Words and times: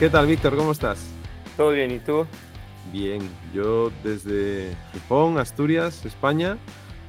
¿Qué 0.00 0.08
tal, 0.08 0.26
Víctor? 0.26 0.56
¿Cómo 0.56 0.72
estás? 0.72 1.10
Todo 1.58 1.72
bien, 1.72 1.90
¿y 1.90 1.98
tú? 1.98 2.26
Bien, 2.90 3.20
yo 3.52 3.92
desde 4.02 4.74
Gijón, 4.94 5.36
Asturias, 5.36 6.06
España. 6.06 6.56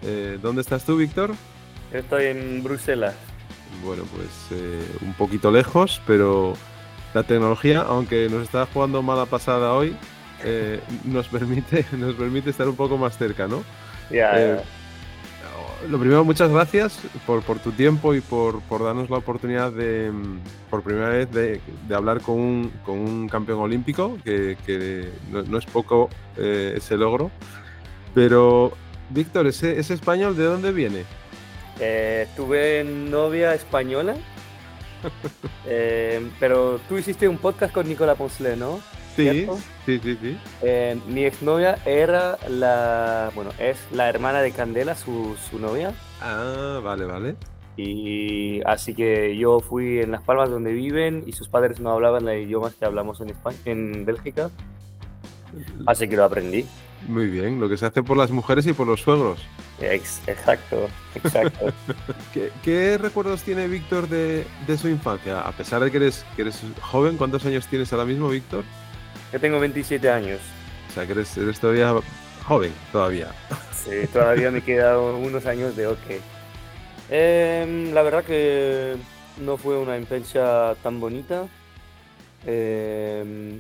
Eh, 0.02 0.38
¿Dónde 0.41 0.62
estás 0.62 0.84
tú, 0.84 0.98
Víctor? 0.98 1.32
Estoy 1.94 2.26
en 2.26 2.62
Bruselas. 2.62 3.16
Bueno, 3.82 4.04
pues 4.14 4.59
eh, 4.59 4.85
un 5.04 5.13
poquito 5.13 5.52
lejos, 5.52 6.02
pero 6.05 6.55
la 7.13 7.23
tecnología, 7.23 7.80
aunque 7.80 8.27
nos 8.30 8.44
está 8.44 8.66
jugando 8.66 9.02
mala 9.02 9.26
pasada 9.26 9.71
hoy, 9.71 9.96
eh, 10.44 10.82
nos, 11.05 11.30
permite, 11.30 11.85
nos 11.98 12.16
permite 12.16 12.49
estar 12.49 12.68
un 12.68 12.76
poco 12.76 12.98
más 12.98 13.18
cerca, 13.18 13.48
¿no? 13.48 13.63
Ya. 14.10 14.62
Lo 15.90 15.99
primero, 15.99 16.23
muchas 16.23 16.49
gracias 16.49 16.99
por, 17.26 17.41
por 17.44 17.59
tu 17.59 17.71
tiempo 17.71 18.13
y 18.13 18.21
por, 18.21 18.62
por, 18.62 18.84
darnos 18.84 19.09
la 19.09 19.17
oportunidad 19.17 19.71
de, 19.71 20.12
por 20.70 20.84
primera 20.84 21.09
vez, 21.09 21.31
de, 21.31 21.62
de 21.88 21.95
hablar 21.95 22.21
con 22.21 22.40
un, 22.40 22.71
con 22.85 22.99
un, 22.99 23.30
campeón 23.30 23.59
olímpico, 23.59 24.17
que, 24.23 24.57
que 24.66 25.09
no, 25.30 25.44
no, 25.44 25.57
es 25.57 25.66
poco 25.66 26.09
eh, 26.38 26.73
ese 26.77 26.98
logro. 26.98 27.31
Pero, 28.13 28.73
Víctor, 29.09 29.48
¿ese, 29.48 29.80
¿ese, 29.80 29.94
español 29.94 30.35
de 30.35 30.44
dónde 30.44 30.71
viene? 30.71 31.04
Eh, 31.80 32.27
tuve 32.35 32.84
novia 32.84 33.54
española, 33.54 34.16
eh, 35.66 36.29
pero 36.40 36.79
tú 36.87 36.98
hiciste 36.98 37.27
un 37.27 37.37
podcast 37.37 37.74
con 37.74 37.87
Nicola 37.87 38.15
Ponsley, 38.15 38.57
¿no? 38.57 38.79
Sí, 39.15 39.48
sí, 39.85 39.99
sí, 39.99 40.17
sí. 40.21 40.37
Eh, 40.62 40.98
mi 41.07 41.26
exnovia 41.26 41.77
era 41.85 42.37
la, 42.48 43.31
bueno, 43.35 43.51
es 43.59 43.77
la 43.91 44.09
hermana 44.09 44.41
de 44.41 44.51
Candela, 44.51 44.95
su, 44.95 45.35
su, 45.49 45.59
novia. 45.59 45.93
Ah, 46.21 46.79
vale, 46.84 47.05
vale. 47.05 47.35
Y 47.77 48.62
así 48.65 48.93
que 48.93 49.37
yo 49.37 49.59
fui 49.59 49.99
en 49.99 50.12
Las 50.12 50.21
Palmas 50.21 50.49
donde 50.49 50.71
viven 50.71 51.23
y 51.26 51.34
sus 51.34 51.49
padres 51.49 51.79
no 51.79 51.91
hablaban 51.91 52.27
el 52.27 52.43
idioma 52.43 52.71
que 52.77 52.85
hablamos 52.85 53.21
en 53.21 53.29
España, 53.29 53.57
en 53.65 54.05
Bélgica. 54.05 54.49
Así 55.85 56.07
que 56.07 56.15
lo 56.15 56.25
aprendí. 56.25 56.65
Muy 57.07 57.27
bien, 57.27 57.59
lo 57.59 57.68
que 57.68 57.77
se 57.77 57.85
hace 57.85 58.03
por 58.03 58.15
las 58.15 58.29
mujeres 58.29 58.65
y 58.68 58.73
por 58.73 58.87
los 58.87 59.01
suegros. 59.01 59.40
Ex 59.79 60.21
exacto, 60.27 60.87
exacto. 61.15 61.73
¿Qué, 62.34 62.51
¿Qué, 62.63 62.98
recuerdos 62.98 63.41
tiene 63.41 63.68
Víctor 63.68 64.07
de, 64.07 64.46
de, 64.68 64.78
su 64.78 64.88
infancia? 64.88 65.41
A 65.41 65.51
pesar 65.51 65.84
de 65.84 65.90
que 65.90 65.97
eres, 65.97 66.23
que 66.35 66.44
eres 66.44 66.62
joven, 66.79 67.18
¿cuántos 67.18 67.44
años 67.46 67.68
tienes 67.68 67.91
ahora 67.91 68.06
mismo, 68.06 68.29
Víctor? 68.29 68.63
Yo 69.31 69.40
tengo 69.40 69.59
27 69.59 70.09
años. 70.09 70.40
O 70.90 70.94
sea, 70.94 71.06
que 71.06 71.13
eres, 71.13 71.38
eres 71.38 71.59
todavía 71.59 71.94
joven, 72.46 72.74
todavía. 72.91 73.28
Sí, 73.74 74.07
todavía 74.12 74.51
me 74.51 74.62
quedan 74.62 75.00
unos 75.00 75.46
años 75.46 75.75
de 75.75 75.88
OK. 75.88 75.97
Eh, 77.09 77.90
la 77.94 78.02
verdad 78.03 78.24
que 78.24 78.96
no 79.40 79.57
fue 79.57 79.78
una 79.78 79.97
infancia 79.97 80.75
tan 80.84 81.00
bonita. 81.00 81.47
Eh, 82.46 83.59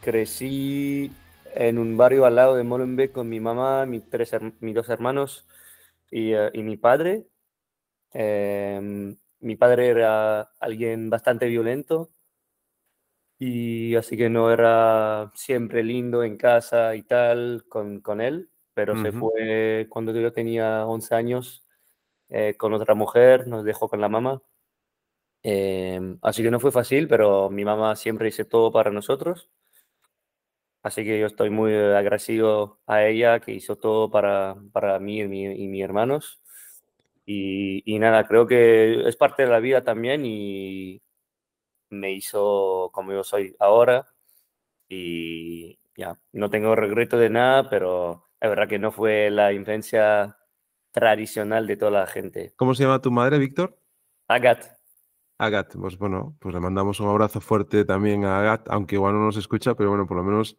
crecí 0.00 1.12
en 1.54 1.78
un 1.78 1.96
barrio 1.96 2.24
al 2.24 2.36
lado 2.36 2.56
de 2.56 2.64
Molenbeek 2.64 3.12
con 3.12 3.28
mi 3.28 3.40
mamá, 3.40 3.86
mis, 3.86 4.08
tres, 4.08 4.30
mis 4.60 4.74
dos 4.74 4.88
hermanos 4.88 5.46
y, 6.10 6.34
uh, 6.34 6.50
y 6.52 6.62
mi 6.62 6.76
padre. 6.76 7.24
Eh, 8.14 9.16
mi 9.40 9.56
padre 9.56 9.88
era 9.88 10.42
alguien 10.60 11.10
bastante 11.10 11.46
violento 11.46 12.10
y 13.38 13.94
así 13.94 14.16
que 14.16 14.28
no 14.28 14.50
era 14.52 15.30
siempre 15.34 15.84
lindo 15.84 16.24
en 16.24 16.36
casa 16.36 16.96
y 16.96 17.02
tal 17.02 17.64
con, 17.68 18.00
con 18.00 18.20
él, 18.20 18.50
pero 18.74 18.94
uh 18.94 18.96
-huh. 18.96 19.02
se 19.02 19.12
fue 19.12 19.86
cuando 19.88 20.12
yo 20.12 20.32
tenía 20.32 20.86
11 20.86 21.14
años 21.14 21.64
eh, 22.28 22.56
con 22.56 22.74
otra 22.74 22.94
mujer, 22.94 23.46
nos 23.46 23.64
dejó 23.64 23.88
con 23.88 24.00
la 24.00 24.08
mamá. 24.08 24.42
Eh, 25.42 26.16
así 26.22 26.42
que 26.42 26.50
no 26.50 26.60
fue 26.60 26.72
fácil, 26.72 27.08
pero 27.08 27.48
mi 27.50 27.64
mamá 27.64 27.96
siempre 27.96 28.28
hizo 28.28 28.44
todo 28.46 28.72
para 28.72 28.90
nosotros. 28.90 29.50
Así 30.82 31.04
que 31.04 31.18
yo 31.20 31.26
estoy 31.26 31.50
muy 31.50 31.74
agradecido 31.74 32.80
a 32.86 33.04
ella 33.04 33.40
que 33.40 33.52
hizo 33.52 33.76
todo 33.76 34.10
para, 34.10 34.56
para 34.72 34.98
mí 34.98 35.20
y, 35.20 35.28
mi, 35.28 35.44
y 35.44 35.68
mis 35.68 35.82
hermanos. 35.84 36.40
Y, 37.26 37.82
y, 37.84 37.98
nada, 37.98 38.26
creo 38.26 38.46
que 38.46 39.06
es 39.08 39.16
parte 39.16 39.42
de 39.44 39.50
la 39.50 39.60
vida 39.60 39.84
también 39.84 40.24
y 40.24 41.02
me 41.90 42.12
hizo 42.12 42.90
como 42.92 43.12
yo 43.12 43.24
soy 43.24 43.56
ahora. 43.58 44.06
Y 44.88 45.78
ya, 45.96 46.18
no 46.32 46.50
tengo 46.50 46.74
regreto 46.74 47.18
de 47.18 47.30
nada, 47.30 47.68
pero 47.68 48.28
es 48.40 48.48
verdad 48.48 48.68
que 48.68 48.78
no 48.78 48.92
fue 48.92 49.30
la 49.30 49.52
infancia 49.52 50.38
tradicional 50.92 51.66
de 51.66 51.76
toda 51.76 51.90
la 51.90 52.06
gente. 52.06 52.52
¿Cómo 52.56 52.74
se 52.74 52.84
llama 52.84 53.00
tu 53.00 53.10
madre, 53.10 53.38
Víctor? 53.38 53.78
Agat. 54.28 54.78
Agat, 55.38 55.76
pues 55.76 55.96
bueno, 55.98 56.36
pues 56.40 56.54
le 56.54 56.60
mandamos 56.60 57.00
un 57.00 57.08
abrazo 57.08 57.40
fuerte 57.40 57.84
también 57.84 58.24
a 58.24 58.40
Agat, 58.40 58.68
aunque 58.70 58.96
igual 58.96 59.14
no 59.14 59.20
nos 59.20 59.36
escucha, 59.36 59.74
pero 59.74 59.90
bueno, 59.90 60.06
por 60.06 60.16
lo 60.16 60.24
menos 60.24 60.58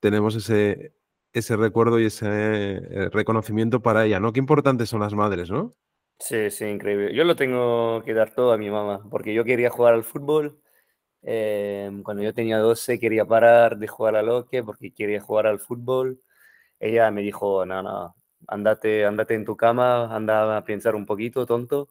tenemos 0.00 0.34
ese, 0.34 0.94
ese 1.32 1.56
recuerdo 1.56 2.00
y 2.00 2.06
ese 2.06 2.26
eh, 2.28 3.08
reconocimiento 3.10 3.82
para 3.82 4.06
ella, 4.06 4.20
¿no? 4.20 4.32
Qué 4.32 4.40
importantes 4.40 4.88
son 4.88 5.00
las 5.00 5.14
madres, 5.14 5.50
¿no? 5.50 5.74
Sí, 6.18 6.50
sí, 6.50 6.64
increíble. 6.64 7.14
Yo 7.14 7.24
lo 7.24 7.36
tengo 7.36 8.02
que 8.04 8.14
dar 8.14 8.32
todo 8.32 8.52
a 8.52 8.58
mi 8.58 8.70
mamá, 8.70 9.02
porque 9.10 9.34
yo 9.34 9.44
quería 9.44 9.68
jugar 9.68 9.94
al 9.94 10.04
fútbol. 10.04 10.60
Eh, 11.26 11.90
cuando 12.04 12.22
yo 12.22 12.34
tenía 12.34 12.58
12 12.58 13.00
quería 13.00 13.24
parar 13.24 13.78
de 13.78 13.88
jugar 13.88 14.16
al 14.16 14.28
hockey 14.28 14.62
porque 14.62 14.92
quería 14.92 15.20
jugar 15.20 15.46
al 15.46 15.60
fútbol. 15.60 16.20
Ella 16.80 17.10
me 17.10 17.22
dijo, 17.22 17.64
no, 17.66 17.82
no, 17.82 18.16
andate, 18.48 19.06
andate 19.06 19.34
en 19.34 19.44
tu 19.44 19.56
cama, 19.56 20.14
anda 20.14 20.56
a 20.56 20.64
pensar 20.64 20.94
un 20.94 21.06
poquito, 21.06 21.46
tonto. 21.46 21.88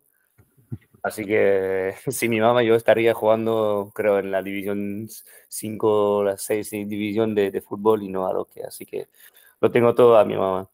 Así 1.04 1.26
que 1.26 1.94
si 2.08 2.30
mi 2.30 2.40
mamá 2.40 2.64
yo 2.64 2.76
estaría 2.76 3.14
jugando, 3.14 3.92
creo, 3.94 4.20
en 4.20 4.32
la 4.32 4.42
división 4.42 5.08
5, 5.50 6.24
la 6.24 6.38
6 6.38 6.72
división 6.72 7.36
de, 7.36 7.52
de, 7.52 7.62
fútbol 7.62 8.04
y 8.04 8.10
no 8.10 8.28
a 8.28 8.34
lo 8.34 8.46
que. 8.46 8.64
Así 8.64 8.86
que 8.86 9.10
lo 9.60 9.72
tengo 9.72 9.94
todo 9.94 10.18
a 10.18 10.26
mi 10.26 10.36
mamá. 10.36 10.70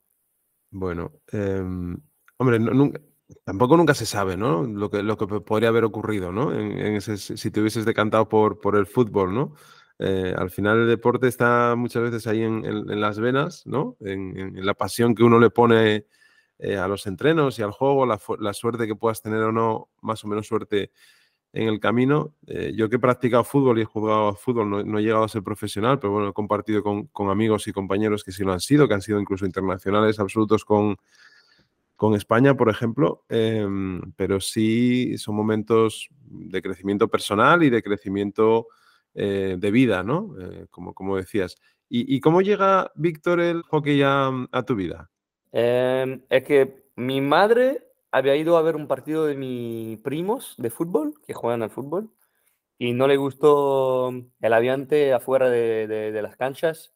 Bueno, 0.71 1.11
eh, 1.31 1.63
hombre, 2.37 2.59
no, 2.59 2.73
nunca, 2.73 3.01
tampoco 3.43 3.77
nunca 3.77 3.93
se 3.93 4.05
sabe, 4.05 4.37
¿no? 4.37 4.63
Lo 4.63 4.89
que, 4.89 5.03
lo 5.03 5.17
que 5.17 5.27
podría 5.41 5.69
haber 5.69 5.83
ocurrido, 5.83 6.31
¿no? 6.31 6.53
En, 6.53 7.01
si 7.01 7.51
te 7.51 7.59
hubieses 7.59 7.85
decantado 7.85 8.27
por, 8.29 8.59
por 8.59 8.75
el 8.75 8.87
fútbol, 8.87 9.33
¿no? 9.33 9.53
Eh, 9.99 10.33
al 10.37 10.49
final 10.49 10.79
el 10.79 10.87
deporte 10.87 11.27
está 11.27 11.75
muchas 11.75 12.03
veces 12.03 12.25
ahí 12.27 12.41
en, 12.41 12.65
en, 12.65 13.01
las 13.01 13.19
venas, 13.19 13.65
¿no? 13.65 13.97
En, 13.99 14.37
en, 14.37 14.65
la 14.65 14.73
pasión 14.73 15.13
que 15.13 15.23
uno 15.23 15.39
le 15.39 15.49
pone 15.49 16.05
eh, 16.57 16.77
a 16.77 16.87
los 16.87 17.05
entrenos 17.05 17.59
y 17.59 17.63
al 17.63 17.71
juego, 17.71 18.05
la, 18.05 18.19
la, 18.39 18.53
suerte 18.53 18.87
que 18.87 18.95
puedas 18.95 19.21
tener 19.21 19.41
o 19.41 19.51
no, 19.51 19.89
más 20.01 20.23
o 20.23 20.27
menos 20.27 20.47
suerte 20.47 20.91
en 21.53 21.67
el 21.67 21.79
camino. 21.79 22.35
Eh, 22.47 22.73
yo 22.75 22.89
que 22.89 22.95
he 22.95 22.99
practicado 22.99 23.43
fútbol 23.43 23.79
y 23.79 23.81
he 23.81 23.85
jugado 23.85 24.35
fútbol, 24.35 24.69
no, 24.69 24.83
no, 24.83 24.99
he 24.99 25.03
llegado 25.03 25.23
a 25.25 25.29
ser 25.29 25.43
profesional, 25.43 25.99
pero 25.99 26.13
bueno, 26.13 26.29
he 26.29 26.33
compartido 26.33 26.81
con, 26.81 27.07
con, 27.07 27.29
amigos 27.29 27.67
y 27.67 27.73
compañeros 27.73 28.23
que 28.23 28.31
sí 28.31 28.43
lo 28.43 28.53
han 28.53 28.61
sido, 28.61 28.87
que 28.87 28.93
han 28.93 29.01
sido 29.01 29.19
incluso 29.19 29.45
internacionales 29.45 30.19
absolutos 30.19 30.63
con, 30.63 30.97
con 31.99 32.15
España, 32.15 32.55
por 32.55 32.69
ejemplo, 32.69 33.25
eh, 33.27 33.67
pero 34.15 34.39
sí 34.39 35.17
son 35.17 35.35
momentos 35.35 36.07
de 36.21 36.61
crecimiento 36.61 37.09
personal 37.09 37.61
y 37.61 37.69
de 37.69 37.83
crecimiento 37.83 38.67
eh, 39.13 39.57
de 39.59 39.69
vida, 39.69 40.01
¿no? 40.01 40.33
Eh, 40.39 40.67
como, 40.71 40.93
como 40.93 41.17
decías. 41.17 41.57
¿Y, 41.89 42.15
¿Y, 42.15 42.21
cómo 42.21 42.41
llega, 42.41 42.89
Víctor, 42.95 43.41
el 43.41 43.63
hockey 43.63 44.01
a, 44.01 44.31
a 44.49 44.63
tu 44.63 44.75
vida? 44.75 45.11
Em, 45.51 46.21
es 46.29 46.43
que 46.45 46.85
mi 46.95 47.19
madre 47.19 47.85
había 48.11 48.37
ido 48.37 48.55
a 48.55 48.61
ver 48.61 48.77
un 48.77 48.87
partido 48.87 49.25
de 49.25 49.35
mis 49.35 49.99
primos 49.99 50.55
de 50.57 50.69
fútbol, 50.69 51.15
que 51.27 51.33
juegan 51.33 51.63
al 51.63 51.69
fútbol, 51.69 52.11
y 52.77 52.93
no 52.93 53.09
le 53.09 53.17
gustó 53.17 54.13
el 54.39 54.53
aviante 54.53 55.11
afuera 55.11 55.49
de 55.49 56.21
las 56.23 56.37
canchas. 56.37 56.93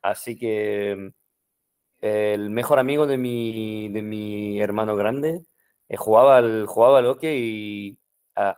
Así 0.00 0.38
que 0.38 1.12
el 2.00 2.50
mejor 2.50 2.78
amigo 2.78 3.06
de 3.06 3.18
mi, 3.18 3.88
de 3.88 4.02
mi 4.02 4.60
hermano 4.60 4.96
grande 4.96 5.42
eh, 5.88 5.96
jugaba 5.96 6.38
al, 6.38 6.66
jugaba 6.66 6.98
al 6.98 7.06
hockey 7.06 7.38
y, 7.38 7.98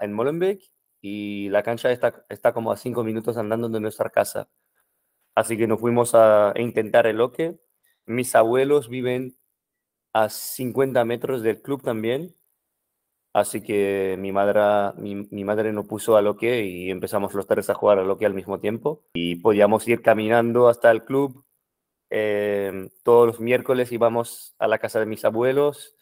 en 0.00 0.12
Molenbeek 0.12 0.60
y 1.00 1.48
la 1.50 1.62
cancha 1.62 1.92
está, 1.92 2.24
está 2.28 2.52
como 2.52 2.72
a 2.72 2.76
cinco 2.76 3.04
minutos 3.04 3.36
andando 3.36 3.68
de 3.68 3.80
nuestra 3.80 4.10
casa. 4.10 4.48
Así 5.34 5.56
que 5.56 5.68
nos 5.68 5.80
fuimos 5.80 6.14
a, 6.14 6.52
intentar 6.56 7.06
el 7.06 7.18
hockey. 7.18 7.60
Mis 8.06 8.34
abuelos 8.34 8.88
viven 8.88 9.36
a 10.12 10.28
50 10.28 11.04
metros 11.04 11.42
del 11.42 11.62
club 11.62 11.82
también. 11.82 12.34
Así 13.32 13.62
que 13.62 14.16
mi 14.18 14.32
madre, 14.32 14.60
mi, 14.96 15.44
madre 15.44 15.72
nos 15.72 15.86
puso 15.86 16.16
a 16.16 16.22
loque 16.22 16.64
y 16.64 16.90
empezamos 16.90 17.34
los 17.34 17.46
tres 17.46 17.70
a 17.70 17.74
jugar 17.74 17.98
a 18.00 18.02
loque 18.02 18.26
al 18.26 18.34
mismo 18.34 18.58
tiempo. 18.58 19.04
Y 19.14 19.36
podíamos 19.36 19.86
ir 19.86 20.02
caminando 20.02 20.68
hasta 20.68 20.90
el 20.90 21.04
club. 21.04 21.44
Eh, 22.10 22.90
todos 23.02 23.26
los 23.26 23.40
miércoles 23.40 23.92
íbamos 23.92 24.54
a 24.58 24.68
la 24.68 24.78
casa 24.78 25.00
de 25.00 25.06
mis 25.06 25.24
abuelos 25.24 25.96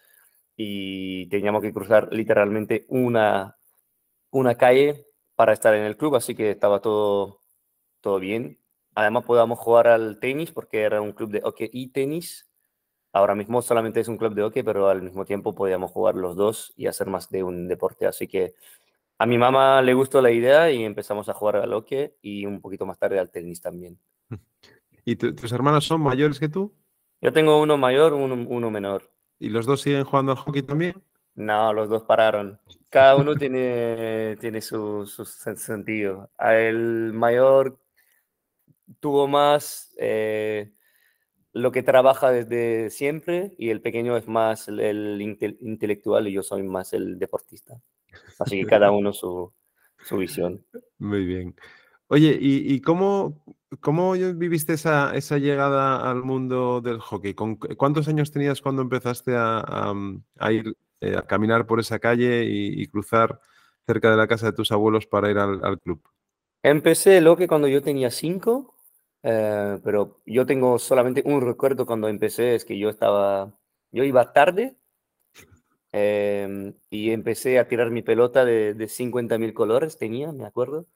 y 0.57 1.29
teníamos 1.29 1.63
que 1.63 1.73
cruzar 1.73 2.09
literalmente 2.13 2.87
una, 2.89 3.59
una 4.31 4.57
calle 4.57 5.07
para 5.37 5.53
estar 5.53 5.75
en 5.75 5.85
el 5.85 5.97
club. 5.97 6.17
Así 6.17 6.35
que 6.35 6.51
estaba 6.51 6.81
todo, 6.81 7.43
todo 8.01 8.19
bien. 8.21 8.61
Además 8.95 9.25
podíamos 9.25 9.59
jugar 9.59 9.89
al 9.89 10.19
tenis 10.21 10.53
porque 10.53 10.83
era 10.83 11.01
un 11.03 11.13
club 11.13 11.31
de 11.31 11.43
hockey 11.43 11.71
y 11.73 11.89
tenis. 11.93 12.49
Ahora 13.13 13.35
mismo 13.35 13.63
solamente 13.63 14.01
es 14.01 14.09
un 14.09 14.19
club 14.19 14.35
de 14.35 14.43
hockey, 14.43 14.63
pero 14.63 14.89
al 14.89 15.03
mismo 15.03 15.25
tiempo 15.25 15.55
podíamos 15.55 15.91
jugar 15.93 16.17
los 16.17 16.37
dos 16.37 16.73
y 16.77 16.87
hacer 16.87 17.09
más 17.09 17.31
de 17.31 17.43
un 17.45 17.69
deporte. 17.69 18.07
Así 18.07 18.29
que 18.29 18.55
A 19.19 19.27
mi 19.27 19.39
mamá 19.39 19.83
le 19.83 19.95
gustó 19.95 20.21
la 20.23 20.31
idea 20.31 20.71
y 20.71 20.85
empezamos 20.85 21.29
a 21.29 21.35
jugar 21.35 21.57
al 21.57 21.73
hockey 21.73 22.15
y 22.23 22.47
un 22.47 22.61
poquito 22.61 22.87
más 22.87 22.99
tarde 22.99 23.19
al 23.19 23.31
tenis 23.31 23.61
también. 23.61 23.99
¿Y 25.07 25.15
tus 25.15 25.53
hermanos 25.53 25.87
son 25.87 26.01
mayores 26.01 26.41
que 26.41 26.49
tú? 26.49 26.75
Yo 27.21 27.33
tengo 27.33 27.63
uno 27.63 27.79
mayor, 27.79 28.13
uno, 28.13 28.35
uno 28.49 28.71
menor. 28.73 29.09
¿Y 29.39 29.51
los 29.51 29.65
dos 29.65 29.81
siguen 29.81 30.05
jugando 30.05 30.33
al 30.33 30.39
hockey 30.39 30.63
también? 30.63 31.01
No, 31.37 31.73
los 31.73 31.89
dos 31.89 32.03
pararon. 32.03 32.59
Cada 32.91 33.15
uno 33.15 33.37
tiene, 33.37 34.37
tiene 34.41 34.61
su, 34.61 35.07
su 35.07 35.25
sentido. 35.25 36.29
El 36.41 37.13
mayor 37.13 37.79
tuvo 38.99 39.29
más 39.29 39.95
eh, 39.97 40.73
lo 41.53 41.71
que 41.71 41.85
trabaja 41.85 42.33
desde 42.33 42.91
siempre 42.91 43.55
y 43.59 43.71
el 43.71 43.81
pequeño 43.81 44.17
es 44.17 44.27
más 44.27 44.67
el, 44.67 45.23
intelectual 45.61 46.27
y 46.27 46.33
yo 46.33 46.43
soy 46.43 46.65
más 46.65 46.93
el 46.93 47.17
deportista. 47.17 47.81
Así 48.41 48.61
que 48.61 48.67
cada 48.67 48.91
uno 48.91 49.13
su, 49.13 49.53
su 50.05 50.17
visión. 50.17 50.67
Muy 50.99 51.25
bien. 51.25 51.55
Oye, 52.09 52.39
¿y, 52.41 52.81
cómo, 52.83 53.43
cómo, 53.81 54.13
viviste 54.13 54.75
esa, 54.75 55.15
esa, 55.15 55.39
llegada 55.39 56.11
al 56.11 56.23
mundo 56.23 56.81
del 56.81 56.99
hockey? 57.01 57.35
¿Con, 57.35 57.57
¿Cuántos 57.57 58.09
años 58.09 58.31
tenías 58.31 58.61
cuando 58.61 58.83
empezaste 58.83 59.35
a, 59.37 59.93
a, 60.39 60.53
ir 60.53 60.77
eh, 61.01 61.17
a 61.17 61.23
caminar 61.23 61.67
por 61.67 61.81
esa 61.81 61.99
calle 61.99 62.45
y, 62.45 62.87
cruzar 62.87 63.41
cerca 63.87 64.11
de 64.11 64.17
la 64.17 64.27
casa 64.27 64.47
de 64.47 64.53
tus 64.53 64.73
abuelos 64.73 65.07
para 65.07 65.31
ir 65.31 65.39
al, 65.39 65.65
al 65.65 65.81
club? 65.81 66.03
Empecé 66.63 67.19
el 67.19 67.29
hockey 67.29 67.47
cuando 67.47 67.69
yo 67.69 67.83
tenía 67.83 68.11
cinco 68.11 68.77
eh, 69.29 69.81
pero 69.83 70.21
yo 70.25 70.47
tengo 70.47 70.79
solamente 70.79 71.21
un 71.25 71.41
recuerdo 71.41 71.85
cuando 71.85 72.07
empecé, 72.07 72.55
es 72.55 72.65
que 72.65 72.79
yo 72.79 72.89
estaba, 72.89 73.53
yo 73.91 74.05
iba 74.05 74.33
tarde 74.33 74.77
em, 75.93 76.75
y 76.91 77.11
empecé 77.11 77.59
a 77.59 77.67
tirar 77.67 77.91
mi 77.91 78.03
pelota 78.03 78.45
de, 78.45 78.75
de 78.75 78.89
50 78.89 79.39
mil 79.39 79.53
colores, 79.55 79.99
tenía, 79.99 80.31
me 80.31 80.45
acuerdo, 80.47 80.87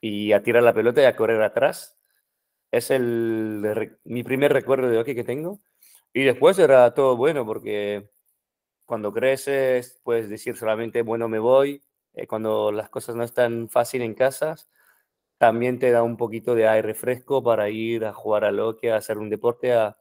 y 0.00 0.32
a 0.32 0.42
tirar 0.42 0.62
la 0.62 0.74
pelota 0.74 1.02
y 1.02 1.06
a 1.06 1.16
correr 1.16 1.42
atrás. 1.42 1.96
Es 2.72 2.90
el, 2.90 3.96
mi 4.04 4.24
primer 4.24 4.52
recuerdo 4.52 4.88
de 4.88 4.96
hockey 4.96 5.14
que 5.14 5.24
tengo. 5.24 5.60
Y 6.12 6.24
después 6.24 6.58
era 6.58 6.92
todo 6.94 7.16
bueno 7.16 7.46
porque 7.46 8.10
cuando 8.86 9.12
creces 9.12 10.00
puedes 10.04 10.28
decir 10.28 10.56
solamente, 10.56 11.02
bueno, 11.02 11.28
me 11.28 11.38
voy. 11.38 11.82
Eh, 12.14 12.26
cuando 12.26 12.72
las 12.72 12.90
cosas 12.90 13.16
no 13.16 13.24
están 13.24 13.68
fácil 13.68 14.02
en 14.02 14.14
casa, 14.14 14.56
también 15.38 15.78
te 15.78 15.90
da 15.90 16.02
un 16.02 16.16
poquito 16.16 16.54
de 16.54 16.68
aire 16.68 16.94
fresco 16.94 17.42
para 17.42 17.70
ir 17.70 18.04
a 18.06 18.14
jugar 18.14 18.44
a 18.44 18.52
lo 18.52 18.76
que 18.76 18.92
a 18.92 18.96
hacer 18.96 19.18
un 19.18 19.30
deporte, 19.30 19.74
a, 19.74 19.96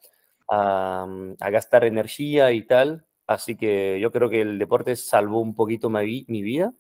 mm, 1.07 1.35
gastar 1.51 1.85
energía 1.85 2.51
y 2.53 2.63
tal. 2.63 3.06
Así 3.27 3.57
que 3.57 4.00
yo 4.01 4.12
creo 4.12 4.29
que 4.29 4.41
el 4.41 4.59
deporte 4.59 4.95
salvó 4.95 5.41
un 5.41 5.56
poquito 5.56 5.89
mi 5.89 6.41
vida. 6.44 6.74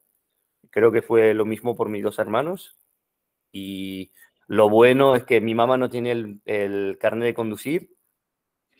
Creo 0.71 0.91
que 0.91 1.01
fue 1.01 1.33
lo 1.33 1.45
mismo 1.45 1.75
por 1.75 1.89
mis 1.89 2.03
dos 2.03 2.19
hermanos. 2.19 2.77
Y 3.51 4.11
lo 4.51 4.69
bueno 4.69 5.15
es 5.15 5.23
que 5.23 5.39
mi 5.39 5.55
mamá 5.55 5.77
no 5.77 5.89
tiene 5.89 6.11
el, 6.11 6.41
el 6.43 6.97
carnet 6.99 7.27
de 7.27 7.33
conducir, 7.33 7.95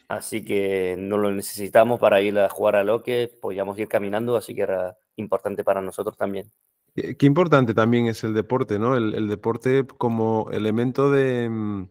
así 0.09 0.43
que 0.43 0.97
no 0.99 1.17
lo 1.17 1.31
necesitamos 1.31 1.97
para 1.97 2.21
ir 2.21 2.37
a 2.39 2.49
jugar 2.49 2.75
a 2.75 2.83
lo 2.83 3.01
que 3.01 3.31
podíamos 3.41 3.79
ir 3.79 3.87
caminando, 3.87 4.35
así 4.35 4.53
que 4.53 4.63
era 4.63 4.97
importante 5.15 5.63
para 5.63 5.81
nosotros 5.81 6.17
también. 6.17 6.51
Qué 6.93 7.25
importante 7.25 7.73
también 7.73 8.07
es 8.07 8.21
el 8.25 8.33
deporte, 8.33 8.79
¿no? 8.79 8.97
El, 8.97 9.29
deporte 9.29 9.87
como 9.97 10.49
elemento 10.51 11.09
de, 11.09 11.47
mm, 11.49 11.87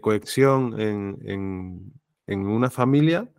cohesión 0.00 0.80
en, 0.80 1.92
una 2.26 2.70
familia. 2.70 3.30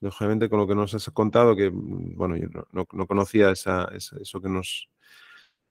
Lógicamente, 0.00 0.48
con 0.48 0.60
lo 0.60 0.68
que 0.68 0.76
nos 0.76 0.94
has 0.94 1.10
contado, 1.10 1.56
que 1.56 1.72
mm, 1.72 2.14
bueno, 2.14 2.36
yo 2.36 2.46
no, 2.70 2.86
conocía 2.86 3.50
esa, 3.50 3.90
eso 3.92 4.40
que 4.40 4.48
nos, 4.48 4.88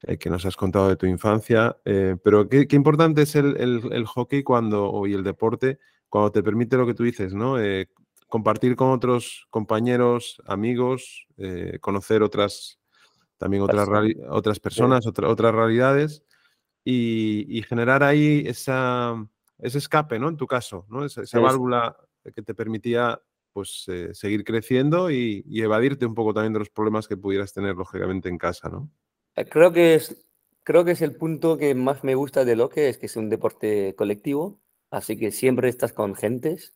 eh, 0.06 0.18
que 0.18 0.30
nos 0.30 0.46
has 0.46 0.58
contado 0.58 0.90
de 0.90 0.98
tu 0.98 1.06
infancia, 1.06 1.78
eh, 1.86 2.18
pero 2.22 2.50
qué, 2.50 2.68
importante 2.72 3.22
es 3.22 3.36
el, 3.36 4.06
hockey 4.06 4.44
cuando, 4.44 5.08
y 5.08 5.14
el 5.14 5.24
deporte 5.24 5.80
cuando 6.10 6.32
te 6.32 6.44
permite 6.44 6.76
lo 6.76 6.86
que 6.86 6.94
tú 6.94 7.04
dices, 7.04 7.34
¿no? 7.34 7.58
Eh, 7.58 7.90
compartir 8.28 8.76
con 8.76 8.90
otros 8.90 9.48
compañeros, 9.50 10.42
amigos, 10.46 11.28
conocer 11.80 12.22
otras 12.22 12.80
también 13.38 13.64
otras, 13.64 13.88
otras 14.30 14.60
personas, 14.60 15.08
otras 15.08 15.56
realidades, 15.56 16.24
y, 16.84 17.64
generar 17.70 18.04
ahí 18.04 18.44
esa, 18.46 19.16
ese 19.60 19.78
escape, 19.78 20.20
¿no? 20.20 20.28
En 20.28 20.38
tu 20.38 20.48
caso, 20.48 20.86
¿no? 20.90 21.06
Esa, 21.06 21.40
válvula 21.40 21.96
que 22.36 22.42
te 22.42 22.54
permitía 22.54 23.22
pues 23.54 23.86
seguir 24.14 24.44
creciendo 24.44 25.12
y, 25.12 25.46
evadirte 25.62 26.06
un 26.06 26.16
poco 26.16 26.34
también 26.34 26.54
de 26.54 26.60
los 26.60 26.70
problemas 26.70 27.08
que 27.08 27.16
pudieras 27.16 27.54
tener, 27.54 27.76
lógicamente, 27.76 28.28
en 28.28 28.38
casa, 28.38 28.68
¿no? 28.68 28.90
Creo 29.36 29.74
que 29.74 29.96
es, 29.96 30.26
creo 30.64 30.86
que 30.86 30.92
es 30.92 31.02
el 31.02 31.16
punto 31.16 31.58
que 31.58 31.74
más 31.74 32.04
me 32.04 32.14
gusta 32.16 32.46
de 32.46 32.56
lo 32.56 32.70
que 32.70 32.90
es 32.90 32.98
que 33.00 33.08
es 33.08 33.16
un 33.16 33.30
deporte 33.30 33.96
colectivo, 33.96 34.60
así 34.92 35.18
que 35.18 35.32
siempre 35.32 35.70
estás 35.70 35.92
con 35.94 36.16
gentes. 36.16 36.76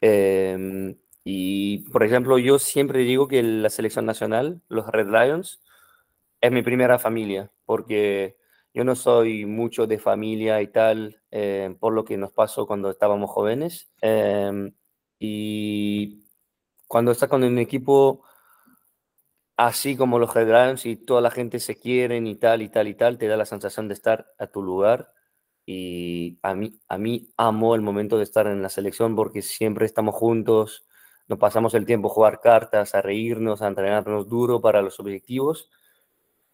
Em, 0.00 0.96
y, 1.24 1.80
por 1.90 2.04
ejemplo, 2.04 2.38
yo 2.38 2.58
siempre 2.58 3.00
digo 3.00 3.28
que 3.28 3.42
la 3.42 3.70
selección 3.70 4.06
nacional, 4.06 4.62
los 4.68 4.86
Red 4.88 5.08
Lions, 5.08 5.60
es 6.40 6.52
mi 6.52 6.62
primera 6.62 6.98
familia, 6.98 7.52
porque 7.66 8.36
yo 8.74 8.84
no 8.84 8.96
soy 8.96 9.46
mucho 9.46 9.86
de 9.86 9.98
familia 9.98 10.62
y 10.62 10.68
tal, 10.68 11.22
eh, 11.32 11.76
por 11.80 11.92
lo 11.94 12.04
que 12.04 12.16
nos 12.18 12.32
pasó 12.32 12.66
cuando 12.66 12.90
estábamos 12.90 13.30
jóvenes. 13.30 13.90
Em, 14.02 14.72
y 15.18 16.24
cuando 16.88 17.12
estás 17.12 17.28
con 17.30 17.44
un 17.44 17.58
equipo 17.58 18.24
así 19.66 19.96
como 19.96 20.18
los 20.18 20.34
Red 20.34 20.78
y 20.84 20.96
toda 20.96 21.20
la 21.20 21.30
gente 21.30 21.60
se 21.60 21.78
quieren 21.78 22.26
y 22.26 22.36
tal 22.36 22.62
y 22.62 22.70
tal 22.70 22.88
y 22.88 22.94
tal, 22.94 23.18
te 23.18 23.28
da 23.28 23.36
la 23.36 23.46
sensación 23.46 23.88
de 23.88 23.94
estar 23.94 24.32
a 24.38 24.46
tu 24.46 24.62
lugar. 24.62 25.12
Y 25.66 26.38
a 26.42 26.54
mí, 26.54 26.80
a 26.88 26.98
mí 26.98 27.28
amo 27.36 27.74
el 27.74 27.82
momento 27.82 28.18
de 28.18 28.24
estar 28.24 28.46
en 28.46 28.62
la 28.62 28.70
selección 28.70 29.14
porque 29.16 29.42
siempre 29.42 29.86
estamos 29.86 30.14
juntos, 30.14 30.86
nos 31.28 31.38
pasamos 31.38 31.74
el 31.74 31.86
tiempo 31.86 32.08
a 32.08 32.12
jugar 32.12 32.40
cartas, 32.40 32.94
a 32.94 33.02
reírnos, 33.02 33.62
a 33.62 33.68
entrenarnos 33.68 34.28
duro 34.28 34.60
para 34.60 34.82
los 34.82 34.98
objetivos 35.00 35.70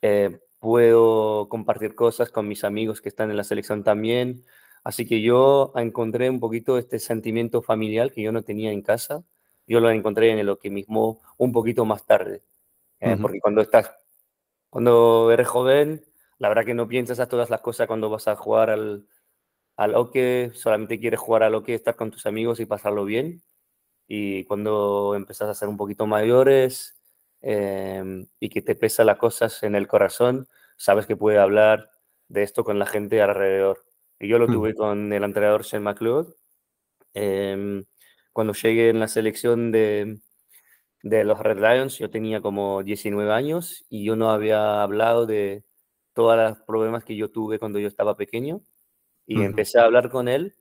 eh, 0.02 0.38
puedo 0.60 1.48
compartir 1.48 1.94
cosas 1.94 2.30
con 2.30 2.48
mis 2.48 2.64
amigos 2.64 3.00
que 3.00 3.08
están 3.08 3.30
en 3.30 3.36
la 3.36 3.44
selección 3.44 3.84
también. 3.84 4.44
Así 4.84 5.06
que 5.06 5.20
yo 5.22 5.72
encontré 5.76 6.30
un 6.30 6.40
poquito 6.40 6.78
este 6.78 6.98
sentimiento 6.98 7.62
familiar 7.62 8.12
que 8.12 8.22
yo 8.22 8.32
no 8.32 8.42
tenía 8.42 8.72
en 8.72 8.82
casa. 8.82 9.24
Yo 9.66 9.80
lo 9.80 9.90
encontré 9.90 10.30
en 10.30 10.38
el 10.38 10.48
hockey 10.48 10.70
mismo 10.70 11.20
un 11.38 11.52
poquito 11.52 11.84
más 11.84 12.06
tarde. 12.06 12.42
Eh, 13.00 13.16
porque 13.20 13.40
cuando 13.40 13.60
estás, 13.60 13.90
cuando 14.70 15.30
eres 15.30 15.46
joven, 15.46 16.04
la 16.38 16.48
verdad 16.48 16.64
que 16.64 16.74
no 16.74 16.88
piensas 16.88 17.20
a 17.20 17.28
todas 17.28 17.50
las 17.50 17.60
cosas 17.60 17.86
cuando 17.86 18.10
vas 18.10 18.28
a 18.28 18.36
jugar 18.36 18.70
al, 18.70 19.06
al 19.76 19.94
hockey, 19.94 20.50
solamente 20.54 20.98
quieres 20.98 21.20
jugar 21.20 21.42
al 21.42 21.54
hockey, 21.54 21.74
estar 21.74 21.96
con 21.96 22.10
tus 22.10 22.26
amigos 22.26 22.60
y 22.60 22.66
pasarlo 22.66 23.04
bien. 23.04 23.42
Y 24.08 24.44
cuando 24.44 25.14
empezás 25.14 25.48
a 25.48 25.54
ser 25.54 25.68
un 25.68 25.76
poquito 25.76 26.06
mayores, 26.06 26.96
Em, 27.48 28.26
y 28.40 28.48
que 28.48 28.62
te 28.62 28.74
pesa 28.74 29.04
las 29.04 29.18
cosas 29.18 29.62
en 29.62 29.76
el 29.76 29.86
corazón, 29.86 30.48
sabes 30.76 31.06
que 31.06 31.16
puede 31.16 31.38
hablar 31.38 31.90
de 32.28 32.42
esto 32.42 32.64
con 32.64 32.78
la 32.78 32.86
gente 32.86 33.22
alrededor. 33.22 33.84
Y 34.18 34.28
yo 34.28 34.38
lo 34.38 34.48
mm. 34.48 34.52
tuve 34.52 34.74
con 34.74 35.12
el 35.12 35.22
entrenador 35.22 35.62
Shane 35.62 35.84
McLeod. 35.84 36.34
Em, 37.14 37.84
cuando 38.32 38.52
llegué 38.52 38.90
en 38.90 39.00
la 39.00 39.08
selección 39.08 39.70
de, 39.72 40.18
de 41.08 41.24
los 41.24 41.38
Red 41.38 41.58
Lions, 41.58 41.98
yo 41.98 42.10
tenía 42.10 42.40
como 42.40 42.82
19 42.82 43.32
años 43.32 43.84
y 43.88 44.04
yo 44.04 44.16
no 44.16 44.30
había 44.30 44.82
hablado 44.82 45.24
de 45.24 45.64
todos 46.14 46.36
los 46.36 46.58
problemas 46.62 47.04
que 47.04 47.16
yo 47.16 47.30
tuve 47.30 47.60
cuando 47.60 47.78
yo 47.78 47.86
estaba 47.86 48.16
pequeño. 48.16 48.60
Y 49.24 49.42
empecé 49.42 49.78
a 49.78 49.84
hablar 49.84 50.10
con 50.10 50.28
él 50.28 50.54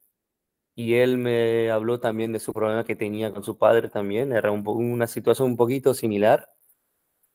y 0.76 0.96
él 0.96 1.18
me 1.18 1.72
habló 1.72 2.00
también 2.00 2.34
de 2.34 2.40
su 2.40 2.54
problema 2.54 2.84
que 2.84 2.96
tenía 2.96 3.32
con 3.34 3.44
su 3.44 3.58
padre 3.58 3.90
también. 3.90 4.34
Era 4.34 4.52
un 4.52 4.68
una 4.68 5.08
situación 5.08 5.50
un 5.50 5.58
poquito 5.58 5.94
similar. 5.94 6.50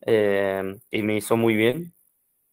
Eh, 0.02 0.78
y 0.90 1.02
me 1.02 1.16
hizo 1.16 1.36
muy 1.36 1.54
bien. 1.54 1.94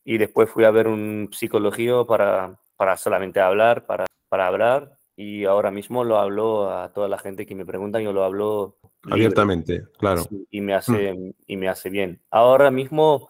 Y 0.03 0.17
después 0.17 0.49
fui 0.49 0.63
a 0.63 0.71
ver 0.71 0.87
un 0.87 1.29
psicología 1.33 2.03
para, 2.07 2.59
para 2.77 2.97
solamente 2.97 3.39
hablar, 3.41 3.85
para, 3.85 4.05
para 4.29 4.47
hablar. 4.47 4.96
Y 5.19 5.45
ahora 5.45 5.71
mismo 5.71 6.03
lo 6.03 6.19
hablo 6.19 6.71
a 6.71 6.93
toda 6.93 7.09
la 7.09 7.17
gente 7.17 7.45
que 7.45 7.55
me 7.55 7.65
pregunta, 7.65 7.99
yo 7.99 8.13
lo 8.13 8.23
hablo 8.23 8.77
abiertamente, 9.09 9.83
claro. 9.97 10.23
y, 10.51 10.61
me 10.61 10.75
hace, 10.75 11.13
mm. 11.13 11.33
y 11.47 11.57
me 11.57 11.67
hace 11.67 11.89
bien. 11.89 12.21
Ahora 12.29 12.71
mismo 12.71 13.27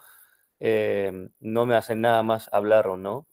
eh, 0.60 1.30
no 1.40 1.66
me 1.66 1.76
hace 1.76 1.96
nada 1.96 2.24
más 2.24 2.50
hablar 2.52 2.88
o 2.88 2.98
no, 2.98 3.26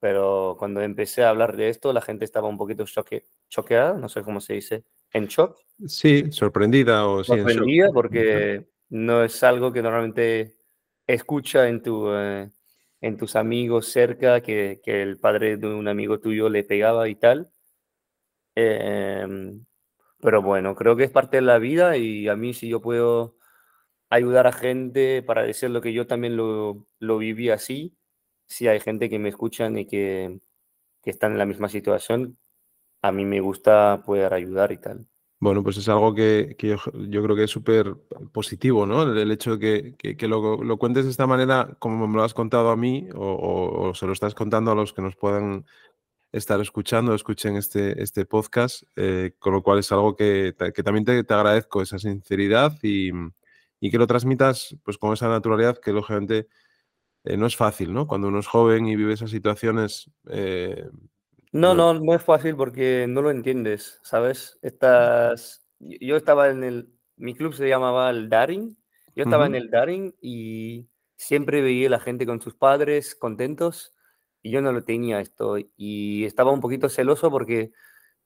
pero 0.00 0.56
cuando 0.58 0.82
empecé 0.82 1.24
a 1.24 1.30
hablar 1.30 1.56
de 1.56 1.70
esto, 1.70 1.94
la 1.94 2.02
gente 2.02 2.26
estaba 2.26 2.46
un 2.46 2.58
poquito 2.58 2.84
choque, 2.84 3.24
choqueada, 3.48 3.94
no 3.94 4.10
sé 4.10 4.22
cómo 4.22 4.38
se 4.38 4.52
dice, 4.52 4.84
en 5.10 5.26
shock. 5.26 5.56
Sí, 5.86 6.30
sorprendida 6.30 7.06
o 7.06 7.24
sorprendida 7.24 7.90
porque 7.90 8.66
no 8.90 9.24
es 9.24 9.42
algo 9.42 9.72
que 9.72 9.80
normalmente 9.80 10.56
escucha 11.06 11.68
en, 11.68 11.82
tu, 11.82 12.12
eh, 12.12 12.50
en 13.00 13.16
tus 13.16 13.34
amigos 13.34 13.88
cerca, 13.88 14.40
que, 14.40 14.80
el 14.84 15.18
padre 15.18 15.56
de 15.56 15.68
un 15.68 15.88
amigo 15.88 16.20
tuyo 16.20 16.48
le 16.48 16.64
pegaba 16.64 17.08
y 17.08 17.14
tal. 17.14 17.50
Em, 18.54 19.64
pero 20.20 20.42
bueno, 20.42 20.74
creo 20.74 20.96
que 20.96 21.04
es 21.04 21.10
parte 21.10 21.38
de 21.38 21.42
la 21.42 21.58
vida 21.58 21.96
y 21.96 22.28
a 22.28 22.36
mí 22.36 22.54
si 22.54 22.68
yo 22.68 22.80
puedo 22.80 23.36
ayudar 24.10 24.46
a 24.46 24.52
gente 24.52 25.22
para 25.22 25.42
decir 25.42 25.70
lo 25.70 25.80
que 25.80 25.92
yo 25.92 26.06
también 26.06 26.36
lo, 26.36 26.86
lo 26.98 27.18
viví 27.18 27.50
así, 27.50 27.96
si 28.46 28.68
hay 28.68 28.80
gente 28.80 29.10
que 29.10 29.18
me 29.18 29.28
escuchan 29.30 29.78
y 29.78 29.86
que, 29.86 30.40
que 31.02 31.10
están 31.10 31.32
en 31.32 31.38
la 31.38 31.46
misma 31.46 31.68
situación, 31.68 32.38
a 33.02 33.12
mí 33.12 33.24
me 33.24 33.40
gusta 33.40 34.02
poder 34.04 34.32
ayudar 34.34 34.72
y 34.72 34.78
tal. 34.78 35.06
Bueno, 35.40 35.62
pues 35.62 35.76
es 35.76 35.88
algo 35.90 36.14
que, 36.14 36.54
que 36.58 36.68
yo, 36.68 37.22
creo 37.22 37.36
que 37.36 37.44
es 37.44 37.50
súper 37.50 37.94
positivo, 38.32 38.86
¿no? 38.86 39.02
El, 39.02 39.30
hecho 39.30 39.58
de 39.58 39.94
que, 39.98 40.16
que 40.16 40.28
lo, 40.28 40.62
lo, 40.62 40.78
cuentes 40.78 41.04
de 41.04 41.10
esta 41.10 41.26
manera, 41.26 41.76
como 41.80 42.08
me 42.08 42.16
lo 42.16 42.24
has 42.24 42.32
contado 42.32 42.70
a 42.70 42.76
mí, 42.76 43.08
o, 43.14 43.88
o, 43.88 43.94
se 43.94 44.06
lo 44.06 44.14
estás 44.14 44.34
contando 44.34 44.70
a 44.70 44.74
los 44.74 44.94
que 44.94 45.02
nos 45.02 45.16
puedan 45.16 45.66
estar 46.34 46.60
escuchando, 46.60 47.14
escuchen 47.14 47.56
este, 47.56 48.02
este 48.02 48.26
podcast, 48.26 48.82
eh, 48.96 49.34
con 49.38 49.52
lo 49.52 49.62
cual 49.62 49.78
es 49.78 49.92
algo 49.92 50.16
que, 50.16 50.54
que 50.74 50.82
también 50.82 51.04
te, 51.04 51.22
te, 51.22 51.34
agradezco, 51.34 51.80
esa 51.80 51.98
sinceridad 51.98 52.72
y, 52.82 53.10
y, 53.80 53.90
que 53.90 53.98
lo 53.98 54.06
transmitas 54.06 54.76
pues 54.82 54.98
con 54.98 55.12
esa 55.12 55.28
naturalidad 55.28 55.78
que 55.78 55.92
lógicamente 55.92 56.48
eh, 57.22 57.36
no 57.36 57.46
es 57.46 57.56
fácil, 57.56 57.92
¿no? 57.92 58.08
Cuando 58.08 58.28
uno 58.28 58.40
es 58.40 58.48
joven 58.48 58.86
y 58.86 58.96
vive 58.96 59.12
esas 59.12 59.30
situaciones, 59.30 60.10
eh, 60.28 60.88
no, 61.52 61.72
no, 61.72 61.94
no 61.94 62.14
es 62.14 62.22
fácil 62.22 62.56
porque 62.56 63.06
no 63.08 63.22
lo 63.22 63.30
entiendes, 63.30 64.00
¿sabes? 64.02 64.58
Estás... 64.60 65.64
Yo 65.78 66.16
estaba 66.16 66.48
en 66.48 66.64
el... 66.64 66.88
Mi 67.16 67.34
club 67.34 67.54
se 67.54 67.68
llamaba 67.68 68.10
el 68.10 68.28
Daring. 68.28 68.76
Yo 69.14 69.22
estaba 69.22 69.44
uh 69.44 69.46
-huh. 69.46 69.50
en 69.50 69.54
el 69.54 69.70
Daring 69.70 70.14
y 70.20 70.88
siempre 71.16 71.62
veía 71.62 71.86
a 71.86 71.90
la 71.90 72.00
gente 72.00 72.26
con 72.26 72.40
sus 72.40 72.56
padres 72.56 73.14
contentos 73.14 73.93
y 74.44 74.50
yo 74.50 74.60
no 74.60 74.72
lo 74.72 74.84
tenía 74.84 75.20
esto. 75.20 75.56
Y 75.76 76.24
estaba 76.26 76.52
un 76.52 76.60
poquito 76.60 76.90
celoso 76.90 77.30
porque 77.30 77.72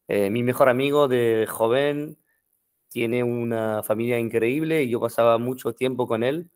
eh, 0.08 0.30
mi 0.30 0.42
mejor 0.42 0.68
amigo 0.68 1.06
de 1.06 1.46
joven 1.48 2.18
tiene 2.88 3.22
una 3.22 3.84
familia 3.84 4.18
increíble 4.18 4.82
y 4.82 4.90
yo 4.90 5.00
pasaba 5.00 5.38
mucho 5.38 5.74
tiempo 5.74 6.08
con 6.08 6.24
él, 6.24 6.50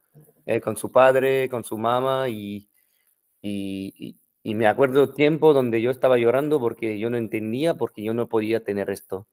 eh, 0.47 0.61
con 0.61 0.77
su 0.77 0.91
padre, 0.91 1.49
con 1.49 1.63
su 1.63 1.79
mamá 1.79 2.29
y, 2.29 2.69
y, 3.41 4.19
y 4.43 4.55
me 4.57 4.67
acuerdo 4.67 5.15
tiempo 5.15 5.55
donde 5.55 5.81
yo 5.81 5.93
estaba 5.93 6.19
llorando 6.19 6.59
porque 6.59 6.99
yo 6.99 7.09
no 7.09 7.17
entendía, 7.17 7.75
porque 7.75 8.03
yo 8.03 8.15
no 8.15 8.29
podía 8.29 8.65
tener 8.65 8.91
esto. 8.91 9.29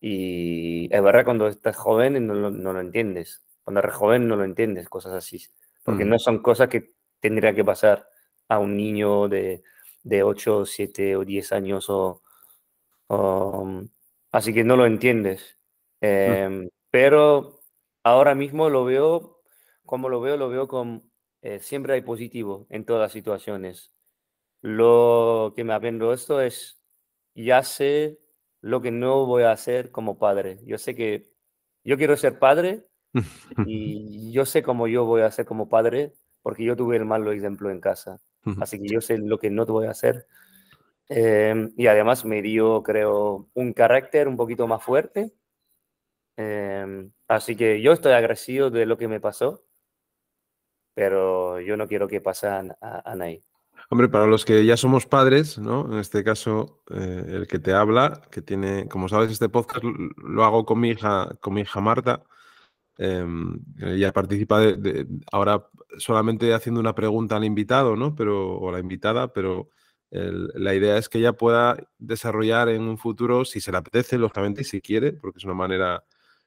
Y 0.00 0.88
es 0.90 1.02
verdad, 1.02 1.26
cuando 1.26 1.46
estás 1.48 1.76
joven 1.76 2.26
no 2.26 2.32
lo, 2.34 2.50
no 2.50 2.72
lo 2.72 2.80
entiendes. 2.80 3.44
Cuando 3.64 3.80
eres 3.80 3.94
joven 3.94 4.26
no 4.28 4.36
lo 4.36 4.44
entiendes, 4.44 4.88
cosas 4.88 5.12
así. 5.12 5.44
Porque 5.84 6.06
mm. 6.06 6.08
no 6.08 6.18
son 6.18 6.38
cosas 6.42 6.68
que 6.68 6.94
tendría 7.20 7.54
que 7.54 7.64
pasar 7.64 8.08
a 8.54 8.58
un 8.58 8.76
niño 8.76 9.28
de, 9.28 9.62
de 10.02 10.22
8, 10.22 10.66
7 10.66 11.16
o 11.16 11.24
10 11.24 11.52
años. 11.52 11.90
O, 11.90 12.22
o 13.08 13.82
así 14.30 14.52
que 14.54 14.64
no 14.64 14.76
lo 14.76 14.86
entiendes. 14.86 15.58
Eh, 16.00 16.48
mm. 16.50 16.68
Pero 16.90 17.60
ahora 18.02 18.34
mismo 18.34 18.68
lo 18.70 18.84
veo, 18.84 19.42
como 19.84 20.08
lo 20.08 20.20
veo, 20.20 20.36
lo 20.36 20.48
veo 20.48 20.68
con... 20.68 21.10
Eh, 21.42 21.58
siempre 21.58 21.94
hay 21.94 22.02
positivo 22.02 22.66
en 22.70 22.84
todas 22.84 23.02
las 23.02 23.12
situaciones 23.12 23.92
lo 24.62 25.52
que 25.56 25.64
me 25.64 25.74
aprendo 25.74 26.12
esto 26.12 26.40
es, 26.40 26.80
ya 27.34 27.62
sé 27.62 28.18
lo 28.60 28.80
que 28.80 28.92
no 28.92 29.26
voy 29.26 29.42
a 29.42 29.52
hacer 29.52 29.90
como 29.90 30.18
padre. 30.18 30.60
Yo 30.64 30.78
sé 30.78 30.94
que 30.94 31.30
yo 31.84 31.98
quiero 31.98 32.16
ser 32.16 32.38
padre 32.38 32.86
y 33.66 34.32
yo 34.32 34.46
sé 34.46 34.62
cómo 34.62 34.86
yo 34.86 35.04
voy 35.04 35.22
a 35.22 35.30
ser 35.30 35.44
como 35.44 35.68
padre 35.68 36.14
porque 36.42 36.64
yo 36.64 36.76
tuve 36.76 36.96
el 36.96 37.04
malo 37.04 37.32
ejemplo 37.32 37.70
en 37.70 37.80
casa. 37.80 38.20
Así 38.60 38.80
que 38.80 38.88
yo 38.88 39.00
sé 39.00 39.18
lo 39.18 39.38
que 39.38 39.50
no 39.50 39.64
te 39.66 39.72
voy 39.72 39.86
a 39.86 39.90
hacer. 39.90 40.26
Eh, 41.08 41.70
y 41.76 41.86
además 41.86 42.24
me 42.24 42.42
dio, 42.42 42.82
creo, 42.82 43.48
un 43.54 43.72
carácter 43.72 44.28
un 44.28 44.36
poquito 44.36 44.66
más 44.66 44.82
fuerte. 44.82 45.32
Eh, 46.36 47.08
así 47.28 47.56
que 47.56 47.80
yo 47.82 47.92
estoy 47.92 48.12
agradecido 48.12 48.70
de 48.70 48.86
lo 48.86 48.96
que 48.96 49.08
me 49.08 49.20
pasó, 49.20 49.64
pero 50.94 51.60
yo 51.60 51.76
no 51.76 51.86
quiero 51.86 52.08
que 52.08 52.20
pase 52.20 52.46
a, 52.46 52.64
a, 52.80 53.12
a 53.12 53.14
nadie. 53.14 53.44
Hombre, 53.90 54.08
para 54.08 54.26
los 54.26 54.44
que 54.44 54.64
ya 54.64 54.76
somos 54.76 55.06
padres, 55.06 55.58
¿no? 55.58 55.92
En 55.92 55.98
este 55.98 56.24
caso, 56.24 56.82
eh, 56.90 57.24
el 57.28 57.46
que 57.46 57.58
te 57.58 57.74
habla, 57.74 58.22
que 58.30 58.40
tiene, 58.40 58.88
como 58.88 59.08
sabes, 59.08 59.30
este 59.30 59.50
podcast 59.50 59.84
lo 59.84 60.44
hago 60.44 60.64
con 60.64 60.80
mi 60.80 60.90
hija, 60.90 61.36
con 61.40 61.54
mi 61.54 61.60
hija 61.60 61.80
Marta. 61.80 62.24
Eh, 63.04 63.26
ella 63.80 64.12
participa 64.12 64.62
ahora 65.32 65.66
solamente 65.98 66.54
haciendo 66.54 66.80
una 66.80 66.94
pregunta 66.94 67.36
al 67.36 67.44
invitado, 67.44 67.96
¿no? 67.96 68.14
Pero, 68.14 68.58
o 68.58 68.70
la 68.70 68.78
invitada, 68.78 69.32
pero 69.32 69.70
la 70.10 70.74
idea 70.74 70.98
es 70.98 71.08
que 71.08 71.18
ella 71.18 71.32
pueda 71.32 71.88
desarrollar 71.98 72.68
en 72.68 72.82
un 72.82 72.98
futuro, 72.98 73.46
si 73.46 73.62
se 73.62 73.72
le 73.72 73.78
apetece, 73.78 74.18
lógicamente, 74.18 74.60
y 74.60 74.64
si 74.64 74.82
quiere, 74.82 75.14
porque 75.14 75.38
es 75.38 75.44
una 75.44 75.54
manera 75.54 76.04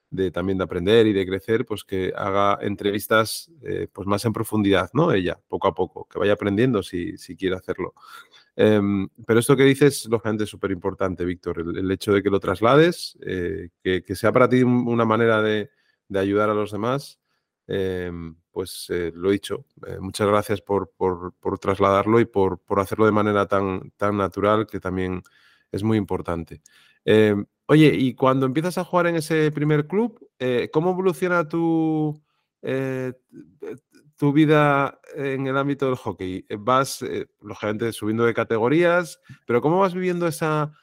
de 0.10 0.32
también 0.32 0.58
de 0.58 0.64
aprender 0.64 1.08
y 1.08 1.14
de 1.14 1.26
crecer, 1.26 1.66
pues 1.66 1.84
que 1.84 2.14
haga 2.16 2.58
entrevistas 2.62 3.52
eh, 3.64 3.88
pues 3.92 4.08
más 4.08 4.24
en 4.26 4.34
profundidad, 4.34 4.90
¿no? 4.94 5.12
Ella, 5.12 5.40
poco 5.48 5.68
a 5.68 5.76
poco, 5.76 6.08
que 6.08 6.20
vaya 6.20 6.34
aprendiendo 6.34 6.84
si, 6.84 7.18
si 7.18 7.36
quiere 7.36 7.56
hacerlo. 7.56 7.94
Eh, 8.56 8.82
pero 9.26 9.40
esto 9.40 9.56
que 9.56 9.64
dices, 9.64 10.06
lógicamente, 10.06 10.46
es 10.46 10.50
súper 10.50 10.72
importante, 10.72 11.26
Víctor, 11.26 11.60
el, 11.60 11.78
el, 11.78 11.92
hecho 11.92 12.14
de 12.14 12.24
que 12.24 12.30
lo 12.30 12.40
traslades, 12.40 13.18
eh, 13.26 13.70
que, 13.84 14.04
que, 14.04 14.16
sea 14.16 14.32
para 14.32 14.48
ti 14.48 14.64
una 14.64 15.06
manera 15.06 15.42
de, 15.42 15.70
de 16.08 16.20
ayudar 16.20 16.50
a 16.50 16.54
los 16.54 16.72
demás, 16.72 17.20
em, 17.68 18.36
pues 18.52 18.88
eh, 18.90 19.12
lo 19.16 19.30
he 19.30 19.34
dicho. 19.34 19.66
Eh, 19.88 19.98
muchas 20.00 20.28
gracias 20.28 20.62
por, 20.62 20.92
por, 20.96 21.34
por 21.40 21.60
trasladarlo 21.60 22.20
y 22.20 22.26
por, 22.26 22.60
por, 22.60 22.80
hacerlo 22.80 23.06
de 23.06 23.12
manera 23.12 23.48
tan, 23.48 23.92
tan 23.98 24.18
natural, 24.18 24.68
que 24.68 24.80
también 24.80 25.24
es 25.72 25.84
muy 25.84 25.98
importante. 25.98 26.62
Eh, 27.06 27.36
Oye, 27.68 27.96
y 27.96 28.14
cuando 28.14 28.46
empiezas 28.46 28.78
a 28.78 28.84
jugar 28.84 29.08
en 29.08 29.16
ese 29.16 29.52
primer 29.52 29.88
club, 29.88 30.20
eh, 30.38 30.70
¿cómo 30.72 30.92
evoluciona 30.92 31.48
tu, 31.48 32.22
eh, 32.62 33.14
tu 34.16 34.32
vida 34.34 35.00
en 35.16 35.48
el 35.48 35.58
ámbito 35.58 35.88
del 35.88 35.96
hockey? 35.96 36.46
Vas, 36.60 37.04
lógicamente, 37.42 37.92
subiendo 37.92 38.24
de 38.26 38.36
categorías, 38.36 39.20
pero 39.48 39.62
¿cómo 39.62 39.80
vas 39.80 39.96
viviendo 39.96 40.28
esa, 40.28 40.74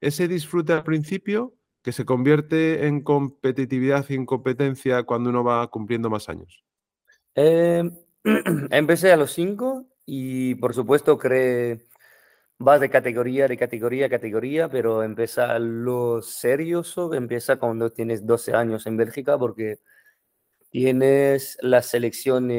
ese 0.00 0.28
disfrute 0.28 0.74
al 0.74 0.84
principio 0.84 1.55
que 1.86 1.92
se 1.92 2.04
convierte 2.04 2.88
en 2.88 3.00
competitividad 3.00 4.04
y 4.08 4.16
en 4.16 4.26
competencia 4.26 5.04
cuando 5.04 5.30
uno 5.30 5.44
va 5.44 5.64
cumpliendo 5.68 6.10
más 6.10 6.28
años? 6.28 6.64
Em, 7.32 7.92
empecé 8.72 9.12
a 9.12 9.16
los 9.16 9.30
cinco 9.30 9.86
y, 10.04 10.56
por 10.56 10.74
supuesto, 10.74 11.16
creé 11.16 11.86
vas 12.58 12.80
de 12.80 12.90
categoría, 12.90 13.46
de 13.46 13.56
categoría 13.56 14.08
categoría, 14.08 14.68
pero 14.68 15.04
empieza 15.04 15.60
lo 15.60 16.22
serioso, 16.22 17.14
empieza 17.14 17.54
cuando 17.54 17.92
tienes 17.92 18.26
12 18.26 18.52
años 18.54 18.84
en 18.88 18.96
Bélgica, 18.96 19.38
porque 19.38 19.78
tienes 20.70 21.56
la 21.60 21.82
selección 21.82 22.50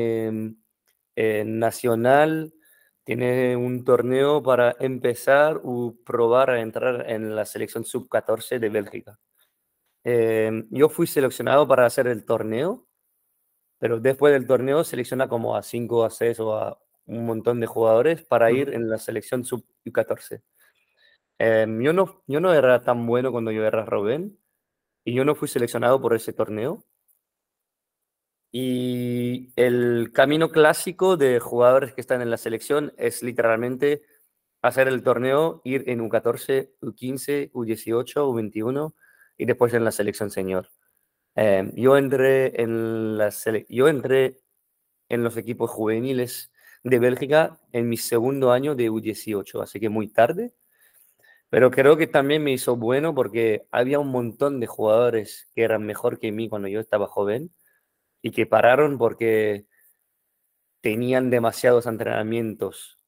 nacional, 1.17 2.53
tiene 3.07 3.55
un 3.55 3.85
torneo 3.85 4.43
para 4.43 4.75
empezar 4.81 5.61
o 5.63 5.95
probar 6.05 6.49
a 6.49 6.59
entrar 6.59 7.09
en 7.09 7.37
la 7.37 7.45
selección 7.45 7.85
sub-14 7.85 8.59
de 8.59 8.67
Bélgica. 8.67 9.17
Eh, 10.03 10.65
yo 10.71 10.89
fui 10.89 11.07
seleccionado 11.07 11.65
para 11.65 11.85
hacer 11.85 12.07
el 12.07 12.25
torneo, 12.25 12.85
pero 13.79 14.01
después 14.01 14.33
del 14.33 14.45
torneo 14.45 14.83
selecciona 14.83 15.29
como 15.29 15.55
a 15.55 15.63
5, 15.63 16.03
a 16.03 16.09
6 16.09 16.41
o 16.41 16.53
a 16.57 16.77
un 17.05 17.25
montón 17.25 17.61
de 17.61 17.67
jugadores 17.67 18.23
para 18.25 18.51
ir 18.51 18.73
en 18.73 18.89
la 18.89 18.97
selección 18.97 19.45
sub-14. 19.45 20.41
Eh, 21.39 21.65
yo, 21.79 21.93
no, 21.93 22.23
yo 22.27 22.41
no 22.41 22.53
era 22.53 22.81
tan 22.81 23.07
bueno 23.07 23.31
cuando 23.31 23.51
yo 23.51 23.63
era 23.63 23.85
Robin 23.85 24.37
y 25.05 25.13
yo 25.13 25.23
no 25.23 25.33
fui 25.33 25.47
seleccionado 25.47 26.01
por 26.01 26.13
ese 26.13 26.33
torneo. 26.33 26.83
Y 28.51 29.51
el 29.55 30.11
camino 30.13 30.49
clásico 30.49 31.17
de 31.17 31.39
jugadores 31.39 31.93
que 31.93 32.01
están 32.01 32.21
en 32.21 32.29
la 32.29 32.37
selección 32.37 32.93
es 32.97 33.21
literalmente 33.21 34.03
hacer 34.61 34.87
el 34.87 35.03
torneo, 35.03 35.61
ir 35.63 35.83
en 35.87 35.99
U14, 35.99 36.71
U15, 36.81 37.51
U18, 37.51 38.13
U21 38.15 38.93
y 39.37 39.45
después 39.45 39.73
en 39.73 39.83
la 39.83 39.91
selección 39.91 40.31
senior. 40.31 40.69
Eh, 41.35 41.71
yo, 41.75 41.97
entré 41.97 42.61
en 42.61 43.17
la 43.17 43.31
yo 43.69 43.87
entré 43.87 44.39
en 45.09 45.23
los 45.23 45.37
equipos 45.37 45.69
juveniles 45.69 46.51
de 46.83 46.99
Bélgica 46.99 47.59
en 47.71 47.89
mi 47.89 47.97
segundo 47.97 48.51
año 48.51 48.75
de 48.75 48.89
U18, 48.89 49.61
así 49.61 49.79
que 49.79 49.89
muy 49.89 50.07
tarde. 50.07 50.53
Pero 51.49 51.71
creo 51.71 51.95
que 51.97 52.07
también 52.07 52.43
me 52.43 52.51
hizo 52.51 52.75
bueno 52.75 53.15
porque 53.15 53.67
había 53.71 53.99
un 53.99 54.09
montón 54.09 54.59
de 54.59 54.67
jugadores 54.67 55.49
que 55.55 55.63
eran 55.63 55.83
mejor 55.85 56.19
que 56.19 56.31
mí 56.31 56.49
cuando 56.49 56.67
yo 56.67 56.79
estaba 56.79 57.07
joven 57.07 57.51
y 58.21 58.31
que 58.31 58.45
pararon 58.45 58.97
porque 58.97 59.65
tenían 60.81 61.29
demasiados 61.29 61.85
entrenamientos 61.85 62.99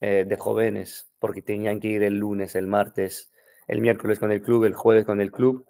eh, 0.00 0.24
de 0.26 0.36
jóvenes, 0.36 1.10
porque 1.18 1.42
tenían 1.42 1.80
que 1.80 1.88
ir 1.88 2.02
el 2.02 2.18
lunes, 2.18 2.54
el 2.54 2.66
martes, 2.66 3.32
el 3.66 3.80
miércoles 3.80 4.18
con 4.18 4.32
el 4.32 4.42
club, 4.42 4.64
el 4.64 4.74
jueves 4.74 5.04
con 5.04 5.20
el 5.20 5.30
club, 5.30 5.66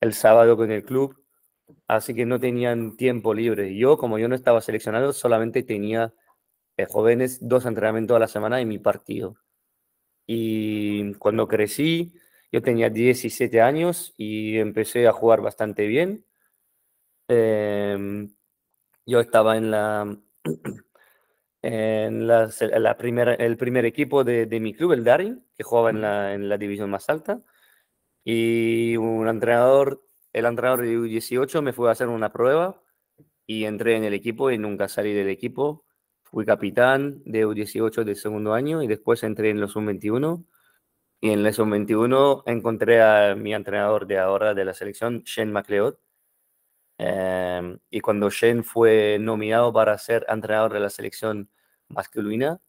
el 0.00 0.14
sábado 0.14 0.56
con 0.56 0.70
el 0.70 0.84
club, 0.84 1.16
así 1.88 2.14
que 2.14 2.26
no 2.26 2.38
tenían 2.40 2.96
tiempo 2.96 3.34
libre. 3.34 3.76
Yo, 3.76 3.96
como 3.98 4.18
yo 4.18 4.28
no 4.28 4.34
estaba 4.34 4.60
seleccionado, 4.60 5.12
solamente 5.12 5.62
tenía 5.62 6.14
eh, 6.76 6.86
jóvenes, 6.86 7.38
dos 7.40 7.66
entrenamientos 7.66 8.16
a 8.16 8.20
la 8.20 8.28
semana 8.28 8.60
en 8.60 8.68
mi 8.68 8.78
partido. 8.78 9.36
Y 10.26 11.14
cuando 11.14 11.48
crecí, 11.48 12.14
yo 12.52 12.62
tenía 12.62 12.90
17 12.90 13.60
años 13.60 14.14
y 14.16 14.58
empecé 14.58 15.06
a 15.06 15.12
jugar 15.12 15.40
bastante 15.40 15.86
bien. 15.86 16.24
Eh, 17.34 18.28
yo 19.06 19.20
estaba 19.20 19.56
en 19.56 19.70
la, 19.70 20.18
en 21.62 22.26
la, 22.26 22.50
la 22.78 22.96
primera, 22.98 23.34
el 23.34 23.56
primer 23.56 23.86
equipo 23.86 24.22
de, 24.22 24.46
de, 24.46 24.60
mi 24.60 24.74
club, 24.74 24.92
el 24.92 25.04
Daring, 25.04 25.44
que 25.56 25.62
jugaba 25.64 25.90
en 25.90 26.00
la, 26.02 26.34
en 26.34 26.48
la 26.48 26.58
división 26.58 26.90
más 26.90 27.08
alta. 27.08 27.42
Y 28.24 28.96
un 28.98 29.28
entrenador, 29.28 30.06
el 30.32 30.46
entrenador 30.46 30.82
de 30.82 30.98
U18 30.98 31.62
me 31.62 31.72
fue 31.72 31.88
a 31.88 31.92
hacer 31.92 32.08
una 32.08 32.32
prueba 32.32 32.82
y 33.46 33.64
entré 33.64 33.96
en 33.96 34.04
el 34.04 34.14
equipo 34.14 34.50
y 34.50 34.58
nunca 34.58 34.88
salí 34.88 35.12
del 35.14 35.28
equipo. 35.30 35.86
Fui 36.22 36.44
capitán 36.46 37.22
de 37.24 37.46
U18 37.46 38.04
del 38.04 38.16
segundo 38.16 38.54
año 38.54 38.82
y 38.82 38.88
después 38.88 39.22
entré 39.22 39.50
en 39.50 39.60
los 39.60 39.74
U21. 39.76 40.44
Y 41.20 41.30
en 41.30 41.42
los 41.44 41.58
U21 41.58 42.42
encontré 42.46 43.02
a 43.02 43.34
mi 43.36 43.54
entrenador 43.54 44.06
de 44.06 44.18
ahora 44.18 44.54
de 44.54 44.64
la 44.64 44.74
selección, 44.74 45.22
Shane 45.24 45.52
McLeod, 45.52 45.96
Em, 47.04 47.78
y 47.90 48.00
cuando 48.00 48.30
Shane 48.30 48.62
fue 48.62 49.18
nominado 49.20 49.72
para 49.72 49.98
ser 49.98 50.24
entrenador 50.28 50.72
de 50.72 50.78
la 50.78 50.88
selección 50.88 51.50
masculina 51.88 52.60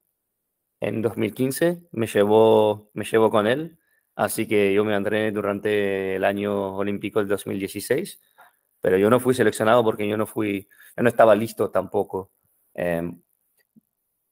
en 0.80 1.04
2015, 1.04 1.84
me 1.92 2.08
llevó, 2.08 2.90
me 2.96 3.06
llevó 3.06 3.30
con 3.30 3.46
él. 3.46 3.78
Así 4.16 4.48
que 4.48 4.74
yo 4.74 4.86
me 4.86 4.96
entrené 4.96 5.32
durante 5.32 6.16
el 6.16 6.24
año 6.26 6.76
olímpico 6.78 7.20
del 7.20 7.28
2016, 7.28 8.22
pero 8.82 8.98
yo 8.98 9.10
no 9.12 9.20
fui 9.20 9.36
seleccionado 9.36 9.84
porque 9.84 10.08
yo 10.08 10.18
no 10.18 10.26
fui, 10.26 10.68
yo 10.98 11.04
no 11.04 11.10
estaba 11.10 11.36
listo 11.36 11.70
tampoco. 11.70 12.32
Em, 12.74 13.22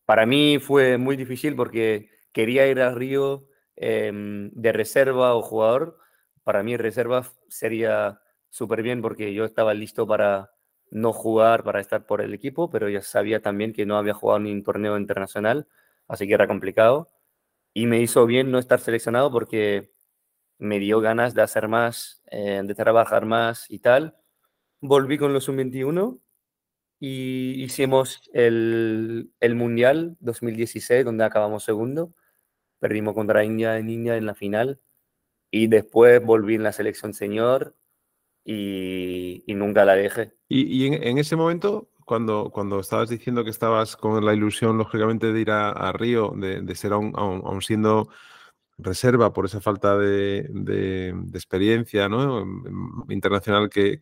para 0.05 0.25
mí 0.25 0.57
fue 0.59 0.97
muy 0.97 1.15
difícil 1.15 1.55
porque 1.55 2.09
quería 2.31 2.67
ir 2.67 2.81
a 2.81 2.91
Río 2.93 3.47
em, 3.75 4.49
de 4.53 4.71
reserva 4.73 5.35
o 5.35 5.43
jugador. 5.43 5.99
Para 6.43 6.63
mí 6.63 6.75
reserva 6.77 7.23
sería 7.49 8.20
súper 8.51 8.83
bien 8.83 9.01
porque 9.01 9.33
yo 9.33 9.45
estaba 9.45 9.73
listo 9.73 10.05
para 10.05 10.51
no 10.91 11.13
jugar, 11.13 11.63
para 11.63 11.79
estar 11.81 12.05
por 12.05 12.21
el 12.21 12.33
equipo, 12.33 12.69
pero 12.69 12.89
ya 12.89 13.01
sabía 13.01 13.41
también 13.41 13.73
que 13.73 13.85
no 13.85 13.97
había 13.97 14.13
jugado 14.13 14.39
ni 14.41 14.51
un 14.51 14.63
torneo 14.63 14.97
internacional, 14.97 15.67
así 16.07 16.27
que 16.27 16.33
era 16.35 16.47
complicado. 16.47 17.09
Y 17.73 17.87
me 17.87 18.01
hizo 18.01 18.25
bien 18.25 18.51
no 18.51 18.59
estar 18.59 18.79
seleccionado 18.81 19.31
porque 19.31 19.93
me 20.59 20.79
dio 20.79 21.01
ganas 21.01 21.33
de 21.33 21.41
hacer 21.41 21.67
más, 21.69 22.23
eh, 22.31 22.61
de 22.63 22.75
trabajar 22.75 23.25
más 23.25 23.69
y 23.71 23.79
tal. 23.79 24.17
Volví 24.81 25.17
con 25.17 25.33
los 25.33 25.45
sub-21 25.45 26.19
y 26.99 27.63
hicimos 27.63 28.29
el, 28.33 29.31
el, 29.39 29.55
Mundial 29.55 30.17
2016, 30.19 31.05
donde 31.05 31.23
acabamos 31.25 31.63
segundo. 31.63 32.13
Perdimos 32.79 33.15
contra 33.15 33.45
India 33.45 33.77
en 33.77 33.89
India 33.89 34.17
en 34.17 34.25
la 34.25 34.35
final. 34.35 34.81
Y 35.51 35.67
después 35.67 36.23
volví 36.23 36.55
en 36.55 36.63
la 36.63 36.73
selección 36.73 37.13
senior 37.13 37.75
y, 38.43 39.43
nunca 39.47 39.85
la 39.85 39.95
dejé. 39.95 40.33
Y, 40.47 40.85
en, 40.87 41.17
ese 41.17 41.35
momento, 41.35 41.89
cuando, 42.05 42.49
cuando 42.51 42.79
estabas 42.79 43.09
diciendo 43.09 43.43
que 43.43 43.49
estabas 43.49 43.95
con 43.95 44.23
la 44.25 44.33
ilusión, 44.33 44.77
lógicamente, 44.77 45.31
de 45.31 45.41
ir 45.41 45.51
a, 45.51 45.91
Río, 45.93 46.33
de, 46.35 46.75
ser 46.75 46.93
aún, 46.93 47.61
siendo 47.61 48.09
reserva 48.77 49.31
por 49.31 49.45
esa 49.45 49.61
falta 49.61 49.95
de, 49.95 51.13
experiencia 51.33 52.09
¿no? 52.09 52.43
internacional 53.09 53.69
que, 53.69 54.01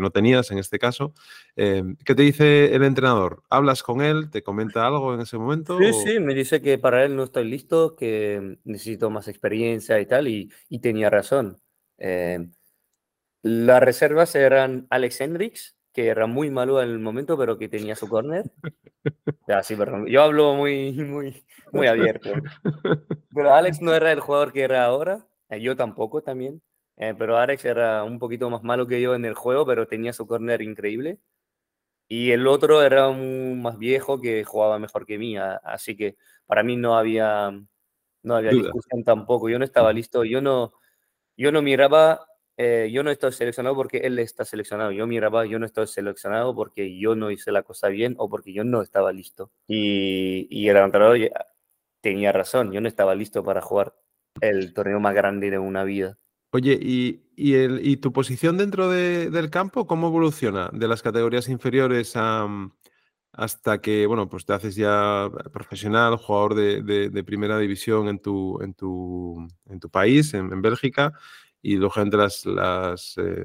no 0.00 0.10
tenías 0.10 0.50
en 0.50 0.58
este 0.58 0.78
caso. 0.78 1.14
Eh, 1.56 1.82
¿Qué 2.04 2.14
te 2.14 2.22
dice 2.22 2.74
el 2.74 2.84
entrenador? 2.84 3.42
¿Hablas 3.48 3.82
con 3.82 4.02
él? 4.02 4.30
¿Te 4.30 4.42
comenta 4.42 4.86
algo 4.86 5.14
en 5.14 5.20
ese 5.20 5.38
momento? 5.38 5.78
Sí, 5.78 5.92
sí, 5.92 6.20
me 6.20 6.34
dice 6.34 6.60
que 6.60 6.76
para 6.78 7.04
él 7.04 7.16
no 7.16 7.24
estoy 7.24 7.44
listo, 7.44 7.96
que 7.96 8.58
necesito 8.64 9.08
más 9.08 9.28
experiencia 9.28 9.98
y 9.98 10.06
tal, 10.06 10.28
y, 10.28 10.50
tenía 10.80 11.08
razón. 11.08 11.58
Eh, 11.96 12.48
las 13.42 13.82
reservas 13.82 14.34
eran 14.34 14.86
Alex 14.90 15.20
Hendricks, 15.20 15.76
que 15.92 16.08
era 16.08 16.26
muy 16.26 16.50
malo 16.50 16.82
en 16.82 16.90
el 16.90 16.98
momento, 16.98 17.36
pero 17.36 17.58
que 17.58 17.68
tenía 17.68 17.96
su 17.96 18.08
corner. 18.08 18.44
Ya, 19.46 19.62
sí, 19.62 19.76
perdón. 19.76 20.06
Yo 20.06 20.22
hablo 20.22 20.54
muy, 20.54 20.92
muy, 20.92 21.44
muy 21.72 21.86
abierto. 21.86 22.30
Pero 23.34 23.54
Alex 23.54 23.80
no 23.80 23.94
era 23.94 24.12
el 24.12 24.20
jugador 24.20 24.52
que 24.52 24.62
era 24.62 24.84
ahora. 24.84 25.26
Eh, 25.48 25.60
yo 25.60 25.76
tampoco 25.76 26.22
también. 26.22 26.62
Eh, 26.96 27.14
pero 27.16 27.36
Alex 27.36 27.64
era 27.64 28.02
un 28.04 28.18
poquito 28.18 28.50
más 28.50 28.62
malo 28.62 28.86
que 28.86 29.00
yo 29.00 29.14
en 29.14 29.24
el 29.24 29.34
juego, 29.34 29.64
pero 29.64 29.86
tenía 29.86 30.12
su 30.12 30.26
corner 30.26 30.62
increíble. 30.62 31.18
Y 32.08 32.32
el 32.32 32.46
otro 32.46 32.82
era 32.82 33.08
un 33.08 33.60
más 33.60 33.78
viejo 33.78 34.20
que 34.20 34.42
jugaba 34.44 34.78
mejor 34.78 35.06
que 35.06 35.18
mí. 35.18 35.36
Así 35.36 35.96
que 35.96 36.16
para 36.46 36.62
mí 36.62 36.76
no 36.76 36.96
había, 36.96 37.50
no 38.22 38.34
había 38.34 38.50
discusión 38.50 39.04
tampoco. 39.04 39.48
Yo 39.48 39.58
no 39.58 39.64
estaba 39.64 39.92
listo. 39.92 40.24
Yo 40.24 40.40
no, 40.40 40.72
yo 41.36 41.52
no 41.52 41.62
miraba 41.62 42.26
eh, 42.60 42.90
yo 42.92 43.04
no 43.04 43.12
estoy 43.12 43.30
seleccionado 43.30 43.76
porque 43.76 43.98
él 43.98 44.18
está 44.18 44.44
seleccionado. 44.44 44.90
Yo 44.90 45.06
miraba, 45.06 45.46
yo 45.46 45.60
no 45.60 45.64
estoy 45.64 45.86
seleccionado 45.86 46.56
porque 46.56 46.98
yo 46.98 47.14
no 47.14 47.30
hice 47.30 47.52
la 47.52 47.62
cosa 47.62 47.86
bien 47.86 48.16
o 48.18 48.28
porque 48.28 48.52
yo 48.52 48.64
no 48.64 48.82
estaba 48.82 49.12
listo. 49.12 49.52
Y, 49.68 50.48
y 50.50 50.68
el 50.68 50.76
entrenador 50.76 51.18
tenía 52.00 52.32
razón, 52.32 52.72
yo 52.72 52.80
no 52.80 52.88
estaba 52.88 53.14
listo 53.14 53.44
para 53.44 53.60
jugar 53.60 53.94
el 54.40 54.74
torneo 54.74 54.98
más 54.98 55.14
grande 55.14 55.52
de 55.52 55.58
una 55.60 55.84
vida. 55.84 56.18
Oye, 56.50 56.76
¿y, 56.80 57.30
y, 57.36 57.54
el, 57.54 57.86
y 57.86 57.98
tu 57.98 58.12
posición 58.12 58.58
dentro 58.58 58.90
de, 58.90 59.30
del 59.30 59.50
campo 59.50 59.86
cómo 59.86 60.08
evoluciona? 60.08 60.68
De 60.72 60.88
las 60.88 61.00
categorías 61.00 61.48
inferiores 61.48 62.14
a, 62.16 62.48
hasta 63.34 63.80
que, 63.80 64.04
bueno, 64.06 64.28
pues 64.28 64.44
te 64.44 64.54
haces 64.54 64.74
ya 64.74 65.30
profesional, 65.52 66.16
jugador 66.16 66.56
de, 66.56 66.82
de, 66.82 67.24
primera 67.24 67.56
división 67.56 68.08
en 68.08 68.18
tu, 68.18 68.60
en 68.62 68.74
tu, 68.74 69.46
en 69.66 69.78
tu 69.78 69.88
país, 69.90 70.34
en, 70.34 70.52
en 70.52 70.60
Bélgica 70.60 71.12
y 71.62 71.76
lógicamente 71.76 72.16
las, 72.16 72.46
las 72.46 73.14
eh, 73.18 73.44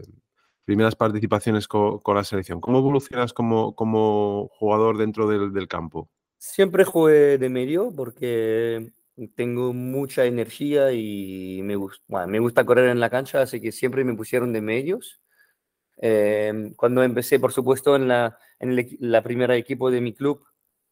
primeras 0.65 0.95
participaciones 0.95 1.67
con, 1.67 2.01
la 2.05 2.23
selección. 2.23 2.61
¿Cómo 2.61 2.79
evolucionas 2.79 3.33
como, 3.33 3.75
como 3.75 4.49
jugador 4.53 4.97
dentro 4.97 5.27
del, 5.27 5.67
campo? 5.67 6.09
Siempre 6.37 6.83
jugué 6.83 7.37
de 7.37 7.49
medio 7.49 7.91
porque 7.95 8.91
tengo 9.35 9.73
mucha 9.73 10.25
energía 10.25 10.91
y 10.91 11.61
me, 11.63 11.75
gusta, 11.75 12.27
me 12.27 12.39
gusta 12.39 12.65
correr 12.65 12.89
en 12.89 12.99
la 12.99 13.09
cancha, 13.09 13.41
así 13.41 13.61
que 13.61 13.71
siempre 13.71 14.03
me 14.03 14.15
pusieron 14.15 14.53
de 14.53 14.61
medios. 14.61 15.21
Eh, 15.97 16.73
cuando 16.75 17.03
empecé, 17.03 17.39
por 17.39 17.53
supuesto, 17.53 17.95
en 17.95 18.07
la, 18.07 18.37
en 18.59 18.87
la 18.99 19.21
primera 19.21 19.55
equipo 19.55 19.91
de 19.91 20.01
mi 20.01 20.13
club, 20.13 20.43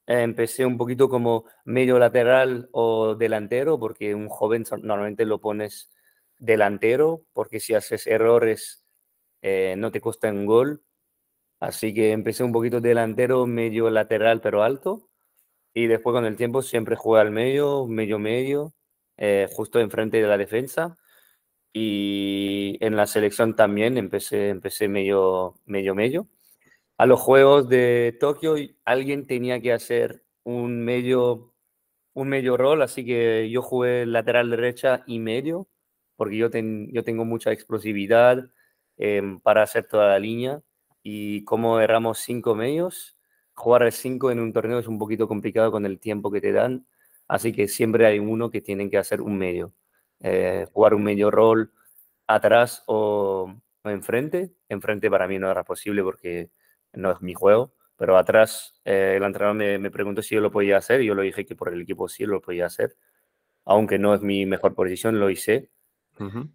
empecé 0.06 0.66
un 0.66 0.78
poquito 0.78 1.10
como 1.10 1.46
medio 1.66 2.00
lateral 2.00 2.70
o 2.72 3.16
delantero, 3.16 3.80
porque 3.80 4.14
un 4.16 4.30
joven 4.30 4.66
normalmente 4.84 5.26
lo 5.26 5.40
pones 5.40 5.90
delantero, 6.42 7.24
porque 7.34 7.60
si 7.60 7.74
haces 7.76 8.08
errores 8.08 8.82
eh, 9.42 9.76
no 9.78 9.92
te 9.92 10.02
cuesta 10.02 10.30
un 10.30 10.46
gol. 10.46 10.84
Así 11.60 11.94
que 11.94 12.12
empecé 12.12 12.44
un 12.44 12.52
poquito 12.54 12.82
delantero, 12.82 13.46
medio 13.48 13.90
lateral, 13.90 14.42
pero 14.42 14.64
alto. 14.64 15.10
Y 15.74 15.88
después 15.88 16.14
con 16.14 16.26
el 16.26 16.38
tiempo 16.38 16.62
siempre 16.64 16.96
jugué 16.96 17.22
al 17.22 17.32
medio, 17.32 17.88
medio 17.88 18.20
medio, 18.20 18.74
eh, 19.18 19.48
justo 19.52 19.80
enfrente 19.80 20.22
de 20.22 20.28
la 20.28 20.38
defensa. 20.38 20.98
Y 21.74 22.78
en 22.82 22.96
la 22.98 23.08
selección 23.08 23.56
también 23.56 23.98
empecé, 23.98 24.50
empecé 24.50 24.88
medio, 24.90 25.56
medio, 25.66 25.96
medio. 25.96 26.28
A 26.98 27.06
los 27.06 27.22
Juegos 27.22 27.70
de 27.70 28.18
Tokio 28.20 28.56
alguien 28.86 29.28
tenía 29.28 29.62
que 29.62 29.74
hacer 29.74 30.24
un 30.44 30.84
medio, 30.84 31.54
un 32.14 32.30
medio 32.30 32.58
rol, 32.58 32.82
así 32.82 33.06
que 33.06 33.50
yo 33.52 33.62
jugué 33.62 34.06
lateral 34.06 34.50
derecha 34.52 35.04
y 35.08 35.20
medio 35.20 35.71
porque 36.22 36.38
yo, 36.38 36.50
yo 36.52 37.04
tengo 37.04 37.26
mucha 37.26 37.52
explosividad 37.52 38.48
em, 38.96 39.40
para 39.40 39.64
hacer 39.64 39.86
toda 39.86 40.10
la 40.10 40.20
línea 40.20 40.62
y 41.02 41.44
como 41.46 41.80
erramos 41.80 42.20
cinco 42.20 42.54
medios, 42.54 43.18
jugar 43.56 43.92
cinco 43.92 44.30
en 44.30 44.40
un 44.40 44.54
torneo 44.54 44.78
es 44.78 44.88
un 44.88 45.00
poquito 45.00 45.28
complicado 45.28 45.72
con 45.72 45.84
el 45.84 45.98
tiempo 46.00 46.30
que 46.30 46.40
te 46.40 46.52
dan, 46.52 46.86
así 47.28 47.52
que 47.54 47.68
siempre 47.68 48.06
hay 48.06 48.20
uno 48.20 48.52
que 48.52 48.62
tiene 48.62 48.88
que 48.88 49.00
hacer 49.00 49.20
un 49.20 49.36
medio, 49.36 49.74
eh, 50.20 50.68
jugar 50.72 50.94
un 50.94 51.02
medio 51.04 51.32
rol 51.32 51.74
atrás 52.28 52.84
o, 52.86 53.56
enfrente. 53.84 54.54
Enfrente 54.70 55.10
para 55.10 55.28
mí 55.28 55.40
no 55.40 55.50
era 55.50 55.64
posible 55.64 56.04
porque 56.04 56.52
no 56.94 57.12
es 57.12 57.20
mi 57.22 57.34
juego, 57.34 57.74
pero 57.98 58.16
atrás 58.16 58.80
eh, 58.86 59.16
el 59.18 59.24
entrenador 59.24 59.56
me, 59.56 59.80
me, 59.80 59.90
preguntó 59.90 60.22
si 60.22 60.36
yo 60.36 60.42
lo 60.42 60.52
podía 60.52 60.78
hacer 60.78 61.02
yo 61.02 61.16
le 61.16 61.24
dije 61.24 61.48
que 61.48 61.56
por 61.56 61.74
el 61.74 61.82
equipo 61.82 62.08
sí 62.08 62.26
lo 62.26 62.42
podía 62.42 62.68
hacer, 62.68 62.96
aunque 63.66 63.98
no 63.98 64.14
es 64.14 64.22
mi 64.22 64.46
mejor 64.46 64.76
posición, 64.76 65.20
lo 65.20 65.32
hice 65.32 65.72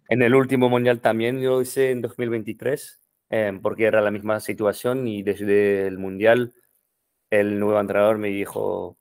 en 0.09 0.21
el 0.21 0.35
último 0.35 0.69
mundial 0.69 1.01
también 1.01 1.43
lo 1.43 1.61
hice 1.61 1.91
en 1.91 2.01
2023, 2.01 3.01
em, 3.29 3.61
porque 3.61 3.85
era 3.85 4.01
la 4.01 4.11
misma 4.11 4.39
situación 4.39 5.07
y 5.07 5.23
desde 5.23 5.87
el 5.87 5.97
mundial 5.97 6.53
el 7.29 7.59
nuevo 7.59 7.79
entrenador 7.79 8.17
me 8.17 8.29
dijo, 8.29 8.97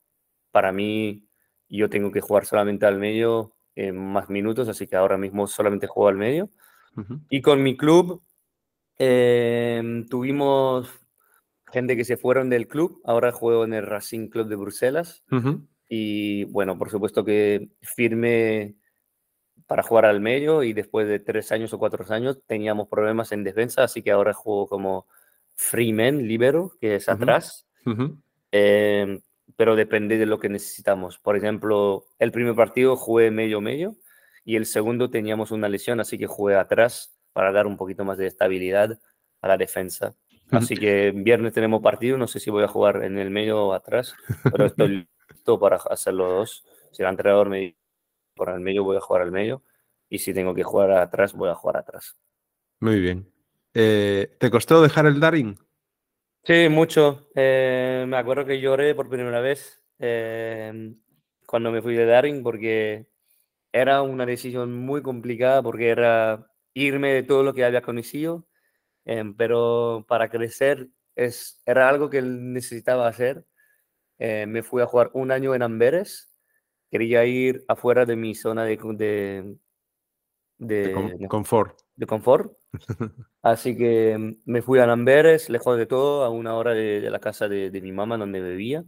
para 0.50 0.72
mí 0.72 1.28
yo 1.68 1.88
tengo 1.88 2.10
que 2.10 2.20
jugar 2.20 2.46
solamente 2.46 2.86
al 2.86 2.98
medio 2.98 3.54
en 3.74 3.96
más 3.96 4.30
minutos, 4.30 4.68
así 4.68 4.86
que 4.86 4.96
ahora 4.96 5.18
mismo 5.18 5.46
solamente 5.46 5.86
juego 5.86 6.08
al 6.08 6.16
medio. 6.16 6.50
Y 7.28 7.42
con 7.42 7.62
mi 7.62 7.76
club 7.76 8.22
em, 8.98 10.06
tuvimos 10.06 10.88
gente 11.70 11.96
que 11.96 12.04
se 12.04 12.16
fueron 12.16 12.48
del 12.48 12.68
club, 12.68 13.02
ahora 13.04 13.32
juego 13.32 13.64
en 13.64 13.74
el 13.74 13.86
Racing 13.86 14.28
Club 14.28 14.48
de 14.48 14.56
Bruselas. 14.56 15.22
Y 15.88 16.44
bueno, 16.44 16.78
por 16.78 16.90
supuesto 16.90 17.24
que 17.24 17.68
firme 17.82 18.76
para 19.66 19.82
jugar 19.82 20.06
al 20.06 20.20
medio 20.20 20.62
y 20.62 20.72
después 20.72 21.08
de 21.08 21.18
tres 21.18 21.50
años 21.52 21.72
o 21.72 21.78
cuatro 21.78 22.04
años 22.12 22.38
teníamos 22.46 22.88
problemas 22.88 23.32
en 23.32 23.44
defensa, 23.44 23.82
así 23.82 24.02
que 24.02 24.12
ahora 24.12 24.32
juego 24.32 24.68
como 24.68 25.06
Freeman, 25.54 26.26
libero, 26.26 26.72
que 26.80 26.96
es 26.96 27.08
atrás. 27.08 27.66
Em, 28.52 29.20
pero 29.56 29.74
depende 29.74 30.18
de 30.18 30.26
lo 30.26 30.38
que 30.38 30.48
necesitamos. 30.48 31.18
Por 31.18 31.36
ejemplo, 31.36 32.04
el 32.18 32.32
primer 32.32 32.54
partido 32.54 32.96
jugué 32.96 33.30
medio-medio 33.30 33.96
y 34.44 34.56
el 34.56 34.66
segundo 34.66 35.10
teníamos 35.10 35.50
una 35.50 35.68
lesión, 35.68 35.98
así 36.00 36.18
que 36.18 36.26
jugué 36.26 36.56
atrás 36.56 37.16
para 37.32 37.52
dar 37.52 37.66
un 37.66 37.76
poquito 37.76 38.04
más 38.04 38.18
de 38.18 38.26
estabilidad 38.26 38.98
a 39.40 39.48
la 39.48 39.56
defensa. 39.56 40.14
Así 40.52 40.76
que 40.76 41.10
viernes 41.10 41.52
tenemos 41.52 41.82
partido, 41.82 42.16
no 42.18 42.28
sé 42.28 42.38
si 42.38 42.50
voy 42.50 42.62
a 42.62 42.68
jugar 42.68 43.02
en 43.02 43.18
el 43.18 43.30
medio 43.30 43.66
o 43.66 43.72
atrás, 43.72 44.14
pero 44.44 44.66
estoy 44.66 45.08
listo 45.30 45.58
para 45.58 45.76
hacer 45.76 46.14
los 46.14 46.28
dos. 46.28 46.64
Si 46.92 47.02
el 47.02 47.08
entrenador 47.08 47.48
me 47.48 47.58
dice 47.58 47.85
por 48.36 48.50
el 48.50 48.60
medio, 48.60 48.84
voy 48.84 48.96
a 48.96 49.00
jugar 49.00 49.22
al 49.22 49.32
medio. 49.32 49.62
Y 50.08 50.18
si 50.18 50.32
tengo 50.32 50.54
que 50.54 50.62
jugar 50.62 50.92
atrás, 50.92 51.32
voy 51.32 51.48
a 51.48 51.54
jugar 51.54 51.78
atrás. 51.78 52.16
Muy 52.78 53.00
bien. 53.00 53.32
Eh, 53.74 54.36
¿Te 54.38 54.50
costó 54.50 54.80
dejar 54.82 55.06
el 55.06 55.18
Daring? 55.18 55.58
Sí, 56.44 56.68
mucho. 56.70 57.28
Eh, 57.34 58.04
me 58.06 58.16
acuerdo 58.16 58.44
que 58.44 58.60
lloré 58.60 58.94
por 58.94 59.08
primera 59.08 59.40
vez 59.40 59.82
eh, 59.98 60.94
cuando 61.46 61.72
me 61.72 61.82
fui 61.82 61.94
de 61.94 62.06
Daring 62.06 62.42
porque 62.42 63.08
era 63.72 64.02
una 64.02 64.24
decisión 64.24 64.72
muy 64.72 65.02
complicada 65.02 65.62
porque 65.62 65.88
era 65.88 66.50
irme 66.74 67.12
de 67.12 67.22
todo 67.22 67.42
lo 67.42 67.52
que 67.52 67.64
había 67.64 67.82
conocido, 67.82 68.46
pero 69.36 70.04
para 70.08 70.28
crecer 70.28 70.88
es, 71.14 71.60
era 71.66 71.88
algo 71.88 72.10
que 72.10 72.22
necesitaba 72.22 73.08
hacer. 73.08 73.44
me 74.18 74.62
fui 74.62 74.82
a 74.82 74.86
jugar 74.86 75.10
un 75.14 75.30
año 75.32 75.54
en 75.54 75.62
Amberes. 75.62 76.35
Quería 76.90 77.24
ir 77.24 77.64
afuera 77.68 78.06
de 78.06 78.16
mi 78.16 78.34
zona 78.34 78.64
de, 78.64 78.76
de, 78.76 79.56
de, 80.58 81.28
confort. 81.28 81.78
De 81.96 82.06
confort. 82.06 82.56
Así 83.42 83.76
que 83.76 84.16
mm, 84.16 84.36
me 84.44 84.62
fui 84.62 84.78
a 84.78 84.90
Amberes, 84.90 85.50
lejos 85.50 85.76
de 85.76 85.86
todo, 85.86 86.24
a 86.24 86.30
una 86.30 86.54
hora 86.54 86.72
de, 86.72 87.00
la 87.10 87.18
casa 87.18 87.48
de, 87.48 87.80
mi 87.82 87.92
mamá 87.92 88.16
donde 88.16 88.40
vivía. 88.40 88.84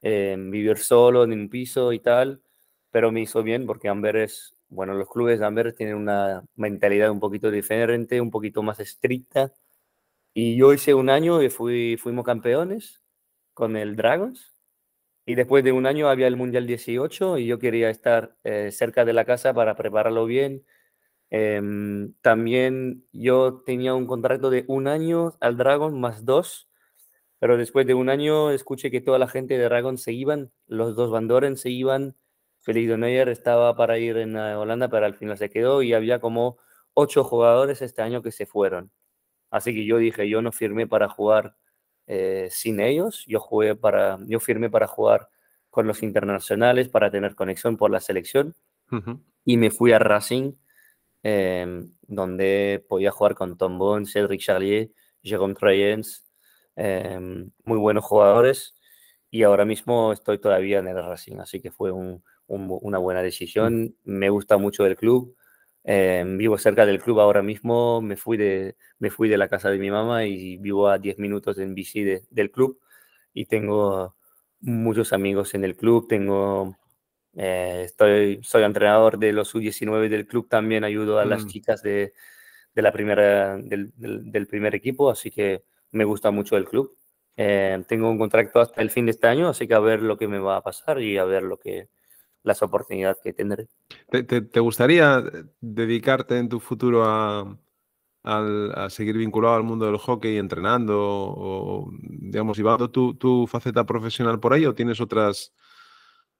Eh, 0.00 0.36
vivir 0.38 0.78
solo 0.78 1.24
en 1.24 1.32
un 1.32 1.48
piso 1.48 1.92
y 1.92 1.98
tal, 1.98 2.40
pero 2.90 3.10
me 3.10 3.20
hizo 3.20 3.42
bien 3.42 3.66
porque 3.66 3.88
Amberes, 3.88 4.54
bueno, 4.68 4.94
los 4.94 5.08
clubes 5.08 5.40
de 5.40 5.46
Amberes 5.46 5.74
tienen 5.74 5.96
una 5.96 6.44
mentalidad 6.54 7.10
un 7.10 7.18
poquito 7.18 7.50
diferente, 7.50 8.20
un 8.20 8.30
poquito 8.30 8.62
más 8.62 8.78
estricta. 8.80 9.52
Y 10.34 10.56
yo 10.56 10.72
hice 10.72 10.94
un 10.94 11.10
año 11.10 11.42
y 11.42 11.50
fui, 11.50 11.96
fuimos 11.96 12.24
campeones 12.24 13.02
con 13.54 13.76
el 13.76 13.96
Dragons. 13.96 14.54
Y 15.28 15.34
después 15.34 15.62
de 15.62 15.72
un 15.72 15.86
año 15.86 16.08
había 16.08 16.26
el 16.26 16.36
Mundial 16.36 16.66
18 16.66 17.38
y 17.38 17.46
yo 17.46 17.58
quería 17.58 17.90
estar 17.90 18.36
eh, 18.44 18.70
cerca 18.72 19.04
de 19.04 19.12
la 19.12 19.24
casa 19.24 19.52
para 19.54 19.76
prepararlo 19.76 20.24
bien, 20.24 20.64
Em, 21.30 22.14
también 22.22 23.04
yo 23.12 23.62
tenía 23.66 23.94
un 23.94 24.06
contrato 24.06 24.48
de 24.50 24.64
un 24.66 24.88
año 24.88 25.36
al 25.40 25.56
Dragon 25.58 25.98
más 26.00 26.24
dos, 26.24 26.70
pero 27.38 27.56
después 27.58 27.86
de 27.86 27.94
un 27.94 28.08
año 28.08 28.50
escuché 28.50 28.90
que 28.90 29.00
toda 29.02 29.18
la 29.18 29.28
gente 29.28 29.58
de 29.58 29.64
Dragon 29.64 29.98
se 29.98 30.12
iban, 30.12 30.52
los 30.66 30.96
dos 30.96 31.10
Bandoren 31.10 31.56
se 31.56 31.70
iban, 31.70 32.16
Neuer 32.66 33.28
estaba 33.30 33.76
para 33.76 33.98
ir 33.98 34.18
en 34.18 34.36
eh, 34.36 34.54
Holanda, 34.54 34.88
pero 34.88 35.06
al 35.06 35.14
final 35.14 35.38
se 35.38 35.50
quedó 35.50 35.82
y 35.82 35.94
había 35.94 36.20
como 36.20 36.58
ocho 36.94 37.24
jugadores 37.24 37.82
este 37.82 38.02
año 38.02 38.22
que 38.22 38.32
se 38.32 38.46
fueron. 38.46 38.90
Así 39.50 39.74
que 39.74 39.86
yo 39.86 39.98
dije, 39.98 40.28
yo 40.28 40.42
no 40.42 40.52
firmé 40.52 40.86
para 40.86 41.08
jugar 41.08 41.56
eh, 42.08 42.48
sin 42.50 42.80
ellos, 42.80 43.24
yo, 43.28 43.38
jugué 43.38 43.76
para, 43.76 44.18
yo 44.26 44.40
firmé 44.40 44.68
para 44.70 44.88
jugar 44.88 45.28
con 45.70 45.86
los 45.86 46.02
internacionales, 46.02 46.88
para 46.88 47.10
tener 47.12 47.36
conexión 47.36 47.76
por 47.76 47.92
la 47.92 48.00
selección, 48.00 48.56
y 49.44 49.56
me 49.58 49.70
fui 49.70 49.92
a 49.92 50.00
Racing 50.00 50.54
Em, 51.22 51.92
donde 52.06 52.84
podía 52.88 53.10
jugar 53.10 53.34
con 53.34 53.58
Tom 53.58 53.78
Bones, 53.78 54.12
Cedric 54.12 54.40
Charlier, 54.40 54.90
Jérôme 55.22 55.54
Trayens, 55.54 56.24
em, 56.76 57.50
muy 57.64 57.78
buenos 57.78 58.04
jugadores. 58.04 58.74
Y 59.30 59.42
ahora 59.42 59.64
mismo 59.64 60.12
estoy 60.12 60.38
todavía 60.38 60.78
en 60.78 60.88
el 60.88 60.96
Racing, 60.96 61.38
así 61.38 61.60
que 61.60 61.70
fue 61.70 61.92
una 62.46 62.98
buena 62.98 63.22
decisión. 63.22 63.96
Me 64.04 64.30
gusta 64.30 64.56
mucho 64.56 64.86
el 64.86 64.96
club. 64.96 65.36
Em, 65.90 66.36
vivo 66.36 66.58
cerca 66.58 66.84
del 66.84 67.00
club 67.00 67.20
ahora 67.20 67.42
mismo. 67.42 68.02
Me 68.02 68.16
fui, 68.18 68.36
de, 68.36 68.76
me 68.98 69.08
fui 69.10 69.30
de 69.30 69.38
la 69.38 69.48
casa 69.48 69.70
de 69.70 69.78
mi 69.78 69.90
mamá 69.90 70.26
y 70.26 70.58
vivo 70.58 70.88
a 70.88 70.98
10 70.98 71.18
minutos 71.18 71.58
en 71.58 71.74
bici 71.74 72.04
del 72.04 72.50
club. 72.50 72.78
Y 73.32 73.46
tengo 73.46 74.14
muchos 74.60 75.14
amigos 75.14 75.54
en 75.54 75.64
el 75.64 75.76
club. 75.76 76.06
Tengo 76.06 76.76
eh, 77.34 77.84
estoy, 77.86 78.40
soy 78.42 78.64
entrenador 78.64 79.18
de 79.18 79.32
los 79.32 79.54
U19 79.54 80.08
del 80.08 80.26
club, 80.26 80.48
también 80.48 80.84
ayudo 80.84 81.18
a 81.18 81.24
las 81.24 81.44
mm. 81.44 81.48
chicas 81.48 81.82
de, 81.82 82.12
de 82.74 82.82
la 82.82 82.92
primera, 82.92 83.56
del, 83.56 83.92
del, 83.96 84.46
primer 84.46 84.74
equipo, 84.74 85.08
así 85.08 85.30
que 85.30 85.62
me 85.92 86.04
gusta 86.04 86.30
mucho 86.30 86.56
el 86.56 86.66
club. 86.66 86.96
Eh, 87.36 87.82
tengo 87.86 88.10
un 88.10 88.18
contrato 88.18 88.60
hasta 88.60 88.82
el 88.82 88.90
fin 88.90 89.06
de 89.06 89.12
este 89.12 89.28
año, 89.28 89.48
así 89.48 89.68
que 89.68 89.74
a 89.74 89.78
ver 89.78 90.02
lo 90.02 90.18
que 90.18 90.28
me 90.28 90.38
va 90.38 90.56
a 90.56 90.62
pasar 90.62 91.00
y 91.00 91.16
a 91.16 91.24
ver 91.24 91.44
lo 91.44 91.58
que 91.58 91.88
las 92.48 92.62
oportunidades 92.62 93.18
que 93.22 93.32
tendré. 93.32 93.68
¿Te, 94.10 94.22
te, 94.24 94.60
gustaría 94.60 95.22
dedicarte 95.60 96.38
en 96.38 96.48
tu 96.48 96.58
futuro 96.58 97.04
a, 97.04 97.56
a, 98.24 98.90
seguir 98.90 99.16
vinculado 99.16 99.54
al 99.54 99.62
mundo 99.62 99.86
del 99.86 99.98
hockey, 99.98 100.36
entrenando 100.36 100.98
o, 101.00 101.90
digamos, 102.02 102.56
llevando 102.56 102.90
tu, 102.90 103.14
tu 103.14 103.46
faceta 103.46 103.86
profesional 103.86 104.40
por 104.40 104.52
ahí 104.52 104.66
o 104.66 104.74
tienes 104.74 105.00
otras 105.00 105.52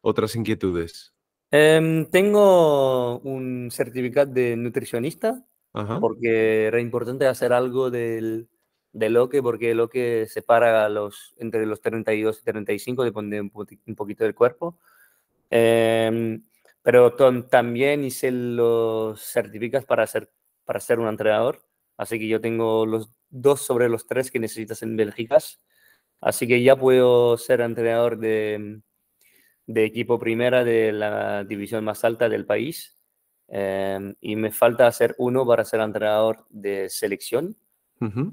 otras 0.00 0.34
inquietudes? 0.36 1.14
Em, 1.50 2.06
tengo 2.06 3.18
un 3.20 3.70
certificado 3.70 4.32
de 4.32 4.56
nutricionista 4.56 5.44
porque 6.00 6.66
era 6.66 6.80
importante 6.80 7.26
hacer 7.26 7.52
algo 7.52 7.90
del, 7.90 8.48
del 8.92 9.12
loque 9.12 9.42
porque 9.42 9.70
el 9.70 9.76
loque 9.76 10.26
separa 10.26 10.88
los, 10.88 11.34
entre 11.38 11.64
los 11.66 11.80
32 11.80 12.40
y 12.40 12.44
35, 12.44 13.04
depende 13.04 13.40
un, 13.40 13.52
un 13.54 13.94
poquito 13.94 14.24
del 14.24 14.34
cuerpo. 14.34 14.78
Em, 15.50 16.44
pero 16.82 17.14
también 17.48 18.04
hice 18.04 18.30
los 18.30 19.20
certificados 19.20 19.86
para 19.86 20.06
ser, 20.06 20.30
para 20.64 20.80
ser 20.80 20.98
un 21.00 21.08
entrenador. 21.08 21.62
Así 21.96 22.18
que 22.18 22.28
yo 22.28 22.40
tengo 22.40 22.86
los 22.86 23.10
dos 23.30 23.60
sobre 23.62 23.88
los 23.88 24.06
tres 24.06 24.30
que 24.30 24.38
necesitas 24.38 24.82
en 24.82 24.96
Bélgica. 24.96 25.38
Así 26.20 26.46
que 26.46 26.62
ya 26.62 26.76
puedo 26.76 27.36
ser 27.38 27.60
entrenador 27.60 28.18
de, 28.18 28.80
de 29.66 29.84
equipo 29.84 30.18
primera 30.18 30.64
de 30.64 30.92
la 30.92 31.44
división 31.44 31.84
más 31.84 32.02
alta 32.04 32.28
del 32.28 32.46
país. 32.46 32.96
Em, 33.48 34.14
y 34.20 34.36
me 34.36 34.50
falta 34.50 34.86
hacer 34.86 35.14
uno 35.18 35.46
para 35.46 35.64
ser 35.64 35.80
entrenador 35.80 36.46
de 36.50 36.90
selección, 36.90 37.56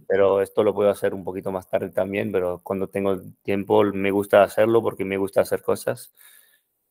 pero 0.07 0.41
esto 0.41 0.63
lo 0.63 0.75
puedo 0.75 0.89
hacer 0.91 1.13
un 1.13 1.23
poquito 1.23 1.51
más 1.51 1.69
tarde 1.69 1.89
también, 1.89 2.31
pero 2.31 2.61
cuando 2.63 2.87
tengo 2.87 3.19
tiempo 3.41 3.83
me 3.83 4.11
gusta 4.11 4.43
hacerlo 4.43 4.81
porque 4.83 5.05
me 5.05 5.17
gusta 5.17 5.41
hacer 5.41 5.63
cosas. 5.63 6.13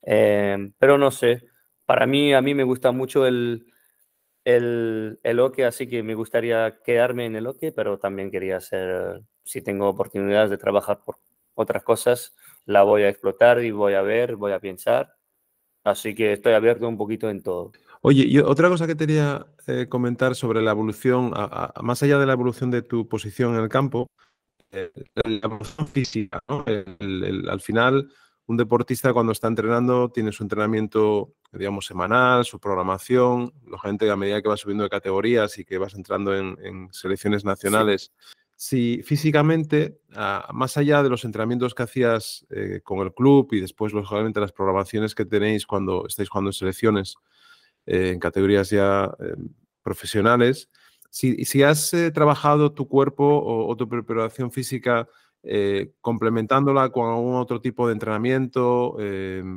Em, 0.05 0.73
pero 0.79 0.99
no 0.99 1.11
sé, 1.11 1.43
para 1.87 2.07
mí, 2.07 2.35
a 2.35 2.43
mí 2.43 2.55
me 2.55 2.65
gusta 2.65 2.93
mucho 2.93 3.27
el, 3.27 3.67
el, 4.45 5.19
el 5.23 5.41
hockey, 5.41 5.65
así 5.65 5.89
que 5.89 6.03
me 6.03 6.15
gustaría 6.15 6.81
quedarme 6.85 7.27
en 7.27 7.37
el 7.37 7.47
hockey, 7.47 7.71
pero 7.71 7.99
también 7.99 8.31
quería 8.31 8.59
hacer, 8.59 9.23
si 9.45 9.63
tengo 9.63 9.89
oportunidades 9.89 10.51
de 10.51 10.59
trabajar 10.59 11.01
por 11.05 11.17
otras 11.55 11.83
cosas, 11.83 12.35
la 12.67 12.83
voy 12.83 13.03
a 13.03 13.09
explotar 13.09 13.63
y 13.65 13.71
voy 13.71 13.95
a 13.95 14.03
ver, 14.03 14.37
voy 14.37 14.53
a 14.53 14.61
pensar. 14.61 15.15
Así 15.85 16.15
que 16.15 16.33
estoy 16.33 16.55
abierto 16.55 16.89
un 16.89 16.97
poquito 16.97 17.29
en 17.29 17.43
todo. 17.43 17.73
Oye, 18.01 18.25
y 18.27 18.39
otra 18.39 18.69
cosa 18.69 18.87
que 18.87 18.97
quería 18.97 19.47
eh, 19.67 19.87
comentar 19.89 20.35
sobre 20.35 20.63
la 20.63 20.73
evolución, 20.73 21.33
más 21.83 22.03
allá 22.03 22.19
de 22.19 22.27
la 22.27 22.33
evolución 22.33 22.71
de 22.71 22.83
tu 22.83 23.09
posición 23.09 23.55
en 23.55 23.63
el 23.63 23.69
campo, 23.69 24.09
eh, 24.73 24.91
la 25.15 25.41
evolución 25.43 25.87
física. 25.87 26.41
¿no? 26.49 26.65
al 26.67 27.61
final, 27.61 28.11
un 28.47 28.57
deportista 28.57 29.13
cuando 29.13 29.33
está 29.33 29.49
entrenando 29.49 30.11
tiene 30.11 30.31
su 30.31 30.43
entrenamiento, 30.43 31.35
digamos, 31.53 31.87
semanal, 31.87 32.45
su 32.45 32.61
programación. 32.61 33.53
Lógicamente, 33.67 34.11
a 34.11 34.17
medida 34.17 34.43
que 34.43 34.49
vas 34.49 34.61
subiendo 34.61 34.85
de 34.85 34.91
categorías 34.91 35.59
y 35.59 35.65
que 35.65 35.79
vas 35.79 35.95
entrando 35.95 36.37
en, 36.37 36.89
selecciones 36.93 37.45
nacionales, 37.45 38.13
si 38.57 39.03
físicamente, 39.03 39.99
ah, 40.15 40.49
más 40.53 40.77
allá 40.77 41.03
de 41.03 41.09
los 41.09 41.25
entrenamientos 41.25 41.75
que 41.75 41.83
hacías 41.85 42.47
eh, 42.51 42.81
con 42.85 43.01
el 43.01 43.15
club 43.15 43.49
y 43.53 43.61
después, 43.61 43.93
lógicamente, 43.93 44.41
las 44.41 44.53
programaciones 44.53 45.15
que 45.15 45.25
tenéis 45.25 45.67
cuando 45.67 46.07
estáis 46.07 46.29
jugando 46.29 46.51
en 46.51 46.55
selecciones 46.55 47.17
eh, 47.87 48.11
en 48.11 48.21
categorías 48.21 48.69
ya 48.69 49.11
eh, 49.21 49.35
profesionales, 49.83 50.69
si, 51.09 51.45
si 51.45 51.63
has 51.63 51.93
trabajado 52.13 52.73
tu 52.73 52.89
cuerpo 52.89 53.41
o, 53.45 53.77
tu 53.77 53.89
preparación 53.89 54.51
física 54.51 55.09
complementándola 56.01 56.89
con 56.91 57.11
algún 57.11 57.37
otro 57.37 57.61
tipo 57.61 57.87
de 57.87 57.93
entrenamiento 57.93 58.97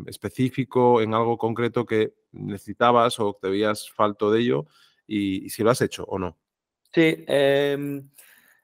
específico 0.06 1.02
en 1.02 1.13
algo 1.13 1.38
concreto 1.38 1.86
que 1.86 2.13
necesitabas 2.32 3.19
o 3.19 3.38
te 3.41 3.50
veías 3.50 3.89
falto 3.89 4.32
de 4.32 4.41
ello, 4.41 4.65
y, 5.08 5.50
si 5.50 5.63
lo 5.63 5.71
has 5.71 5.82
hecho 5.82 6.04
o 6.04 6.19
no. 6.19 6.38
Sí, 6.93 7.26
eh, 7.28 8.04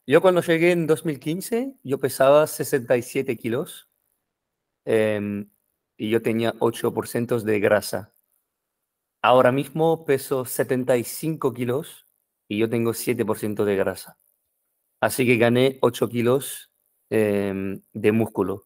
yo 0.06 0.22
cuando 0.22 0.42
llegué 0.42 0.72
en 0.72 0.86
2015, 0.86 1.78
yo 1.84 2.00
pesaba 2.00 2.46
67 2.46 3.38
kilos 3.38 3.90
em, 4.86 5.50
y 5.98 6.10
yo 6.10 6.22
tenía 6.22 6.54
8% 6.60 7.40
de 7.44 7.60
grasa. 7.60 8.14
Ahora 9.22 9.54
mismo 9.54 10.04
peso 10.06 10.44
75 10.44 11.54
kilos 11.54 12.06
y 12.50 12.58
yo 12.58 12.70
tengo 12.70 12.94
7% 12.94 13.64
de 13.64 13.76
grasa. 13.78 14.18
Así 15.00 15.26
que 15.26 15.38
gané 15.38 15.78
8 15.82 16.10
kilos 16.10 16.73
em, 17.14 17.80
de 17.94 18.12
músculo. 18.12 18.66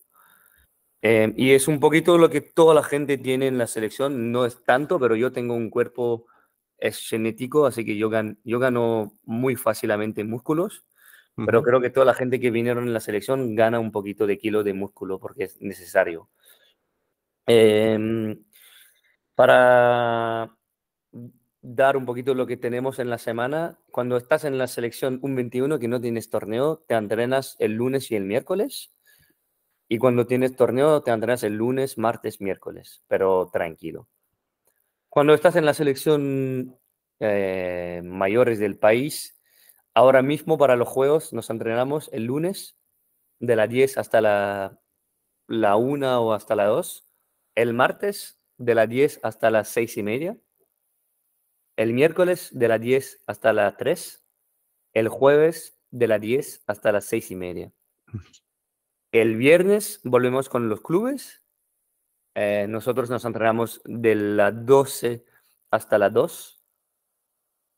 Eh, 1.01 1.33
y 1.35 1.51
es 1.51 1.67
un 1.67 1.81
poquito 1.81 2.17
lo 2.17 2.29
que 2.29 2.39
toda 2.39 2.73
la 2.73 2.81
gente 2.81 3.17
tiene 3.17 3.47
en 3.47 3.57
la 3.57 3.67
selección, 3.67 4.31
no 4.31 4.45
es 4.45 4.63
tanto, 4.63 4.99
pero 4.99 5.15
yo 5.15 5.33
tengo 5.33 5.53
un 5.53 5.69
cuerpo 5.69 6.25
es 6.77 6.99
genético, 7.09 7.65
así 7.65 7.83
que 7.83 7.97
yo, 7.97 8.09
yo 8.43 8.59
gano 8.59 9.13
muy 9.25 9.55
fácilmente 9.55 10.23
músculos, 10.23 10.85
pero 11.35 11.61
creo 11.61 11.81
que 11.81 11.89
toda 11.91 12.05
la 12.05 12.13
gente 12.15 12.39
que 12.39 12.49
vinieron 12.49 12.87
en 12.87 12.93
la 12.93 12.99
selección 12.99 13.55
gana 13.55 13.79
un 13.79 13.91
poquito 13.91 14.25
de 14.25 14.39
kilo 14.39 14.63
de 14.63 14.73
músculo 14.73 15.19
porque 15.19 15.43
es 15.45 15.61
necesario. 15.61 16.29
Em, 17.45 18.43
para 19.35 20.56
dar 21.69 21.97
un 21.97 22.05
poquito 22.05 22.33
lo 22.33 22.47
que 22.47 22.55
tenemos 22.55 22.97
en 22.97 23.09
la 23.09 23.17
semana, 23.17 23.77
cuando 23.91 24.15
estás 24.15 24.45
en 24.45 24.57
la 24.57 24.67
selección 24.67 25.19
un 25.21 25.35
21 25.35 25.79
que 25.79 25.89
no 25.89 25.99
tienes 25.99 26.29
torneo, 26.29 26.77
te 26.87 26.95
entrenas 26.95 27.57
el 27.59 27.73
lunes 27.73 28.09
y 28.09 28.15
el 28.15 28.23
miércoles. 28.23 28.93
Y 29.89 29.97
cuando 29.97 30.25
tienes 30.25 30.55
torneo, 30.55 31.03
te 31.03 31.11
entrenas 31.11 31.43
el 31.43 31.55
lunes, 31.55 31.97
martes, 31.97 32.39
miércoles, 32.39 33.03
pero 33.07 33.49
tranquilo. 33.51 34.07
Cuando 35.09 35.33
estás 35.33 35.57
en 35.57 35.65
la 35.65 35.73
selección 35.73 36.79
eh, 37.19 38.01
mayores 38.01 38.59
del 38.59 38.77
país, 38.77 39.37
ahora 39.93 40.21
mismo 40.21 40.57
para 40.57 40.77
los 40.77 40.87
juegos 40.87 41.33
nos 41.33 41.49
entrenamos 41.49 42.09
el 42.13 42.25
lunes 42.25 42.77
de 43.39 43.57
las 43.57 43.67
10 43.67 43.97
hasta 43.97 44.21
la, 44.21 44.79
la 45.47 45.75
1 45.75 46.21
o 46.21 46.31
hasta 46.31 46.55
la 46.55 46.65
2, 46.65 47.05
el 47.55 47.73
martes 47.73 48.39
de 48.57 48.73
las 48.73 48.87
10 48.87 49.19
hasta 49.23 49.51
las 49.51 49.67
6 49.67 49.97
y 49.97 50.03
media, 50.03 50.37
el 51.77 51.93
miércoles 51.93 52.49
de 52.51 52.67
las 52.67 52.81
10 52.81 53.23
hasta 53.25 53.53
las 53.53 53.77
3, 53.77 54.23
el 54.93 55.07
jueves 55.07 55.79
de 55.91 56.07
las 56.07 56.19
10 56.19 56.63
hasta 56.67 56.91
las 56.91 57.05
6 57.05 57.31
y 57.31 57.35
media. 57.35 57.71
El 59.13 59.37
viernes 59.37 60.01
volvemos 60.03 60.49
con 60.49 60.67
los 60.67 60.81
clubes 60.81 61.47
eh, 62.39 62.67
nosotros 62.69 63.09
nos 63.09 63.25
entrenamos 63.25 63.81
de 63.83 64.13
las 64.13 64.63
12 64.63 65.25
hasta 65.71 65.97
las 65.97 66.13
2 66.13 66.61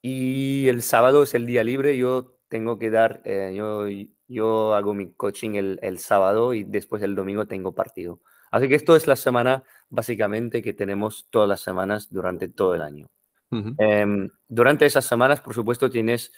y 0.01 0.67
el 0.67 0.81
sábado 0.81 1.23
es 1.23 1.33
el 1.33 1.45
día 1.45 1.63
libre. 1.63 1.97
Yo 1.97 2.35
tengo 2.49 2.77
que 2.77 2.89
dar, 2.89 3.21
eh, 3.23 3.53
yo, 3.55 3.85
yo 4.27 4.73
hago 4.75 4.93
mi 4.93 5.13
coaching 5.13 5.51
el, 5.51 5.79
el, 5.81 5.99
sábado 5.99 6.53
y 6.53 6.65
después 6.65 7.01
el 7.03 7.15
domingo 7.15 7.47
tengo 7.47 7.73
partido. 7.73 8.19
Así 8.51 8.67
que 8.67 8.75
esto 8.75 8.97
es 8.97 9.07
la 9.07 9.15
semana 9.15 9.63
básicamente 9.87 10.61
que 10.61 10.73
tenemos 10.73 11.29
todas 11.29 11.47
las 11.47 11.61
semanas 11.61 12.09
durante 12.11 12.49
todo 12.49 12.75
el 12.75 12.81
año. 12.81 13.07
Em, 13.51 14.29
durante 14.47 14.85
esas 14.85 15.05
semanas, 15.05 15.41
por 15.41 15.53
supuesto, 15.53 15.89
tienes 15.89 16.31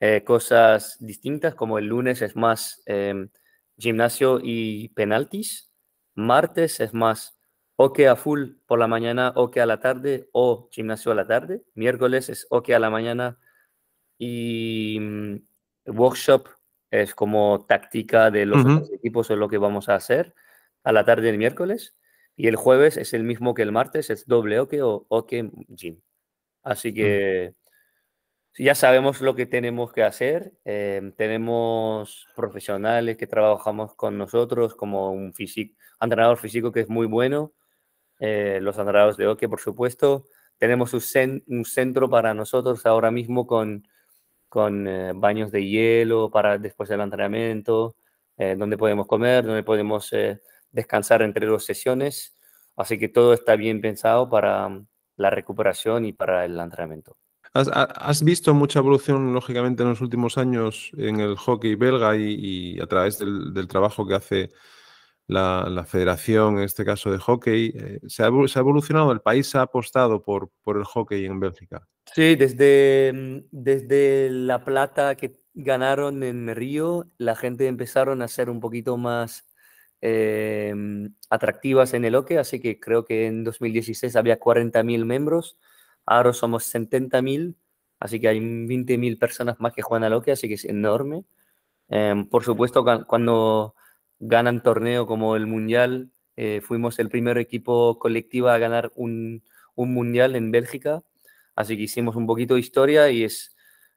eh, 0.00 0.24
cosas 0.24 0.96
distintas, 0.98 1.54
como 1.54 1.78
el 1.78 1.86
lunes 1.86 2.22
es 2.22 2.34
más 2.34 2.82
em, 2.86 3.28
gimnasio 3.78 4.40
y 4.42 4.88
penaltis, 4.90 5.72
martes 6.14 6.80
es 6.80 6.92
más 6.92 7.38
o 7.76 7.92
que 7.92 8.08
a 8.08 8.16
full 8.16 8.54
por 8.66 8.78
la 8.78 8.88
mañana, 8.88 9.32
o 9.36 9.50
que 9.50 9.60
a 9.60 9.66
la 9.66 9.80
tarde, 9.80 10.28
o 10.32 10.68
gimnasio 10.72 11.12
a 11.12 11.14
la 11.14 11.26
tarde. 11.26 11.62
Miércoles 11.74 12.28
es 12.28 12.46
o 12.50 12.62
que 12.62 12.74
a 12.74 12.78
la 12.78 12.90
mañana 12.90 13.38
y 14.18 14.98
mm, 15.00 15.36
workshop 15.86 16.48
es 16.90 17.14
como 17.14 17.64
táctica 17.66 18.30
de 18.30 18.46
los 18.46 18.90
equipos 18.92 19.30
o 19.30 19.36
lo 19.36 19.48
que 19.48 19.58
vamos 19.58 19.88
a 19.88 19.94
hacer 19.96 20.34
a 20.84 20.92
la 20.92 21.04
tarde 21.04 21.26
del 21.26 21.38
miércoles. 21.38 21.96
Y 22.36 22.48
el 22.48 22.56
jueves 22.56 22.96
es 22.96 23.14
el 23.14 23.24
mismo 23.24 23.54
que 23.54 23.62
el 23.62 23.72
martes, 23.72 24.10
es 24.10 24.26
doble 24.26 24.60
oke 24.60 24.82
o 24.82 25.06
oke 25.08 25.50
gym. 25.68 26.00
Así 26.62 26.94
que 26.94 27.54
ya 28.58 28.74
sabemos 28.74 29.20
lo 29.20 29.34
que 29.34 29.46
tenemos 29.46 29.92
que 29.92 30.02
hacer. 30.02 30.52
Em, 30.64 31.12
tenemos 31.12 32.28
profesionales 32.36 33.16
que 33.16 33.26
trabajamos 33.26 33.94
con 33.94 34.18
nosotros, 34.18 34.74
como 34.74 35.10
un 35.12 35.32
físico, 35.32 35.74
entrenador 36.00 36.38
físico 36.38 36.72
que 36.72 36.80
es 36.80 36.88
muy 36.88 37.06
bueno, 37.06 37.52
eh, 38.20 38.58
los 38.62 38.78
entrenadores 38.78 39.16
de 39.16 39.26
hockey, 39.26 39.48
por 39.48 39.60
supuesto. 39.60 40.26
Tenemos 40.58 40.94
un, 40.94 41.42
un, 41.48 41.64
centro 41.64 42.10
para 42.10 42.34
nosotros 42.34 42.86
ahora 42.86 43.10
mismo 43.10 43.46
con, 43.46 43.88
con 44.48 44.86
eh, 44.88 45.12
baños 45.14 45.50
de 45.52 45.66
hielo 45.66 46.30
para 46.30 46.58
después 46.58 46.88
del 46.88 47.00
entrenamiento, 47.00 47.96
eh, 48.36 48.56
donde 48.58 48.78
podemos 48.78 49.06
comer, 49.06 49.44
donde 49.44 49.62
podemos 49.64 50.10
descansar 50.70 51.22
entre 51.22 51.46
dos 51.46 51.64
sesiones. 51.64 52.36
Así 52.76 52.98
que 52.98 53.08
todo 53.08 53.34
está 53.34 53.56
bien 53.56 53.80
pensado 53.80 54.28
para 54.30 54.82
la 55.16 55.30
recuperación 55.30 56.04
y 56.04 56.12
para 56.12 56.44
el 56.44 56.58
entrenamiento. 56.58 57.16
¿Has, 57.54 57.68
has 57.72 58.24
visto 58.24 58.54
mucha 58.54 58.78
evolución, 58.78 59.34
lógicamente, 59.34 59.82
en 59.82 59.90
los 59.90 60.00
últimos 60.00 60.38
años 60.38 60.90
en 60.96 61.20
el 61.20 61.36
hockey 61.36 61.74
belga 61.74 62.16
y, 62.16 62.76
y 62.76 62.80
a 62.80 62.86
través 62.86 63.18
del, 63.18 63.52
del, 63.52 63.68
trabajo 63.68 64.06
que 64.06 64.14
hace 64.14 64.50
la, 65.26 65.84
federación, 65.86 66.58
en 66.58 66.64
este 66.64 66.84
caso 66.84 67.10
de 67.10 67.18
hockey, 67.18 67.72
eh, 67.74 68.00
se, 68.06 68.22
ha, 68.22 68.26
evolucionado, 68.26 69.12
el 69.12 69.20
país 69.20 69.54
ha 69.54 69.62
apostado 69.62 70.22
por, 70.22 70.50
por 70.62 70.76
el 70.76 70.84
hockey 70.84 71.24
en 71.24 71.40
Bélgica. 71.40 71.86
Sí, 72.14 72.36
desde, 72.36 73.12
mm, 73.12 73.46
desde 73.50 74.30
la 74.30 74.64
plata 74.64 75.14
que 75.16 75.40
ganaron 75.54 76.22
en 76.22 76.54
Río, 76.54 77.10
la 77.18 77.36
gente 77.36 77.66
empezaron 77.66 78.22
a 78.22 78.28
ser 78.28 78.50
un 78.50 78.60
poquito 78.60 78.96
más 78.96 79.46
em, 80.02 81.14
atractivas 81.30 81.94
en 81.94 82.04
el 82.04 82.14
hockey, 82.14 82.36
así 82.36 82.60
que 82.60 82.78
creo 82.78 83.04
que 83.04 83.26
en 83.26 83.44
2016 83.44 84.16
había 84.16 84.38
40.000 84.38 85.04
miembros, 85.06 85.56
ahora 86.06 86.32
somos 86.34 86.64
70.000, 86.64 87.56
así 88.00 88.20
que 88.20 88.28
hay 88.28 88.40
20.000 88.40 89.18
personas 89.18 89.60
más 89.60 89.72
que 89.72 89.82
juegan 89.82 90.04
al 90.04 90.14
hockey, 90.14 90.32
así 90.32 90.48
que 90.48 90.54
es 90.54 90.64
enorme. 90.66 91.24
Em, 91.88 92.26
por 92.28 92.44
supuesto, 92.44 92.84
cuando 93.06 93.74
ganan 94.22 94.62
torneo 94.62 95.06
como 95.06 95.36
el 95.36 95.46
Mundial. 95.46 96.10
Eh, 96.36 96.62
fuimos 96.62 96.98
el 96.98 97.10
primer 97.10 97.36
equipo 97.38 97.98
colectivo 97.98 98.48
a 98.48 98.58
ganar 98.58 98.92
un, 98.94 99.42
un, 99.74 99.92
Mundial 99.92 100.36
en 100.36 100.50
Bélgica, 100.50 101.02
así 101.56 101.76
que 101.76 101.82
hicimos 101.82 102.16
un 102.16 102.26
poquito 102.26 102.54
de 102.54 102.60
historia 102.60 103.10
y 103.10 103.24
es 103.24 103.54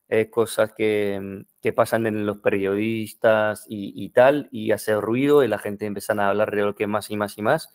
eh, 0.09 0.29
cosas 0.29 0.73
que, 0.73 1.45
que, 1.61 1.73
pasan 1.73 2.05
en 2.07 2.25
los 2.25 2.37
periodistas 2.39 3.65
y, 3.67 3.93
y, 3.95 4.09
tal, 4.09 4.49
y 4.51 4.71
hace 4.71 4.99
ruido 5.01 5.43
y 5.43 5.47
la 5.47 5.59
gente 5.59 5.85
empieza 5.85 6.13
a 6.13 6.29
hablar 6.29 6.51
de 6.51 6.61
lo 6.61 6.75
que 6.75 6.87
más 6.87 7.09
y 7.11 7.17
más 7.17 7.37
y 7.37 7.41
más. 7.41 7.73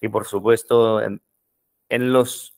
Y 0.00 0.08
por 0.08 0.26
supuesto, 0.26 1.02
en, 1.02 1.22
en 1.88 2.12
los 2.12 2.54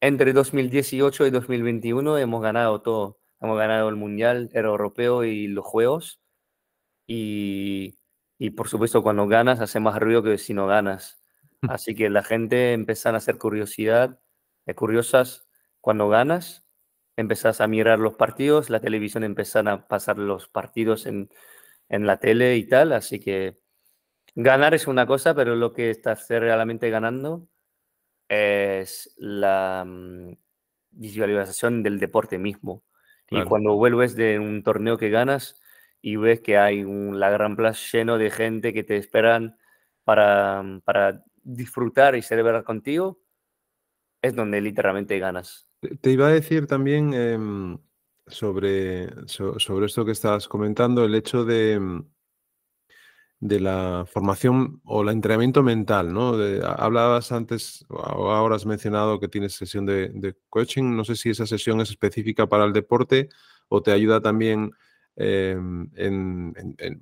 entre 0.00 0.34
2018 0.34 1.26
y 1.26 1.30
2021 1.30 2.18
hemos 2.18 2.42
ganado 2.42 2.82
todo. 2.82 3.18
Hemos 3.40 3.56
ganado 3.58 3.88
el 3.88 3.96
Mundial, 3.96 4.50
el 4.52 4.66
Europeo 4.66 5.24
y 5.24 5.46
los 5.46 5.64
Juegos. 5.64 6.20
Y, 7.06 7.98
y 8.38 8.50
por 8.50 8.68
supuesto, 8.68 9.02
cuando 9.02 9.26
ganas, 9.26 9.60
hace 9.60 9.80
más 9.80 9.98
ruido 9.98 10.22
que 10.22 10.36
si 10.36 10.52
no 10.52 10.66
ganas. 10.66 11.22
Mm. 11.62 11.70
Así 11.70 11.94
que 11.94 12.10
la 12.10 12.22
gente 12.22 12.74
empieza 12.74 13.10
a 13.10 13.16
hacer 13.16 13.38
curiosidad, 13.38 14.20
eh, 14.66 14.74
curiosas 14.74 15.46
cuando 15.80 16.10
ganas. 16.10 16.63
Empezás 17.16 17.60
a 17.60 17.68
mirar 17.68 17.98
los 17.98 18.14
partidos, 18.14 18.70
la 18.70 18.80
televisión 18.80 19.24
empieza 19.24 19.60
a 19.60 19.86
pasar 19.86 20.18
los 20.18 20.48
partidos 20.48 21.06
en, 21.06 21.30
en 21.88 22.06
la 22.06 22.18
tele 22.18 22.56
y 22.56 22.66
tal. 22.66 22.92
Así 22.92 23.20
que 23.20 23.60
ganar 24.34 24.74
es 24.74 24.86
una 24.86 25.06
cosa, 25.06 25.34
pero 25.34 25.56
lo 25.56 25.72
que 25.72 25.90
estás 25.90 26.28
realmente 26.28 26.90
ganando 26.90 27.48
es 28.28 29.14
la 29.16 29.84
mm, 29.86 30.32
visualización 30.90 31.82
del 31.82 31.98
deporte 31.98 32.38
mismo. 32.38 32.82
Y 33.30 33.42
cuando 33.44 33.74
vuelves 33.74 34.14
de 34.14 34.38
un 34.38 34.62
torneo 34.62 34.96
que 34.96 35.10
ganas, 35.10 35.60
y 36.00 36.16
ves 36.16 36.40
que 36.40 36.58
hay 36.58 36.84
un, 36.84 37.18
la 37.18 37.30
Gran 37.30 37.56
Plaza 37.56 37.80
lleno 37.90 38.18
de 38.18 38.30
gente 38.30 38.74
que 38.74 38.84
te 38.84 38.96
esperan 38.96 39.56
para, 40.04 40.62
mm, 40.62 40.82
para 40.82 41.24
disfrutar 41.42 42.14
y 42.14 42.22
celebrar 42.22 42.62
contigo, 42.64 43.18
es 44.22 44.34
donde 44.34 44.60
literalmente 44.60 45.18
ganas. 45.18 45.63
Te 46.00 46.10
iba 46.10 46.28
a 46.28 46.32
decir 46.32 46.66
también 46.66 47.14
em, 47.14 47.78
sobre, 48.26 49.08
sobre 49.26 49.86
esto 49.86 50.04
que 50.04 50.12
estás 50.12 50.48
comentando, 50.48 51.04
el 51.04 51.14
hecho 51.14 51.44
de, 51.44 51.78
mm, 51.78 52.04
de 53.40 53.60
la 53.60 54.04
formación 54.06 54.80
o 54.84 55.02
el 55.02 55.10
entrenamiento 55.10 55.62
mental, 55.62 56.12
¿no? 56.12 56.34
hablabas 56.64 57.32
antes 57.32 57.84
o 57.88 58.30
ahora 58.30 58.56
has 58.56 58.66
mencionado 58.66 59.20
que 59.20 59.28
tienes 59.28 59.54
sesión 59.54 59.84
de, 59.84 60.08
de, 60.08 60.34
coaching, 60.48 60.96
no 60.96 61.04
sé 61.04 61.16
si 61.16 61.30
esa 61.30 61.46
sesión 61.46 61.80
es 61.80 61.90
específica 61.90 62.46
para 62.46 62.64
el 62.64 62.72
deporte 62.72 63.28
o 63.68 63.82
te 63.82 63.92
ayuda 63.92 64.20
también 64.20 64.72
Em, 65.16 65.88
en, 65.94 66.52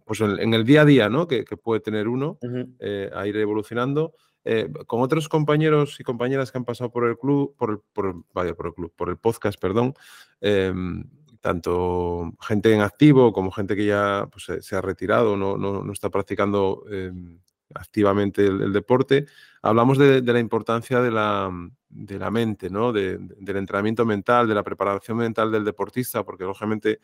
pues 0.05 0.21
en, 0.21 0.53
el 0.53 0.65
día 0.67 0.83
a 0.83 0.85
día 0.85 1.09
¿no? 1.09 1.27
que, 1.27 1.45
puede 1.45 1.81
tener 1.81 2.09
uno 2.09 2.39
eh, 2.79 3.11
a 3.15 3.27
ir 3.27 3.37
evolucionando. 3.37 4.15
Eh, 4.45 4.69
con 4.87 5.01
otros 5.01 5.29
compañeros 5.29 6.01
y 6.01 6.05
compañeras 6.05 6.51
que 6.51 6.59
han 6.59 6.65
pasado 6.65 6.91
por 6.91 7.07
el 7.07 7.17
club, 7.17 7.55
por 7.57 7.71
el, 7.71 7.79
por 7.93 8.25
vaya, 8.33 8.55
por 8.55 8.67
el 8.67 8.75
club, 8.75 8.93
por 8.97 9.09
el 9.09 9.17
podcast, 9.17 9.61
perdón, 9.61 9.95
em, 10.41 11.05
tanto 11.41 12.33
gente 12.41 12.73
en 12.75 12.81
activo 12.81 13.33
como 13.33 13.51
gente 13.53 13.77
que 13.77 13.87
ya 13.87 14.29
pues, 14.31 14.65
se, 14.65 14.77
ha 14.77 14.81
retirado, 14.81 15.37
no, 15.37 15.57
no, 15.57 15.85
no 15.85 15.93
está 15.93 16.11
practicando 16.11 16.85
em, 16.91 17.39
activamente 17.75 18.47
el, 18.47 18.73
deporte, 18.73 19.27
hablamos 19.63 19.99
de, 19.99 20.23
la 20.23 20.39
importancia 20.39 21.01
de 21.01 21.11
la, 21.11 21.51
de 21.89 22.19
la 22.19 22.31
mente, 22.31 22.71
¿no? 22.71 22.93
del 22.93 23.31
entrenamiento 23.39 24.05
mental, 24.05 24.49
de 24.49 24.55
la 24.55 24.63
preparación 24.63 25.19
mental 25.19 25.51
del 25.51 25.65
deportista, 25.65 26.25
porque 26.25 26.45
lógicamente 26.45 27.01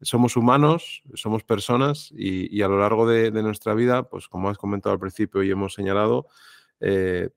somos 0.00 0.36
humanos, 0.36 1.02
somos 1.14 1.42
personas 1.42 2.12
y, 2.14 2.62
a 2.62 2.68
lo 2.68 2.78
largo 2.78 3.06
de, 3.08 3.30
nuestra 3.42 3.74
vida, 3.74 4.08
pues 4.08 4.28
como 4.28 4.48
has 4.48 4.58
comentado 4.58 4.92
al 4.92 5.00
principio 5.00 5.42
y 5.42 5.50
hemos 5.50 5.74
señalado, 5.74 6.26
eh, 6.80 7.30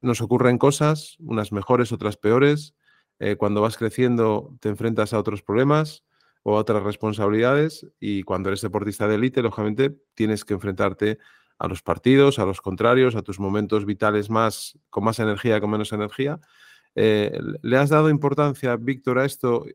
nos 0.00 0.20
ocurren 0.20 0.58
cosas, 0.58 1.16
unas 1.18 1.52
mejores, 1.52 1.92
otras 1.92 2.16
peores. 2.16 2.74
Eh, 3.18 3.36
cuando 3.36 3.62
vas 3.62 3.76
creciendo 3.76 4.54
te 4.60 4.68
enfrentas 4.68 5.12
a 5.12 5.18
otros 5.18 5.42
problemas 5.42 6.04
o 6.42 6.56
a 6.56 6.60
otras 6.60 6.82
responsabilidades 6.82 7.86
y 7.98 8.22
cuando 8.22 8.50
eres 8.50 8.60
deportista 8.60 9.08
de 9.08 9.16
élite, 9.16 9.42
lógicamente 9.42 9.96
tienes 10.14 10.44
que 10.44 10.54
enfrentarte 10.54 11.18
a 11.58 11.68
los 11.68 11.82
partidos, 11.82 12.38
a 12.38 12.44
los 12.44 12.60
contrarios, 12.60 13.16
a 13.16 13.22
tus 13.22 13.40
momentos 13.40 13.86
vitales 13.86 14.28
más 14.30 14.78
con 14.90 15.04
más 15.04 15.18
energía, 15.18 15.60
con 15.60 15.70
menos 15.70 15.92
energía. 15.92 16.38
Eh, 16.94 17.38
¿Le 17.62 17.76
has 17.76 17.90
dado 17.90 18.10
importancia, 18.10 18.76
Víctor, 18.76 19.18
a 19.18 19.24
esto 19.24 19.66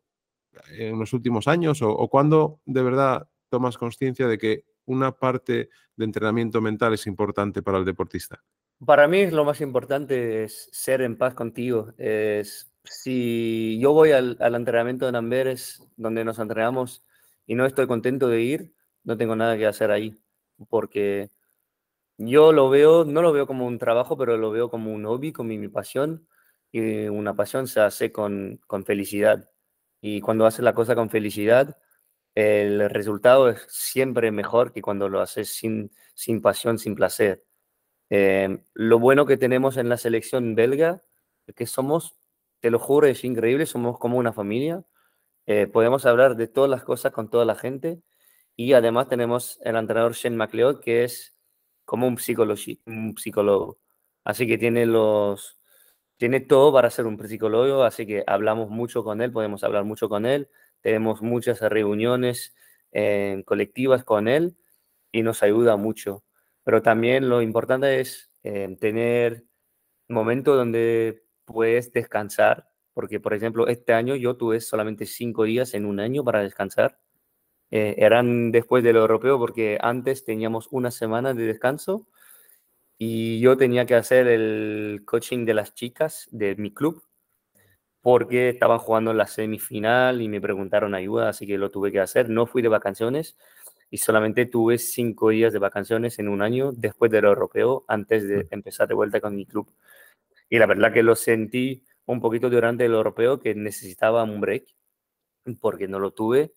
en 0.70 1.00
los 1.00 1.14
últimos 1.14 1.48
años 1.48 1.82
o, 1.82 2.08
cuándo 2.10 2.60
de 2.66 2.84
verdad 2.84 3.28
tomas 3.50 3.78
conciencia 3.78 4.28
de 4.28 4.38
que 4.38 4.66
una 4.86 5.12
parte 5.12 5.70
de 5.96 6.06
entrenamiento 6.06 6.62
mental 6.62 6.94
es 6.94 7.08
importante 7.08 7.62
para 7.62 7.78
el 7.78 7.86
deportista? 7.86 8.44
Para 8.86 9.08
mí 9.08 9.30
lo 9.30 9.46
más 9.46 9.62
importante 9.62 10.44
es 10.44 10.68
ser 10.72 11.02
en 11.02 11.16
paz 11.18 11.36
contigo. 11.36 11.94
Es, 11.98 12.74
si 12.84 13.80
yo 13.80 13.94
voy 13.94 14.12
al, 14.12 14.38
entrenamiento 14.56 15.12
de 15.12 15.18
Amberes, 15.18 15.84
donde 15.98 16.26
nos 16.26 16.40
entrenamos, 16.40 17.04
y 17.46 17.56
no 17.56 17.66
estoy 17.66 17.86
contento 17.86 18.28
de 18.28 18.42
ir, 18.42 18.74
no 19.04 19.18
tengo 19.18 19.36
nada 19.36 19.56
que 19.58 19.68
hacer 19.68 19.92
ahí, 19.92 20.20
porque 20.70 21.32
yo 22.18 22.54
lo 22.54 22.70
veo, 22.70 23.06
no 23.06 23.22
lo 23.22 23.32
veo 23.34 23.48
como 23.48 23.68
un 23.68 23.80
trabajo, 23.80 24.18
pero 24.18 24.38
lo 24.38 24.52
veo 24.52 24.70
como 24.70 24.94
un 24.94 25.06
hobby, 25.06 25.32
como 25.32 25.50
mi 25.50 25.68
pasión, 25.70 26.28
y 26.72 27.08
una 27.08 27.36
pasión 27.36 27.68
se 27.68 27.82
hace 27.82 28.12
con, 28.12 28.60
con 28.68 28.86
felicidad. 28.86 29.50
Y 30.02 30.22
cuando 30.22 30.46
haces 30.48 30.62
la 30.62 30.74
cosa 30.74 30.96
con 30.96 31.10
felicidad, 31.10 31.78
el 32.36 32.90
resultado 32.90 33.50
es 33.50 33.66
siempre 33.70 34.32
mejor 34.32 34.74
que 34.74 34.82
cuando 34.82 35.10
lo 35.10 35.22
haces 35.22 35.50
sin, 35.56 35.92
sin 36.16 36.42
pasión, 36.42 36.80
sin 36.80 36.96
placer. 36.96 37.44
Eh, 38.12 38.60
lo 38.74 39.00
bueno 39.00 39.26
que 39.26 39.38
tenemos 39.38 39.78
en 39.78 39.90
la 39.90 39.98
selección 39.98 40.54
belga 40.54 41.02
que 41.56 41.66
somos, 41.66 42.16
te 42.60 42.70
lo 42.70 42.78
juro, 42.78 43.08
es 43.08 43.24
increíble, 43.24 43.66
somos 43.66 43.98
como 44.00 44.18
una 44.18 44.34
familia. 44.34 44.84
Eh, 45.48 45.68
podemos 45.68 46.06
hablar 46.06 46.36
de 46.36 46.48
todas 46.48 46.70
las 46.70 46.84
cosas 46.84 47.14
con 47.14 47.30
toda 47.30 47.46
la 47.46 47.56
gente. 47.56 48.02
Y 48.56 48.74
además 48.74 49.08
tenemos 49.08 49.60
el 49.64 49.76
entrenador 49.78 50.14
Shane 50.14 50.36
McLeod, 50.38 50.82
que 50.82 51.06
es 51.06 51.36
como 51.86 52.08
un 52.08 52.18
un 52.86 53.18
psicólogo. 53.18 53.80
Así 54.24 54.48
que 54.48 54.58
tiene 54.58 54.86
los, 54.86 55.60
tiene 56.18 56.40
todo 56.42 56.72
para 56.74 56.92
ser 56.92 57.08
un 57.08 57.18
psicólogo, 57.28 57.84
así 57.84 58.06
que 58.06 58.24
hablamos 58.28 58.70
mucho 58.70 59.04
con 59.04 59.22
él, 59.22 59.32
podemos 59.32 59.64
hablar 59.64 59.86
mucho 59.86 60.08
con 60.10 60.28
él, 60.28 60.50
tenemos 60.82 61.24
muchas 61.24 61.60
reuniones 61.62 62.54
eh, 62.92 63.42
colectivas 63.46 64.04
con 64.04 64.28
él 64.28 64.56
y 65.12 65.24
nos 65.24 65.42
ayuda 65.44 65.78
mucho. 65.78 66.24
Pero 66.64 66.82
también 66.82 67.30
lo 67.30 67.42
importante 67.42 68.00
es 68.00 68.32
eh, 68.44 68.76
tener 68.80 69.46
momentos 70.08 70.58
donde 70.58 71.24
puedes 71.46 71.92
descansar, 71.92 72.70
porque 72.94 73.20
por 73.20 73.34
ejemplo 73.34 73.68
este 73.68 73.94
año 73.94 74.16
yo 74.16 74.38
tuve 74.38 74.62
solamente 74.62 75.06
cinco 75.06 75.44
días 75.46 75.74
en 75.74 75.86
un 75.86 76.00
año 76.00 76.24
para 76.24 76.42
descansar. 76.42 77.00
Eh, 77.72 77.96
eran 77.98 78.52
después 78.52 78.84
del 78.84 78.98
europeo 78.98 79.40
porque 79.40 79.78
antes 79.82 80.26
teníamos 80.26 80.68
una 80.72 80.92
semana 80.92 81.34
de 81.34 81.46
descanso 81.46 82.08
y 82.98 83.40
yo 83.40 83.58
tenía 83.58 83.86
que 83.86 83.96
hacer 83.96 84.28
el 84.28 85.04
coaching 85.06 85.46
de 85.46 85.54
las 85.54 85.74
chicas 85.74 86.28
de 86.32 86.56
mi 86.56 86.74
club 86.74 87.04
porque 88.02 88.50
estaban 88.50 88.80
jugando 88.80 89.12
en 89.12 89.18
la 89.18 89.28
semifinal 89.28 90.22
y 90.22 90.28
me 90.28 90.42
preguntaron 90.42 90.96
ayuda, 90.96 91.30
así 91.30 91.48
que 91.48 91.58
lo 91.58 91.70
tuve 91.72 91.92
que 91.92 92.00
hacer. 92.00 92.30
No 92.30 92.48
fui 92.48 92.62
de 92.62 92.68
vacaciones 92.68 93.38
y 93.92 93.98
solamente 93.98 94.48
tuve 94.48 94.80
cinco 94.80 95.30
días 95.30 95.54
de 95.54 95.60
vacaciones 95.60 96.18
en 96.18 96.30
un 96.30 96.42
año 96.42 96.72
después 96.72 97.12
del 97.12 97.26
europeo, 97.26 97.86
antes 97.88 98.28
de 98.28 98.48
empezar 98.50 98.88
de 98.88 98.96
vuelta 98.96 99.22
con 99.22 99.36
mi 99.36 99.46
club. 99.46 99.72
Y 100.50 100.58
la 100.58 100.66
verdad 100.66 100.94
que 100.94 101.04
lo 101.04 101.16
sentí 101.16 101.86
un 102.06 102.22
poquito 102.22 102.50
durante 102.50 102.86
el 102.86 102.94
europeo 102.94 103.40
que 103.40 103.54
necesitaba 103.54 104.24
un 104.24 104.42
break 104.42 104.66
porque 105.60 105.88
no 105.88 106.00
lo 106.00 106.12
tuve. 106.12 106.54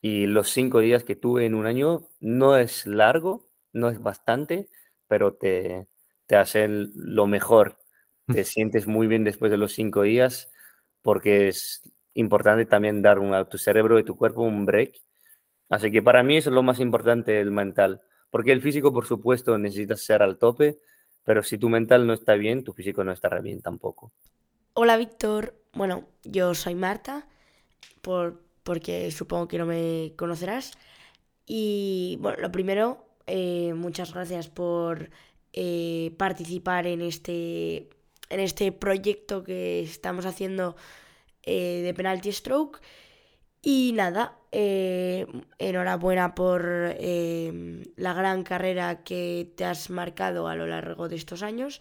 Y 0.00 0.26
los 0.26 0.50
cinco 0.50 0.80
días 0.80 1.04
que 1.04 1.16
tuve 1.16 1.46
en 1.46 1.54
un 1.54 1.66
año 1.66 2.08
no 2.20 2.56
es 2.58 2.86
largo, 2.86 3.48
no 3.72 3.88
es 3.88 4.02
bastante, 4.02 4.68
pero 5.08 5.34
te, 5.34 5.86
te 6.26 6.36
hace 6.36 6.66
lo 6.68 7.26
mejor. 7.26 7.78
Te 8.26 8.44
sientes 8.44 8.86
muy 8.86 9.06
bien 9.06 9.24
después 9.24 9.50
de 9.50 9.58
los 9.58 9.72
cinco 9.72 10.02
días 10.02 10.50
porque 11.02 11.48
es 11.48 11.82
importante 12.14 12.64
también 12.66 13.02
dar 13.02 13.18
a 13.34 13.48
tu 13.48 13.58
cerebro 13.58 13.98
y 13.98 14.04
tu 14.04 14.16
cuerpo 14.16 14.42
un 14.42 14.64
break. 14.66 14.96
Así 15.68 15.90
que 15.90 16.02
para 16.02 16.22
mí 16.22 16.36
eso 16.36 16.50
es 16.50 16.54
lo 16.54 16.62
más 16.62 16.80
importante, 16.80 17.40
el 17.40 17.50
mental. 17.50 18.02
Porque 18.30 18.52
el 18.52 18.60
físico, 18.60 18.92
por 18.92 19.06
supuesto, 19.06 19.56
necesitas 19.58 20.00
ser 20.00 20.22
al 20.22 20.38
tope, 20.38 20.78
pero 21.24 21.42
si 21.42 21.58
tu 21.58 21.68
mental 21.68 22.06
no 22.06 22.12
está 22.12 22.34
bien, 22.34 22.64
tu 22.64 22.72
físico 22.72 23.04
no 23.04 23.12
estará 23.12 23.40
bien 23.40 23.62
tampoco. 23.62 24.12
Hola, 24.74 24.96
Víctor. 24.96 25.54
Bueno, 25.72 26.08
yo 26.24 26.54
soy 26.54 26.74
Marta, 26.74 27.26
por, 28.02 28.42
porque 28.62 29.10
supongo 29.10 29.48
que 29.48 29.58
no 29.58 29.66
me 29.66 30.12
conocerás. 30.16 30.72
Y 31.46 32.18
bueno, 32.20 32.38
lo 32.40 32.50
primero, 32.50 33.04
eh, 33.26 33.72
muchas 33.74 34.12
gracias 34.12 34.48
por 34.48 35.10
eh, 35.52 36.14
participar 36.18 36.86
en 36.86 37.02
este, 37.02 37.88
en 38.28 38.40
este 38.40 38.72
proyecto 38.72 39.44
que 39.44 39.80
estamos 39.80 40.26
haciendo 40.26 40.76
eh, 41.42 41.82
de 41.84 41.94
Penalty 41.94 42.32
Stroke. 42.32 42.80
Y 43.66 43.92
nada, 43.94 44.38
enhorabuena 44.52 46.34
por 46.34 46.62
la 46.62 48.12
gran 48.12 48.42
carrera 48.42 49.02
que 49.04 49.50
te 49.56 49.64
has 49.64 49.88
marcado 49.88 50.48
a 50.48 50.54
lo 50.54 50.66
largo 50.66 51.08
de 51.08 51.16
estos 51.16 51.42
años 51.42 51.80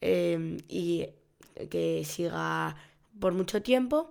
y 0.00 1.06
que 1.70 2.02
siga 2.06 2.76
por 3.20 3.34
mucho 3.34 3.60
tiempo. 3.62 4.10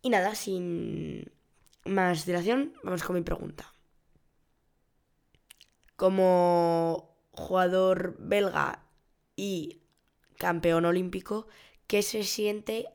Y 0.00 0.08
nada, 0.08 0.34
sin 0.34 1.30
más 1.84 2.24
dilación, 2.24 2.72
vamos 2.82 3.02
con 3.02 3.16
mi 3.16 3.22
pregunta 3.22 3.70
como 5.96 7.16
jugador 7.32 8.16
belga 8.20 8.84
y 9.34 9.82
campeón 10.38 10.84
olímpico, 10.84 11.48
¿qué 11.88 12.02
se 12.02 12.22
siente 12.22 12.86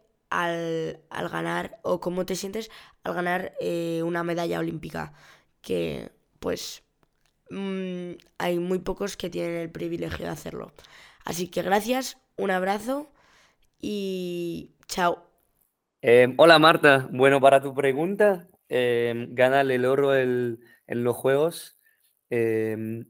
al, 0.41 1.30
ganar 1.30 1.80
o 1.84 2.00
cómo 2.00 2.26
te 2.26 2.36
sientes 2.36 2.72
al 3.04 3.13
ganar 3.13 3.54
eh, 3.60 4.02
una 4.04 4.24
medalla 4.24 4.60
olímpica? 4.60 5.13
Que 5.62 6.12
pues 6.39 6.84
mm, 7.50 8.12
hay 8.38 8.60
muy 8.60 8.80
pocos 8.80 9.17
que 9.17 9.30
tienen 9.30 9.58
el 9.58 9.72
privilegio 9.72 10.26
de 10.26 10.32
hacerlo. 10.32 10.72
Así 11.26 11.48
que 11.48 11.62
gracias, 11.62 12.17
un 12.38 12.52
abrazo 12.52 13.12
y 13.80 14.72
chao. 14.88 15.30
Em, 16.02 16.36
hola 16.38 16.60
Marta, 16.60 17.08
bueno, 17.12 17.39
para 17.39 17.62
tu 17.62 17.74
pregunta, 17.74 18.48
eh, 18.67 19.28
ganar 19.30 19.69
el 19.72 19.86
oro 19.86 20.15
en 20.15 20.60
los 20.88 21.15
Juegos 21.15 21.78
Em, 22.36 23.06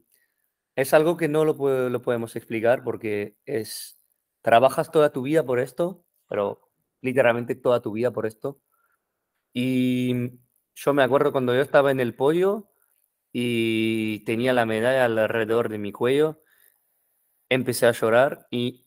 es 0.76 0.92
algo 0.94 1.16
que 1.16 1.28
no 1.28 1.46
lo, 1.46 1.54
lo 1.88 2.02
podemos 2.02 2.36
explicar 2.36 2.84
porque 2.84 3.36
es, 3.46 3.98
trabajas 4.42 4.90
toda 4.90 5.12
tu 5.12 5.22
vida 5.22 5.44
por 5.46 5.60
esto, 5.60 6.04
pero 6.28 6.63
literalmente 7.04 7.54
toda 7.54 7.80
tu 7.80 7.92
vida 7.92 8.10
por 8.12 8.26
esto. 8.26 8.60
Y 9.52 10.32
yo 10.74 10.94
me 10.94 11.02
acuerdo 11.04 11.32
cuando 11.32 11.54
yo 11.54 11.60
estaba 11.60 11.90
en 11.90 12.00
el 12.00 12.14
pollo 12.14 12.70
y 13.32 14.24
tenía 14.24 14.52
la 14.52 14.66
medalla 14.66 15.04
alrededor 15.04 15.68
de 15.68 15.78
mi 15.78 15.92
cuello, 15.92 16.42
empecé 17.48 17.86
a 17.86 17.92
llorar 17.92 18.46
y 18.50 18.86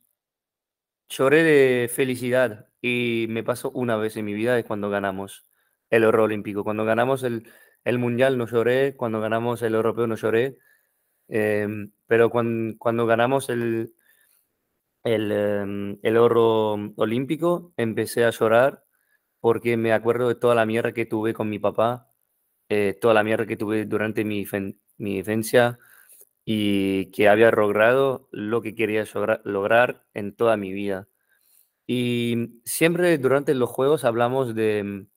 lloré 1.09 1.43
de 1.43 1.89
felicidad. 1.89 2.69
Y 2.81 3.27
me 3.29 3.43
pasó 3.43 3.71
una 3.71 3.97
vez 3.97 4.17
en 4.17 4.25
mi 4.25 4.33
vida 4.33 4.55
de 4.55 4.63
cuando 4.63 4.89
ganamos 4.89 5.45
el 5.89 6.03
oro 6.03 6.23
olímpico. 6.23 6.63
Cuando 6.63 6.85
ganamos 6.85 7.23
el, 7.23 7.49
el 7.83 7.99
mundial 7.99 8.37
no 8.37 8.47
lloré, 8.47 8.95
cuando 8.97 9.21
ganamos 9.21 9.61
el 9.61 9.75
europeo 9.75 10.07
no 10.07 10.15
lloré, 10.15 10.57
em, 11.29 11.91
pero 12.07 12.29
cuando, 12.29 13.05
ganamos 13.05 13.49
el, 13.49 13.93
em, 15.13 15.99
el, 16.03 16.17
oro 16.17 16.73
olímpico 16.97 17.73
empecé 17.77 18.25
a 18.25 18.31
llorar 18.31 18.85
porque 19.39 19.77
me 19.77 19.93
acuerdo 19.93 20.27
de 20.29 20.35
toda 20.35 20.55
la 20.55 20.65
mierda 20.65 20.93
que 20.93 21.05
tuve 21.05 21.33
con 21.33 21.49
mi 21.49 21.59
papá, 21.59 22.11
eh, 22.69 22.97
toda 22.99 23.13
la 23.13 23.23
mierda 23.23 23.45
que 23.45 23.57
tuve 23.57 23.85
durante 23.85 24.23
mi, 24.25 24.45
mi 24.97 25.17
infancia 25.17 25.79
y 26.45 27.11
que 27.11 27.29
había 27.29 27.51
logrado 27.51 28.29
lo 28.31 28.61
que 28.61 28.75
quería 28.75 29.05
lograr 29.43 30.05
en 30.13 30.35
toda 30.35 30.57
mi 30.57 30.73
vida. 30.73 31.07
Y 31.87 32.61
siempre 32.65 33.17
durante 33.17 33.53
los 33.55 33.69
juegos 33.69 34.05
hablamos 34.05 34.55
de, 34.55 35.07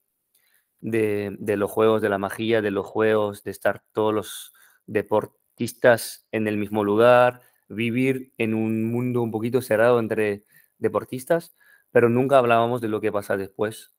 de, 0.81 1.57
los 1.57 1.71
juegos, 1.71 2.03
de 2.03 2.09
la 2.09 2.19
magia, 2.19 2.63
de 2.63 2.71
los 2.71 2.87
juegos, 2.87 3.45
de 3.45 3.51
estar 3.51 3.83
todos 3.93 4.15
los 4.15 4.53
deportistas 4.87 6.27
en 6.33 6.49
el 6.49 6.57
mismo 6.57 6.85
lugar, 6.85 7.43
vivir 7.71 8.33
en 8.39 8.55
un 8.55 8.85
mundo 8.93 9.23
un 9.23 9.33
poquito 9.33 9.63
cerrado 9.63 10.01
entre 10.01 10.45
deportistas, 10.79 11.57
pero 11.93 12.09
nunca 12.11 12.39
hablábamos 12.39 12.81
de 12.83 12.89
lo 12.89 13.01
que 13.03 13.13
pasa 13.13 13.37
después. 13.39 13.95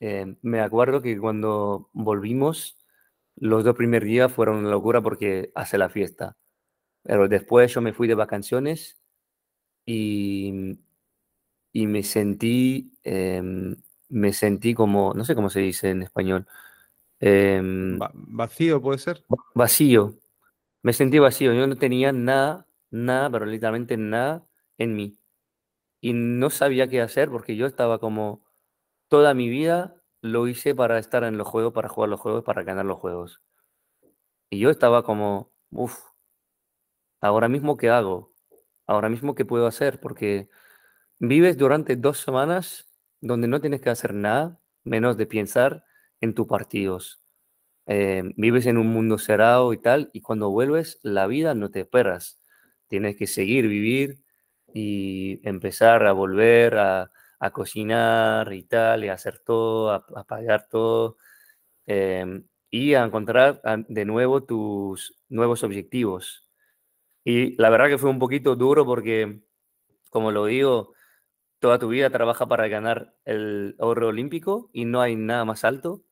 eh, 0.00 0.36
me 0.42 0.60
acuerdo 0.60 1.02
que 1.02 1.18
cuando 1.18 1.90
volvimos, 1.94 2.78
los 3.36 3.64
dos 3.64 3.76
primeros 3.76 4.08
días 4.08 4.32
fueron 4.32 4.58
una 4.58 4.70
locura 4.70 5.02
porque 5.02 5.52
hace 5.54 5.78
la 5.78 5.88
fiesta. 5.90 6.36
Pero 7.04 7.28
después 7.28 7.72
yo 7.74 7.80
me 7.82 7.92
fui 7.94 8.08
de 8.08 8.14
vacaciones 8.16 9.00
y, 9.86 10.78
y 11.72 11.86
me 11.86 12.02
sentí, 12.02 12.92
em, 13.02 13.76
me 14.08 14.32
sentí 14.32 14.74
como, 14.74 15.14
no 15.14 15.24
sé 15.24 15.34
cómo 15.34 15.50
se 15.50 15.60
dice 15.60 15.90
en 15.90 16.02
español. 16.02 16.46
em, 17.20 18.00
Va- 18.00 18.10
vacío 18.14 18.80
puede 18.82 18.98
ser. 18.98 19.24
vacío. 19.54 20.18
Me 20.82 20.92
sentí 20.92 21.18
vacío. 21.20 21.54
Yo 21.54 21.66
no 21.66 21.76
tenía 21.76 22.12
nada, 22.12 22.65
nada, 23.04 23.30
pero 23.30 23.46
literalmente 23.46 23.96
nada 23.96 24.46
en 24.78 24.96
mí. 24.96 25.18
Y 26.00 26.12
no 26.14 26.50
sabía 26.50 26.88
qué 26.88 27.00
hacer 27.02 27.30
porque 27.30 27.56
yo 27.56 27.66
estaba 27.66 27.98
como 28.00 28.44
toda 29.08 29.34
mi 29.34 29.48
vida 29.48 29.96
lo 30.22 30.48
hice 30.48 30.74
para 30.74 30.98
estar 30.98 31.24
en 31.24 31.38
los 31.38 31.48
juegos, 31.48 31.72
para 31.72 31.88
jugar 31.88 32.10
los 32.10 32.20
juegos, 32.20 32.44
para 32.44 32.64
ganar 32.64 32.86
los 32.86 32.98
juegos. 32.98 33.42
Y 34.50 34.58
yo 34.60 34.70
estaba 34.70 35.02
como, 35.02 35.52
uff, 35.70 35.98
ahora 37.20 37.48
mismo 37.48 37.76
qué 37.76 37.90
hago? 37.90 38.32
Ahora 38.86 39.08
mismo 39.08 39.34
qué 39.34 39.44
puedo 39.44 39.66
hacer? 39.66 40.00
Porque 40.00 40.48
vives 41.18 41.56
durante 41.58 41.96
dos 41.96 42.18
semanas 42.18 42.88
donde 43.20 43.48
no 43.48 43.60
tienes 43.60 43.80
que 43.80 43.90
hacer 43.90 44.14
nada 44.14 44.60
menos 44.84 45.16
de 45.16 45.26
pensar 45.26 45.84
en 46.20 46.34
tus 46.34 46.46
partidos. 46.46 47.22
Eh, 47.86 48.22
vives 48.36 48.66
en 48.66 48.78
un 48.78 48.88
mundo 48.88 49.18
cerrado 49.18 49.72
y 49.72 49.78
tal, 49.78 50.10
y 50.12 50.20
cuando 50.22 50.50
vuelves, 50.50 50.98
la 51.02 51.26
vida 51.26 51.54
no 51.54 51.70
te 51.70 51.80
esperas. 51.80 52.40
Tienes 52.88 53.16
que 53.16 53.26
seguir 53.26 53.68
vivir 53.68 54.18
y 54.74 55.40
empezar 55.48 56.06
a 56.06 56.12
volver 56.12 56.76
a, 56.78 57.10
a 57.40 57.50
cocinar 57.52 58.52
y 58.52 58.64
tal, 58.64 59.04
y 59.04 59.08
hacer 59.08 59.38
todo, 59.40 59.90
a, 59.92 60.04
a 60.16 60.24
pagar 60.24 60.68
todo, 60.68 61.18
em, 61.86 62.46
y 62.70 62.94
a 62.94 63.04
encontrar 63.04 63.60
de 63.88 64.04
nuevo 64.04 64.44
tus 64.44 65.16
nuevos 65.28 65.64
objetivos. 65.64 66.48
Y 67.24 67.56
la 67.60 67.70
verdad 67.70 67.88
que 67.88 67.98
fue 67.98 68.10
un 68.10 68.18
poquito 68.18 68.56
duro 68.56 68.86
porque, 68.86 69.42
como 70.10 70.32
lo 70.32 70.46
digo, 70.46 70.94
toda 71.60 71.78
tu 71.78 71.88
vida 71.88 72.10
trabaja 72.10 72.46
para 72.48 72.68
ganar 72.68 73.14
el 73.26 73.76
oro 73.78 74.08
olímpico 74.08 74.70
y 74.72 74.84
no 74.86 75.00
hay 75.02 75.16
nada 75.16 75.44
más 75.46 75.64
alto. 75.64 76.04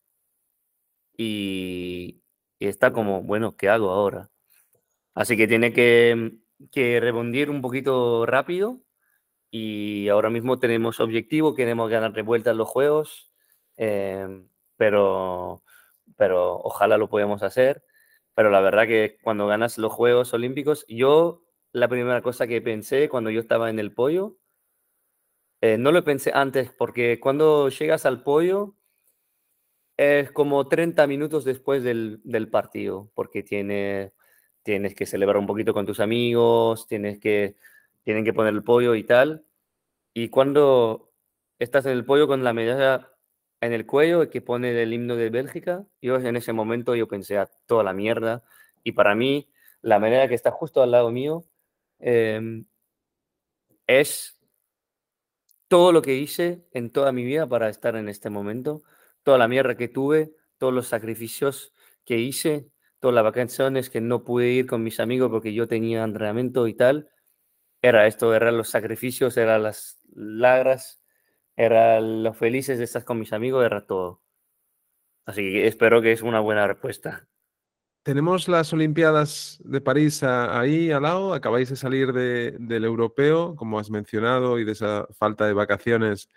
Y, 1.17 2.23
y 2.59 2.67
está 2.67 2.93
como, 2.93 3.23
bueno, 3.23 3.57
¿qué 3.57 3.69
hago 3.69 3.91
ahora? 3.91 4.31
Así 5.15 5.37
que 5.37 5.49
tiene 5.49 5.73
que, 5.73 6.39
que 6.73 7.01
rebondir 7.01 7.51
un 7.51 7.63
poquito 7.63 8.27
rápido 8.27 8.81
y 9.51 10.09
ahora 10.09 10.31
mismo 10.31 10.59
tenemos 10.59 11.01
objetivo, 11.01 11.55
queremos 11.55 11.91
ganar 11.91 12.13
de 12.13 12.23
vuelta 12.23 12.55
los 12.55 12.69
juegos, 12.69 13.33
em, 13.77 14.49
pero, 14.77 15.63
pero 16.17 16.57
ojalá 16.61 16.99
lo 16.99 17.09
podamos 17.09 17.43
hacer. 17.43 17.85
Pero 18.35 18.51
la 18.51 18.61
verdad 18.61 18.87
que 18.87 19.19
cuando 19.23 19.47
ganas 19.47 19.79
los 19.79 19.93
Juegos 19.93 20.35
Olímpicos, 20.35 20.85
yo 20.89 21.45
la 21.73 21.89
primera 21.89 22.23
cosa 22.23 22.47
que 22.47 22.61
pensé 22.63 23.09
cuando 23.09 23.31
yo 23.31 23.41
estaba 23.41 23.71
en 23.71 23.79
el 23.79 23.93
pollo, 23.95 24.39
eh, 25.61 25.79
no 25.79 25.93
lo 25.93 26.05
pensé 26.05 26.31
antes, 26.35 26.71
porque 26.73 27.21
cuando 27.21 27.69
llegas 27.69 28.07
al 28.07 28.23
pollo 28.23 28.77
es 29.97 30.31
como 30.33 30.69
30 30.69 31.07
minutos 31.07 31.45
después 31.45 31.83
del, 31.83 32.21
del 32.25 32.49
partido, 32.51 33.11
porque 33.15 33.43
tiene, 33.43 34.13
tienes 34.65 34.95
que 34.97 35.07
celebrar 35.07 35.37
un 35.39 35.47
poquito 35.47 35.73
con 35.75 35.87
tus 35.87 36.01
amigos, 36.01 36.89
tienes 36.89 37.21
que, 37.21 37.57
tienen 38.03 38.25
que 38.25 38.33
poner 38.33 38.55
el 38.55 38.65
pollo 38.65 38.97
y 38.97 39.05
tal. 39.05 39.45
Y 40.15 40.31
cuando 40.31 41.13
estás 41.59 41.87
en 41.87 41.93
el 41.93 42.05
pollo 42.05 42.27
con 42.27 42.43
la 42.45 42.53
medalla 42.53 43.15
en 43.61 43.73
el 43.73 43.87
cuello 43.87 44.29
que 44.31 44.43
pone 44.43 44.83
el 44.83 44.93
himno 44.93 45.17
de 45.17 45.31
Bélgica, 45.31 45.87
yo 46.03 46.17
en 46.17 46.37
ese 46.37 46.53
momento 46.53 46.95
yo 46.95 47.09
pensé 47.09 47.39
a 47.39 47.47
toda 47.67 47.85
la 47.85 47.93
mierda. 47.93 48.45
Y 48.83 48.93
para 48.93 49.15
mí, 49.15 49.49
la 49.81 49.99
medalla 49.99 50.29
que 50.29 50.35
está 50.35 50.51
justo 50.51 50.83
al 50.83 50.91
lado 50.91 51.11
mío 51.11 51.45
em, 51.99 52.67
es 53.87 54.39
todo 55.69 55.93
lo 55.93 56.03
que 56.03 56.15
hice 56.15 56.65
en 56.73 56.91
toda 56.91 57.13
mi 57.13 57.25
vida 57.25 57.47
para 57.47 57.69
estar 57.69 57.97
en 57.97 58.09
este 58.09 58.31
momento, 58.31 58.83
toda 59.23 59.39
la 59.39 59.49
mierda 59.49 59.77
que 59.77 59.89
tuve, 59.89 60.35
todos 60.59 60.73
los 60.73 60.87
sacrificios 60.89 61.73
que 62.05 62.19
hice, 62.19 62.69
todas 63.05 63.17
las 63.17 63.25
vacaciones 63.25 63.91
que 63.91 64.01
no 64.01 64.25
pude 64.25 64.49
ir 64.49 64.67
con 64.67 64.83
mis 64.83 64.99
amigos 64.99 65.29
porque 65.31 65.53
yo 65.53 65.69
tenía 65.69 66.03
entrenamiento 66.05 66.67
y 66.67 66.73
tal, 66.73 67.11
era 67.83 68.07
esto, 68.07 68.35
eran 68.35 68.57
los 68.57 68.71
sacrificios, 68.71 69.37
eran 69.37 69.63
las 69.63 70.01
lágrimas, 70.15 71.03
eran 71.55 72.23
los 72.23 72.35
felices 72.35 72.79
de 72.79 72.85
estar 72.85 73.05
con 73.05 73.19
mis 73.19 73.35
amigos, 73.35 73.63
era 73.63 73.87
todo. 73.87 74.23
Así 75.27 75.43
que 75.43 75.67
espero 75.67 76.01
que 76.01 76.13
es 76.13 76.23
una 76.23 76.41
buena 76.41 76.67
respuesta. 76.67 77.29
Tenemos 78.03 78.49
las 78.49 78.73
Olimpiadas 78.73 79.61
de 79.63 79.83
París 79.83 80.23
ahí 80.23 80.91
al 80.91 81.03
lado, 81.03 81.35
acabáis 81.35 81.69
de 81.69 81.77
salir 81.77 82.15
de- 82.15 82.57
del 82.59 82.87
europeo, 82.87 83.55
como 83.55 83.79
has 83.79 83.91
mencionado, 83.91 84.59
y 84.59 84.65
de 84.65 84.73
esa 84.73 85.07
falta 85.13 85.47
de 85.47 85.53
vacaciones 85.53 86.31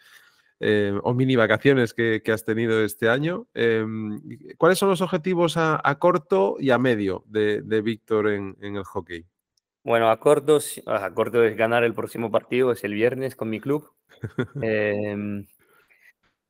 eh, 0.59 0.97
o 1.03 1.13
mini 1.13 1.35
vacaciones 1.35 1.93
que, 1.93 2.21
que 2.23 2.31
has 2.31 2.43
tenido 2.43 2.83
este 2.83 3.09
año. 3.09 3.47
Em, 3.53 4.19
¿Cuáles 4.57 4.79
son 4.79 4.89
los 4.89 5.01
objetivos 5.01 5.55
a, 5.55 5.79
a 5.83 5.99
corto 5.99 6.57
y 6.59 6.71
a 6.71 6.79
medio 6.79 7.23
de, 7.27 7.61
de 7.61 7.81
Víctor 7.81 8.29
en, 8.29 8.57
en 8.61 8.75
el 8.75 8.83
hockey? 8.83 9.25
Bueno, 9.83 10.09
a 10.09 10.19
corto, 10.19 10.59
a 10.87 11.11
corto 11.11 11.43
es 11.43 11.55
ganar 11.55 11.83
el 11.83 11.93
próximo 11.93 12.31
partido, 12.31 12.71
es 12.71 12.83
el 12.83 12.93
viernes 12.93 13.35
con 13.35 13.49
mi 13.49 13.59
club. 13.59 13.91
Em, 14.63 15.45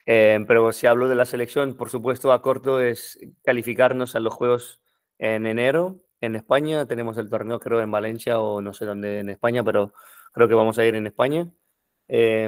em, 0.05 0.45
pero 0.45 0.71
si 0.71 0.87
hablo 0.87 1.09
de 1.09 1.15
la 1.15 1.25
selección, 1.25 1.75
por 1.75 1.89
supuesto, 1.89 2.31
a 2.31 2.41
corto 2.41 2.79
es 2.79 3.19
calificarnos 3.43 4.15
a 4.15 4.21
los 4.21 4.33
Juegos 4.33 4.79
en 5.17 5.45
enero. 5.45 5.99
En 6.21 6.35
España 6.35 6.85
tenemos 6.85 7.17
el 7.17 7.29
torneo, 7.29 7.59
creo, 7.59 7.81
en 7.81 7.91
Valencia 7.91 8.39
o 8.39 8.61
no 8.61 8.73
sé 8.73 8.85
dónde 8.85 9.19
en 9.19 9.29
España, 9.29 9.63
pero 9.65 9.93
creo 10.31 10.47
que 10.47 10.53
vamos 10.55 10.79
a 10.79 10.85
ir 10.85 10.95
en 10.95 11.07
España. 11.07 11.49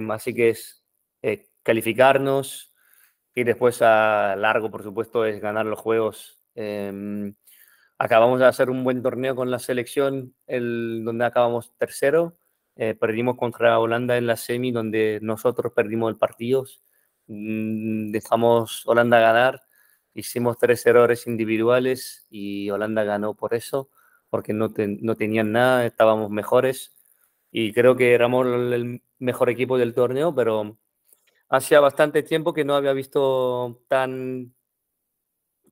Así 0.10 0.34
que 0.34 0.50
es 0.50 0.80
eh, 1.22 1.49
calificarnos 1.64 2.74
y 3.36 3.44
después 3.44 3.82
a 3.82 4.36
largo, 4.38 4.72
por 4.72 4.84
supuesto, 4.84 5.26
es 5.26 5.42
ganar 5.42 5.66
los 5.66 5.80
Juegos. 5.80 6.42
Em, 6.56 7.36
acabamos 7.98 8.40
de 8.40 8.46
hacer 8.48 8.70
un 8.70 8.84
buen 8.84 9.02
torneo 9.04 9.36
con 9.36 9.52
la 9.52 9.60
selección, 9.60 10.36
el, 10.48 11.04
donde 11.06 11.26
acabamos 11.26 11.74
tercero. 11.78 12.36
Eh, 12.76 12.96
perdimos 12.96 13.38
contra 13.38 13.80
Holanda 13.80 14.18
en 14.18 14.28
la 14.28 14.38
semi, 14.38 14.72
donde 14.72 15.20
nosotros 15.22 15.74
perdimos 15.76 16.12
el 16.12 16.18
partido. 16.18 16.66
Mm, 17.28 18.12
Dejamos 18.12 18.84
Holanda 18.88 19.20
ganar. 19.20 19.62
Hicimos 20.14 20.58
tres 20.58 20.86
errores 20.86 21.28
individuales 21.28 22.26
y 22.30 22.70
Holanda 22.72 23.04
ganó 23.04 23.36
por 23.36 23.54
eso, 23.54 23.90
porque 24.30 24.54
no, 24.54 24.72
ten- 24.74 25.00
no 25.02 25.16
tenían 25.16 25.52
nada, 25.52 25.86
estábamos 25.86 26.30
mejores. 26.32 26.96
Y 27.52 27.74
creo 27.74 27.96
que 27.96 28.14
éramos 28.14 28.46
el 28.48 29.02
mejor 29.20 29.50
equipo 29.50 29.78
del 29.78 29.94
torneo, 29.94 30.34
pero 30.36 30.79
hacía 31.50 31.80
bastante 31.80 32.24
tiempo 32.24 32.54
que 32.54 32.66
no 32.66 32.76
había 32.76 32.94
visto 32.94 33.82
tan 33.88 34.54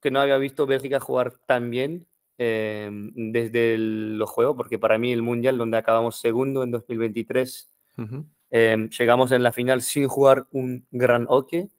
que 0.02 0.12
no 0.12 0.20
había 0.20 0.38
visto 0.38 0.66
Bélgica 0.66 1.00
jugar 1.00 1.34
tan 1.46 1.70
bien 1.70 2.08
eh, 2.40 2.90
desde 3.16 3.74
el- 3.74 4.18
los 4.20 4.30
juegos, 4.30 4.56
porque 4.56 4.78
para 4.78 5.00
mí 5.00 5.12
el 5.12 5.24
Mundial, 5.24 5.58
donde 5.58 5.78
acabamos 5.78 6.20
segundo 6.20 6.62
en 6.64 6.70
2023, 6.72 7.72
Ujú. 7.98 8.26
eh, 8.52 8.90
llegamos 8.98 9.32
en 9.32 9.42
la 9.44 9.52
final 9.52 9.82
sin 9.82 10.08
jugar 10.08 10.46
un 10.52 10.86
gran 10.92 11.26
hockey 11.26 11.72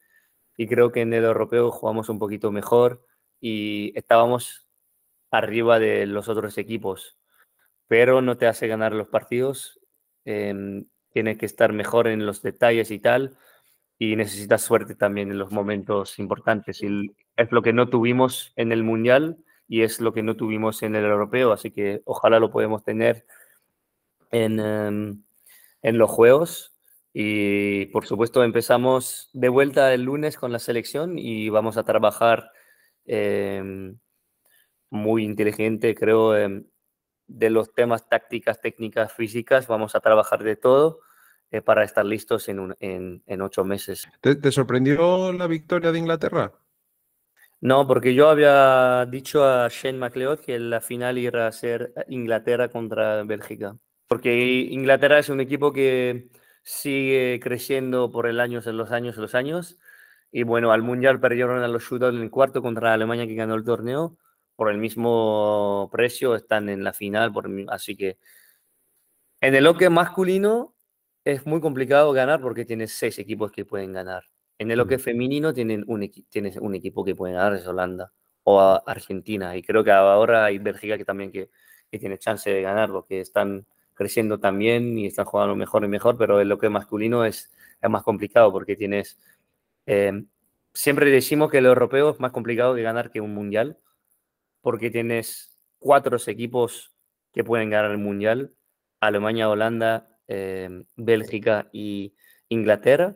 y 0.57 0.67
creo 0.69 0.93
que 0.93 1.03
en 1.03 1.13
el 1.15 1.25
europeo 1.25 1.71
jugamos 1.71 2.09
un 2.09 2.19
poquito 2.19 2.53
mejor 2.53 3.05
y 3.41 3.93
estábamos 3.99 4.67
arriba 5.31 5.79
de 5.79 6.07
los 6.07 6.29
otros 6.29 6.59
equipos, 6.59 7.19
pero 7.89 8.23
no 8.23 8.37
te 8.39 8.47
hace 8.47 8.69
ganar 8.69 8.93
los 8.95 9.09
partidos, 9.09 9.81
eh, 10.25 10.85
tienes 11.11 11.39
que 11.39 11.47
estar 11.47 11.73
mejor 11.73 12.09
en 12.09 12.27
los 12.27 12.43
detalles 12.43 12.91
y 12.91 12.99
tal, 13.01 13.37
y 13.99 14.15
necesitas 14.17 14.63
suerte 14.63 14.95
también 14.95 15.31
en 15.31 15.39
los 15.39 15.51
momentos 15.51 16.19
importantes. 16.19 16.83
Y 16.83 17.15
es 17.37 17.53
lo 17.53 17.63
que 17.63 17.73
no 17.73 17.89
tuvimos 17.89 18.53
en 18.57 18.73
el 18.73 18.85
Mundial 18.85 19.39
y 19.67 19.83
es 19.83 20.01
lo 20.01 20.13
que 20.13 20.23
no 20.23 20.37
tuvimos 20.37 20.83
en 20.83 20.95
el 20.95 21.05
Europeo, 21.05 21.53
así 21.53 21.71
que 21.71 22.03
ojalá 22.05 22.39
lo 22.39 22.51
podemos 22.51 22.85
tener 22.85 23.27
en, 24.31 24.61
em, 24.61 25.23
en 25.83 25.99
los 25.99 26.11
Juegos. 26.11 26.75
Y 27.13 27.87
por 27.87 28.07
supuesto 28.07 28.45
empezamos 28.45 29.31
de 29.33 29.49
vuelta 29.49 29.93
el 29.93 30.03
lunes 30.05 30.37
con 30.37 30.53
la 30.53 30.59
selección 30.61 31.19
y 31.19 31.49
vamos 31.49 31.77
a 31.77 31.85
trabajar 31.85 32.53
em, 33.07 33.99
muy 34.91 35.25
inteligente, 35.25 35.95
creo, 35.95 36.37
em, 36.37 36.65
de 37.27 37.51
los 37.51 37.75
temas 37.75 38.09
tácticas, 38.09 38.61
técnicas, 38.61 39.13
físicas. 39.15 39.67
Vamos 39.69 39.95
a 39.95 40.01
trabajar 40.01 40.45
de 40.45 40.57
todo 40.57 41.01
eh, 41.51 41.63
para 41.63 41.85
estar 41.85 42.05
listos 42.05 42.49
en, 42.49 42.59
un- 42.61 42.77
en, 42.81 43.23
en 43.27 43.43
ocho 43.43 43.65
meses. 43.65 44.09
¿Te, 44.21 44.37
te 44.37 44.53
sorprendió 44.53 45.33
la 45.33 45.47
victoria 45.47 45.93
de 45.93 45.99
Inglaterra? 45.99 46.53
No, 47.61 47.87
porque 47.87 48.15
yo 48.15 48.29
había 48.29 49.05
dicho 49.07 49.45
a 49.45 49.69
Shane 49.69 49.99
McLeod 49.99 50.41
que 50.41 50.59
la 50.59 50.81
final 50.81 51.19
iba 51.19 51.47
a 51.47 51.53
ser 51.53 51.93
Inglaterra 52.09 52.69
contra 52.69 53.25
Bélgica. 53.25 53.77
Porque 54.07 54.33
Inglaterra 54.71 55.19
es 55.19 55.29
un 55.29 55.41
equipo 55.41 55.73
que 55.73 56.29
sigue 56.63 57.41
creciendo 57.43 58.11
por 58.11 58.27
el 58.27 58.41
años 58.41 58.67
en 58.67 58.77
los 58.77 58.91
años 58.93 59.17
en 59.17 59.23
los 59.23 59.35
años 59.35 59.79
Y 60.31 60.43
bueno, 60.45 60.73
al 60.73 60.83
Mundial 60.83 61.21
perdieron 61.21 61.63
a 61.63 61.69
los 61.69 61.83
shootouts 61.85 62.17
en 62.17 62.23
el 62.23 62.31
cuarto 62.31 62.63
contra 62.63 62.93
Alemania 62.95 63.27
que 63.27 63.35
ganó 63.35 63.55
el 63.55 63.65
torneo. 63.65 64.17
Por 64.57 64.71
el 64.71 64.79
mismo 64.79 65.89
precio 65.93 66.35
están 66.37 66.69
en 66.69 66.85
la 66.85 66.93
final, 66.93 67.33
por, 67.33 67.49
así 67.69 67.97
que 67.97 68.19
en 69.41 69.55
el 69.55 69.67
hockey 69.67 69.89
masculino 69.89 70.75
es 71.33 71.45
muy 71.47 71.61
complicado 71.61 72.11
ganar 72.13 72.41
porque 72.41 72.65
tienes 72.65 72.93
seis 72.93 73.19
equipos 73.19 73.53
que 73.53 73.67
pueden 73.67 73.93
ganar. 73.93 74.25
En 74.59 74.71
el 74.71 74.81
hockey 74.81 74.97
femenino 74.97 75.53
tienen 75.53 75.85
un 75.87 76.11
tienes 76.31 76.57
un 76.57 76.75
equipo 76.75 77.05
que 77.05 77.15
puede 77.15 77.35
ganar, 77.35 77.53
es 77.55 77.67
Holanda 77.67 78.11
o 78.45 78.59
Argentina. 78.87 79.55
Y 79.55 79.63
creo 79.63 79.85
que 79.85 79.93
ahora 79.93 80.47
hay 80.47 80.59
Bélgica 80.59 80.97
que 80.97 81.05
también 81.05 81.31
que, 81.31 81.51
que 81.91 81.99
tiene 81.99 82.19
chance 82.19 82.49
de 82.51 82.63
ganar, 82.63 82.91
porque 82.91 83.21
están 83.21 83.67
creciendo 83.93 84.41
también 84.41 84.97
y 84.97 85.07
están 85.07 85.27
jugando 85.27 85.55
mejor 85.55 85.85
y 85.85 85.89
mejor, 85.89 86.17
pero 86.17 86.41
el 86.41 86.51
hockey 86.51 86.71
masculino 86.71 87.27
es, 87.27 87.51
es 87.83 87.91
más 87.91 88.03
complicado 88.03 88.51
porque 88.51 88.75
tienes... 88.75 89.19
Eh, 89.85 90.25
siempre 90.73 91.11
decimos 91.11 91.51
que 91.51 91.59
el 91.59 91.67
europeo 91.67 92.11
es 92.11 92.21
más 92.21 92.33
complicado 92.33 92.75
que 92.75 92.83
ganar 92.83 93.11
que 93.11 93.21
un 93.21 93.35
mundial, 93.35 93.79
porque 94.63 94.91
tienes 94.91 95.59
cuatro 95.79 96.17
equipos 96.27 96.95
que 97.33 97.45
pueden 97.45 97.69
ganar 97.69 97.91
el 97.91 97.99
mundial, 97.99 98.55
Alemania, 99.01 99.51
Holanda, 99.51 100.18
eh, 100.29 100.85
Bélgica 100.97 101.69
y 101.73 102.15
Inglaterra, 102.49 103.15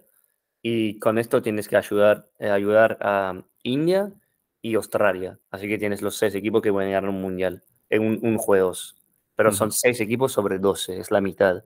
y 0.63 0.99
con 0.99 1.19
esto 1.19 1.43
tienes 1.43 1.69
que 1.69 1.77
ayudar, 1.77 2.29
eh, 2.39 2.51
ayudar 2.51 2.99
a 3.01 3.45
India 3.63 4.13
y 4.61 4.75
Australia. 4.75 5.39
Así 5.51 5.69
que 5.69 5.79
tienes 5.79 6.03
los 6.03 6.17
seis 6.17 6.35
equipos 6.35 6.63
que 6.63 6.73
pueden 6.73 6.93
ganar 6.93 7.11
un 7.11 7.21
mundial 7.21 7.63
en 7.91 8.03
un, 8.03 8.19
un 8.23 8.39
juegos. 8.39 8.97
Pero 9.37 9.53
son 9.53 9.73
seis 9.73 10.01
equipos 10.01 10.33
sobre 10.33 10.59
12, 10.59 10.99
es 10.99 11.11
la 11.11 11.21
mitad. 11.21 11.65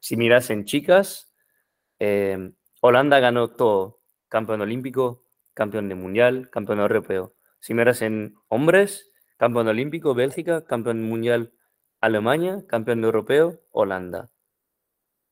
Si 0.00 0.16
miras 0.16 0.50
en 0.50 0.64
chicas, 0.64 1.32
eh, 1.98 2.52
Holanda 2.80 3.20
ganó 3.20 3.50
todo. 3.50 4.00
Campeón 4.28 4.60
olímpico, 4.60 5.24
campeón 5.54 5.88
de 5.88 5.94
mundial, 5.94 6.50
campeón 6.50 6.80
europeo. 6.80 7.34
Si 7.60 7.72
miras 7.72 8.02
en 8.02 8.34
hombres, 8.48 9.10
campeón 9.38 9.68
olímpico, 9.68 10.14
Bélgica, 10.14 10.64
campeón 10.66 11.02
mundial, 11.04 11.52
Alemania, 12.00 12.64
campeón 12.68 13.04
europeo, 13.04 13.62
Holanda. 13.70 14.30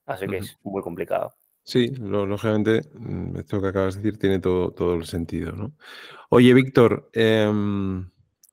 Así 0.07 0.27
que 0.27 0.39
es 0.39 0.59
muy 0.63 0.83
complicado. 0.83 1.35
Sí, 1.65 1.95
lógicamente, 1.97 2.83
mm, 2.95 3.37
esto 3.37 3.61
que 3.61 3.69
acabas 3.69 3.95
de 3.95 4.03
decir 4.03 4.19
tiene 4.19 4.41
todo, 4.41 4.73
todo 4.73 4.95
el 4.95 5.07
sentido, 5.07 5.53
¿no? 5.53 5.73
Oye, 6.29 6.53
Víctor, 6.55 7.09
em, 7.13 8.11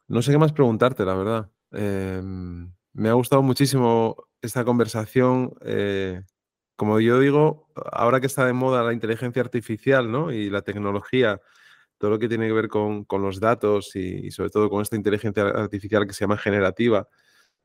no 0.07 0.21
sé 0.21 0.31
qué 0.31 0.37
más 0.37 0.53
preguntarte, 0.53 1.05
la 1.05 1.15
verdad. 1.15 1.51
Em, 1.71 2.71
me 2.93 3.09
ha 3.09 3.13
gustado 3.13 3.41
muchísimo 3.41 4.15
esta 4.41 4.63
conversación. 4.63 5.53
Eh, 5.61 6.21
como 6.75 6.99
yo 6.99 7.19
digo, 7.19 7.67
ahora 7.91 8.19
que 8.19 8.27
está 8.27 8.45
de 8.45 8.53
moda 8.53 8.83
la 8.83 8.93
inteligencia 8.93 9.41
artificial 9.41 10.11
¿no? 10.11 10.31
y 10.31 10.49
la 10.49 10.61
tecnología, 10.61 11.41
todo 11.97 12.11
lo 12.11 12.19
que 12.19 12.29
tiene 12.29 12.47
que 12.47 12.53
ver 12.53 12.69
con, 12.69 13.05
los 13.09 13.39
datos 13.39 13.95
y, 13.95 14.31
sobre 14.31 14.49
todo 14.49 14.69
con 14.69 14.81
esta 14.81 14.95
inteligencia 14.95 15.43
artificial 15.43 16.07
que 16.07 16.13
se 16.13 16.21
llama 16.21 16.37
generativa, 16.37 17.07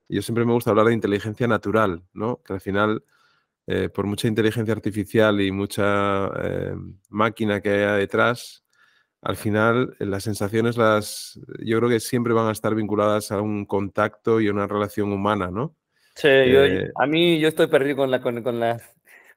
yo 0.09 0.23
siempre 0.23 0.45
me 0.45 0.53
gusta 0.53 0.71
hablar 0.71 0.87
de 0.87 0.95
inteligencia 0.95 1.47
natural, 1.47 2.03
¿no? 2.13 2.43
que 2.45 2.55
al 2.55 2.61
final 2.61 3.05
eh, 3.67 3.89
por 3.89 4.07
mucha 4.07 4.29
inteligencia 4.29 4.75
artificial 4.75 5.41
y 5.41 5.51
mucha 5.51 6.27
eh, 6.43 6.75
máquina 7.09 7.63
que 7.63 7.71
haya 7.71 7.95
detrás, 7.95 8.63
al 9.23 9.37
final 9.37 9.97
eh, 9.99 10.05
las 10.05 10.25
sensaciones 10.25 10.77
las 10.77 11.41
yo 11.61 11.79
creo 11.79 11.89
que 11.89 12.01
siempre 12.01 12.35
van 12.35 12.49
a 12.49 12.53
estar 12.53 12.75
vinculadas 12.75 13.33
a 13.33 13.41
un 13.41 13.65
contacto 13.65 14.39
y 14.43 14.49
a 14.49 14.53
una 14.53 14.67
relación 14.67 15.13
humana, 15.13 15.51
¿no? 15.51 15.75
Sí, 16.15 16.29
a 16.29 17.07
mí 17.07 17.41
yo 17.41 17.49
estoy 17.49 17.69
perdido 17.69 17.97
con 17.97 18.11
la, 18.11 18.21
con, 18.21 18.61
la, 18.61 18.81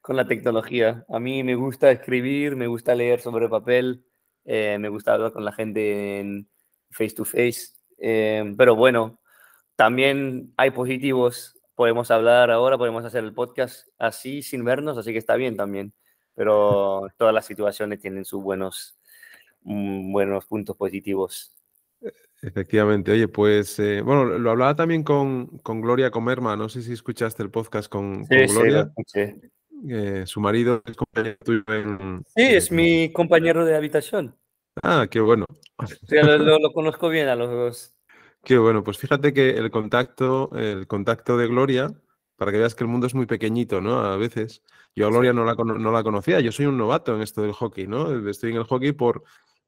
con 0.01 0.15
la 0.17 0.27
tecnología. 0.27 1.05
A 1.09 1.19
mí 1.19 1.41
me 1.43 1.55
gusta 1.55 1.89
escribir, 1.89 2.57
me 2.57 2.67
gusta 2.67 2.93
leer 2.95 3.21
sobre 3.21 3.49
papel, 3.49 4.03
me 4.45 4.89
gusta 4.89 5.13
hablar 5.13 5.31
con 5.31 5.43
la 5.43 5.53
gente 5.53 6.19
en 6.19 6.47
face 6.91 7.15
to 7.15 7.25
face. 7.25 7.69
pero 7.97 8.75
bueno, 8.75 9.19
también 9.75 10.53
hay 10.55 10.69
positivos 10.69 11.56
podemos 11.77 12.09
hablar 12.09 12.49
ahora, 12.49 12.75
podemos 12.75 13.05
hacer 13.05 13.23
el 13.23 13.35
podcast 13.35 13.87
así 13.99 14.41
sin 14.41 14.65
vernos, 14.65 14.97
así 14.97 15.13
que 15.13 15.19
está 15.19 15.35
bien 15.35 15.55
también. 15.55 15.93
Pero 16.33 17.07
todas 17.17 17.33
las 17.33 17.45
situaciones 17.45 17.99
tienen 17.99 18.25
sus 18.25 18.41
buenos, 18.41 18.97
mm, 19.61 20.11
buenos 20.11 20.45
puntos 20.47 20.75
positivos. 20.75 21.53
Efectivamente, 22.41 23.11
oye, 23.11 23.27
pues 23.27 23.77
eh, 23.79 24.01
bueno, 24.01 24.25
lo 24.25 24.51
hablaba 24.51 24.75
también 24.75 25.03
con, 25.03 25.59
con, 25.59 25.81
Gloria 25.81 26.11
Comerma, 26.11 26.55
no 26.55 26.67
sé 26.67 26.81
si 26.81 26.93
escuchaste 26.93 27.43
el 27.43 27.51
podcast 27.51 27.89
con, 27.89 28.23
Gloria. 28.23 28.91
Sí, 29.05 29.35
eh, 29.89 30.23
su 30.25 30.39
marido 30.39 30.81
es 30.85 30.95
compañero 30.95 31.37
tuyo 31.43 31.63
en... 31.67 32.23
Sí, 32.35 32.43
es 32.43 32.71
mi 32.71 33.11
compañero 33.11 33.65
de 33.65 33.75
habitación. 33.75 34.35
Ah, 34.83 35.07
qué 35.09 35.19
bueno. 35.19 35.45
lo 36.09 36.73
conozco 36.73 37.09
bien 37.09 37.27
a 37.27 37.35
los 37.35 37.49
dos. 37.49 37.96
Qué 38.47 38.57
bueno, 38.57 38.81
pues 38.81 38.97
fíjate 38.97 39.33
que 39.33 39.49
el 39.49 39.69
contacto, 39.71 40.51
el 40.55 40.87
contacto 40.87 41.35
de 41.35 41.47
Gloria, 41.47 41.91
para 42.37 42.53
que 42.53 42.59
veas 42.59 42.75
que 42.75 42.85
el 42.85 42.89
mundo 42.89 43.05
es 43.05 43.13
muy 43.13 43.25
pequeñito, 43.25 43.81
¿no? 43.81 43.99
A 43.99 44.15
veces. 44.15 44.63
Yo 44.95 45.05
a 45.05 45.09
Gloria 45.09 45.33
no 45.33 45.43
la, 45.43 45.53
no 45.55 45.91
la 45.91 46.01
conocía, 46.01 46.39
yo 46.39 46.53
soy 46.53 46.65
un 46.65 46.77
novato 46.77 47.13
en 47.13 47.21
esto 47.21 47.41
del 47.41 47.51
hockey, 47.51 47.87
¿no? 47.87 48.29
Estoy 48.29 48.51
en 48.51 48.55
el 48.55 48.63
hockey 48.63 48.93
por, 48.93 49.25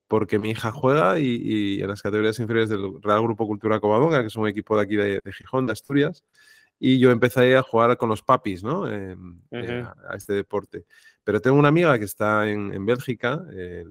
porque 0.08 0.40
mi 0.40 0.52
hija 0.52 0.72
juega 0.72 1.20
y, 1.20 1.82
en 1.82 1.90
las 1.90 2.02
categorías 2.02 2.40
inferiores 2.40 2.70
del 2.70 3.02
Real 3.02 3.22
Grupo 3.22 3.46
Cultura 3.48 3.82
Covadonga, 3.82 4.22
que 4.22 4.28
es 4.28 4.36
un 4.38 4.48
equipo 4.48 4.78
de 4.78 4.84
aquí 4.84 4.96
de, 4.96 5.20
Gijón, 5.30 5.66
de 5.66 5.74
Asturias, 5.74 6.24
y 6.80 7.00
yo 7.00 7.12
empecé 7.12 7.58
a 7.58 7.64
jugar 7.64 7.98
con 7.98 8.08
los 8.08 8.24
papis, 8.24 8.64
¿no? 8.64 8.90
Eh, 8.90 9.18
a, 9.52 10.16
este 10.16 10.32
deporte. 10.32 10.86
Pero 11.26 11.42
tengo 11.42 11.58
una 11.58 11.68
amiga 11.68 12.00
que 12.00 12.06
está 12.06 12.50
en, 12.50 12.86
Bélgica, 12.86 13.44
eh, 13.52 13.84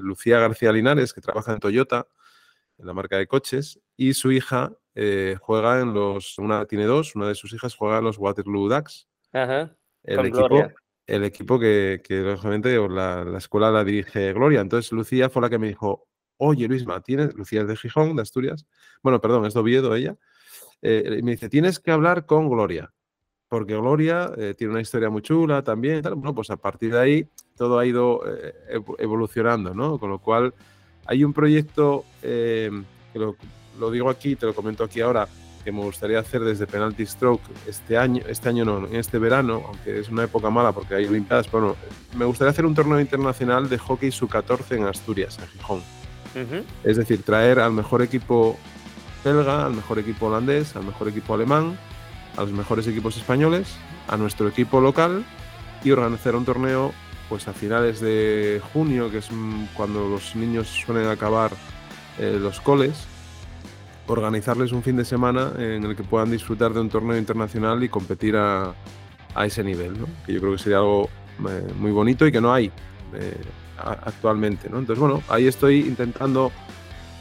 Lucía 0.00 0.40
García 0.40 0.72
Linares, 0.72 1.12
que 1.12 1.20
trabaja 1.20 1.52
en 1.52 1.60
Toyota, 1.60 2.08
en 2.82 2.86
la 2.88 2.92
marca 2.92 3.16
de 3.16 3.26
coches, 3.26 3.80
y 3.96 4.12
su 4.12 4.32
hija 4.32 4.76
eh, 4.94 5.36
juega 5.40 5.80
en 5.80 5.94
los, 5.94 6.38
una 6.38 6.66
tiene 6.66 6.84
dos, 6.84 7.14
una 7.16 7.28
de 7.28 7.34
sus 7.34 7.52
hijas 7.54 7.74
juega 7.74 7.98
en 7.98 8.04
los 8.04 8.18
Waterloo 8.18 8.68
Ducks. 8.68 9.08
el, 10.02 10.26
equipo, 10.26 10.70
el 11.06 11.24
equipo 11.24 11.58
que, 11.58 12.02
que 12.04 12.20
lógicamente 12.20 12.76
la, 12.76 13.24
la, 13.24 13.38
escuela 13.38 13.70
la 13.70 13.84
dirige 13.84 14.32
Gloria. 14.32 14.60
Entonces 14.60 14.92
Lucía 14.92 15.30
fue 15.30 15.42
la 15.42 15.48
que 15.48 15.58
me 15.58 15.68
dijo, 15.68 16.06
oye 16.36 16.68
Luisma, 16.68 17.00
tienes, 17.00 17.34
Lucía 17.34 17.62
es 17.62 17.68
de 17.68 17.76
Gijón, 17.76 18.16
de 18.16 18.22
Asturias, 18.22 18.66
bueno, 19.02 19.20
perdón, 19.20 19.46
es 19.46 19.54
de 19.54 19.60
Oviedo 19.60 19.94
ella, 19.94 20.16
eh, 20.82 21.20
me 21.22 21.32
dice, 21.32 21.48
tienes 21.48 21.78
que 21.78 21.92
hablar 21.92 22.26
con 22.26 22.48
Gloria, 22.50 22.92
porque 23.48 23.76
Gloria 23.76 24.32
eh, 24.36 24.54
tiene 24.58 24.72
una 24.72 24.82
historia 24.82 25.10
muy 25.10 25.22
chula 25.22 25.62
también. 25.62 26.02
Bueno, 26.02 26.34
pues 26.34 26.50
a 26.50 26.56
partir 26.56 26.92
de 26.92 26.98
ahí 26.98 27.28
todo 27.54 27.78
ha 27.78 27.86
ido 27.86 28.22
evolucionando, 28.98 29.74
¿no? 29.74 29.98
Con 29.98 30.08
lo 30.08 30.18
cual 30.18 30.54
hay 31.06 31.24
un 31.24 31.32
proyecto 31.32 32.04
que 32.20 32.82
lo, 33.14 33.36
lo 33.78 33.90
digo 33.90 34.10
aquí, 34.10 34.36
te 34.36 34.46
lo 34.46 34.54
comento 34.54 34.84
aquí 34.84 35.00
ahora, 35.00 35.28
que 35.64 35.72
me 35.72 35.80
gustaría 35.80 36.18
hacer 36.18 36.42
desde 36.42 36.66
Penalty 36.66 37.06
Stroke 37.06 37.42
este 37.66 37.96
año, 37.96 38.22
este 38.26 38.48
año 38.48 38.64
no, 38.64 38.86
en 38.86 38.96
este 38.96 39.18
verano, 39.18 39.62
aunque 39.66 40.00
es 40.00 40.08
una 40.08 40.24
época 40.24 40.50
mala 40.50 40.72
porque 40.72 40.94
hay 40.94 41.06
Olimpiadas, 41.06 41.46
pero 41.48 41.76
me 42.16 42.24
gustaría 42.24 42.50
hacer 42.50 42.66
un 42.66 42.74
torneo 42.74 43.00
internacional 43.00 43.68
de 43.68 43.78
hockey 43.78 44.10
sub-14 44.10 44.76
en 44.76 44.84
Asturias, 44.84 45.38
en 45.38 45.48
Gijón. 45.48 45.82
Es 46.82 46.96
decir, 46.96 47.22
traer 47.22 47.60
al 47.60 47.72
mejor 47.72 48.02
equipo 48.02 48.56
belga, 49.22 49.66
al 49.66 49.74
mejor 49.74 49.98
equipo 49.98 50.26
holandés, 50.26 50.74
al 50.74 50.84
mejor 50.84 51.08
equipo 51.08 51.34
alemán, 51.34 51.78
a 52.36 52.40
los 52.40 52.52
mejores 52.52 52.86
equipos 52.88 53.16
españoles, 53.16 53.76
a 54.08 54.16
nuestro 54.16 54.48
equipo 54.48 54.80
local 54.80 55.24
y 55.84 55.90
organizar 55.90 56.34
un 56.34 56.44
torneo 56.44 56.92
pues 57.32 57.48
a 57.48 57.54
finales 57.54 57.98
de 57.98 58.60
junio, 58.74 59.10
que 59.10 59.16
es 59.16 59.30
cuando 59.74 60.06
los 60.06 60.36
niños 60.36 60.68
suelen 60.68 61.08
acabar 61.08 61.50
eh, 62.18 62.36
los 62.38 62.60
coles, 62.60 63.06
organizarles 64.06 64.70
un 64.70 64.82
fin 64.82 64.98
de 64.98 65.06
semana 65.06 65.50
en 65.56 65.82
el 65.82 65.96
que 65.96 66.02
puedan 66.02 66.30
disfrutar 66.30 66.74
de 66.74 66.80
un 66.80 66.90
torneo 66.90 67.16
internacional 67.16 67.82
y 67.82 67.88
competir 67.88 68.36
a, 68.36 68.74
ese 69.46 69.64
nivel, 69.64 69.98
¿no? 69.98 70.08
que 70.26 70.34
yo 70.34 70.40
creo 70.40 70.52
que 70.52 70.58
sería 70.58 70.76
algo 70.76 71.08
eh, 71.48 71.72
muy 71.78 71.90
bonito 71.90 72.26
y 72.26 72.32
que 72.32 72.42
no 72.42 72.52
hay 72.52 72.70
eh, 73.14 73.40
actualmente. 73.78 74.68
¿no? 74.68 74.80
Entonces, 74.80 75.00
bueno, 75.00 75.22
ahí 75.30 75.46
estoy 75.46 75.86
intentando 75.86 76.52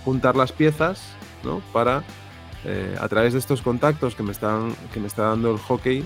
juntar 0.03 0.35
las 0.35 0.51
piezas 0.51 1.01
¿no? 1.45 1.61
para, 1.71 2.03
eh, 2.65 2.95
a 2.99 3.07
través 3.07 3.33
de 3.33 3.39
estos 3.39 3.61
contactos 3.61 4.15
que 4.15 4.23
me, 4.23 4.31
están, 4.31 4.75
que 4.93 4.99
me 4.99 5.07
está 5.07 5.23
dando 5.23 5.51
el 5.51 5.57
hockey, 5.57 6.03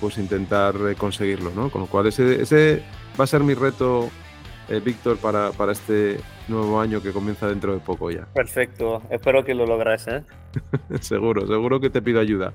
pues 0.00 0.18
intentar 0.18 0.74
conseguirlo. 0.96 1.50
¿no? 1.54 1.70
Con 1.70 1.82
lo 1.82 1.86
cual, 1.86 2.06
ese, 2.06 2.42
ese 2.42 2.82
va 3.18 3.24
a 3.24 3.26
ser 3.26 3.42
mi 3.42 3.54
reto, 3.54 4.10
Víctor, 4.84 5.18
para, 5.18 5.50
para 5.52 5.72
este 5.72 6.18
nuevo 6.48 6.80
año 6.80 7.02
que 7.02 7.12
comienza 7.12 7.48
dentro 7.48 7.72
de 7.74 7.80
poco 7.80 8.10
ya. 8.10 8.26
Perfecto, 8.34 9.02
espero 9.10 9.44
que 9.44 9.54
lo 9.54 9.66
logres, 9.66 10.06
¿eh? 10.08 10.22
seguro, 11.00 11.46
seguro 11.46 11.80
que 11.80 11.90
te 11.90 12.02
pido 12.02 12.20
ayuda. 12.20 12.52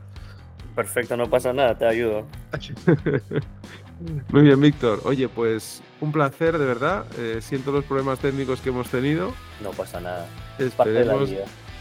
Perfecto, 0.75 1.17
no 1.17 1.29
pasa 1.29 1.51
nada, 1.51 1.77
te 1.77 1.85
ayudo. 1.85 2.25
Muy 4.31 4.43
bien, 4.43 4.61
Víctor. 4.61 5.01
Oye, 5.03 5.27
pues 5.27 5.81
un 5.99 6.11
placer, 6.11 6.57
de 6.57 6.65
verdad. 6.65 7.05
Eh, 7.17 7.39
siento 7.41 7.71
los 7.71 7.83
problemas 7.83 8.19
técnicos 8.19 8.61
que 8.61 8.69
hemos 8.69 8.87
tenido. 8.89 9.33
No 9.61 9.71
pasa 9.71 9.99
nada. 9.99 10.25
Esperemos, 10.57 11.31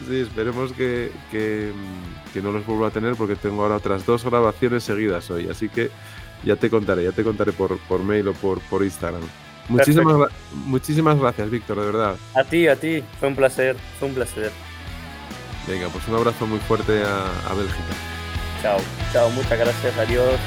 Sí, 0.06 0.20
esperemos 0.20 0.72
que, 0.72 1.10
mm, 1.32 2.32
que, 2.32 2.42
no 2.42 2.52
los 2.52 2.64
vuelva 2.64 2.88
a 2.88 2.90
tener 2.90 3.16
porque 3.16 3.36
tengo 3.36 3.62
ahora 3.62 3.76
otras 3.76 4.06
dos 4.06 4.24
grabaciones 4.24 4.84
seguidas 4.84 5.30
hoy, 5.30 5.48
así 5.48 5.68
que 5.68 5.90
ya 6.44 6.56
te 6.56 6.70
contaré, 6.70 7.04
ya 7.04 7.12
te 7.12 7.24
contaré 7.24 7.52
por, 7.52 7.78
por 7.80 8.02
mail 8.02 8.28
o 8.28 8.32
por, 8.32 8.60
por 8.62 8.84
Instagram. 8.84 9.22
Muchísimas, 9.68 10.30
muchísimas 10.52 11.18
gracias, 11.18 11.50
Víctor, 11.50 11.80
de 11.80 11.86
verdad. 11.86 12.16
A 12.34 12.44
ti, 12.44 12.68
a 12.68 12.76
ti, 12.76 13.02
fue 13.18 13.28
un 13.28 13.36
placer, 13.36 13.76
fue 13.98 14.08
un 14.08 14.14
placer. 14.14 14.50
Venga, 15.66 15.88
pues 15.88 16.06
un 16.08 16.14
abrazo 16.14 16.46
muy 16.46 16.58
fuerte 16.60 17.02
a, 17.02 17.50
a 17.50 17.54
Bélgica. 17.54 17.82
Chao, 18.62 18.78
chao, 19.12 19.30
muchas 19.30 19.58
gracias, 19.58 19.98
adiós. 19.98 20.38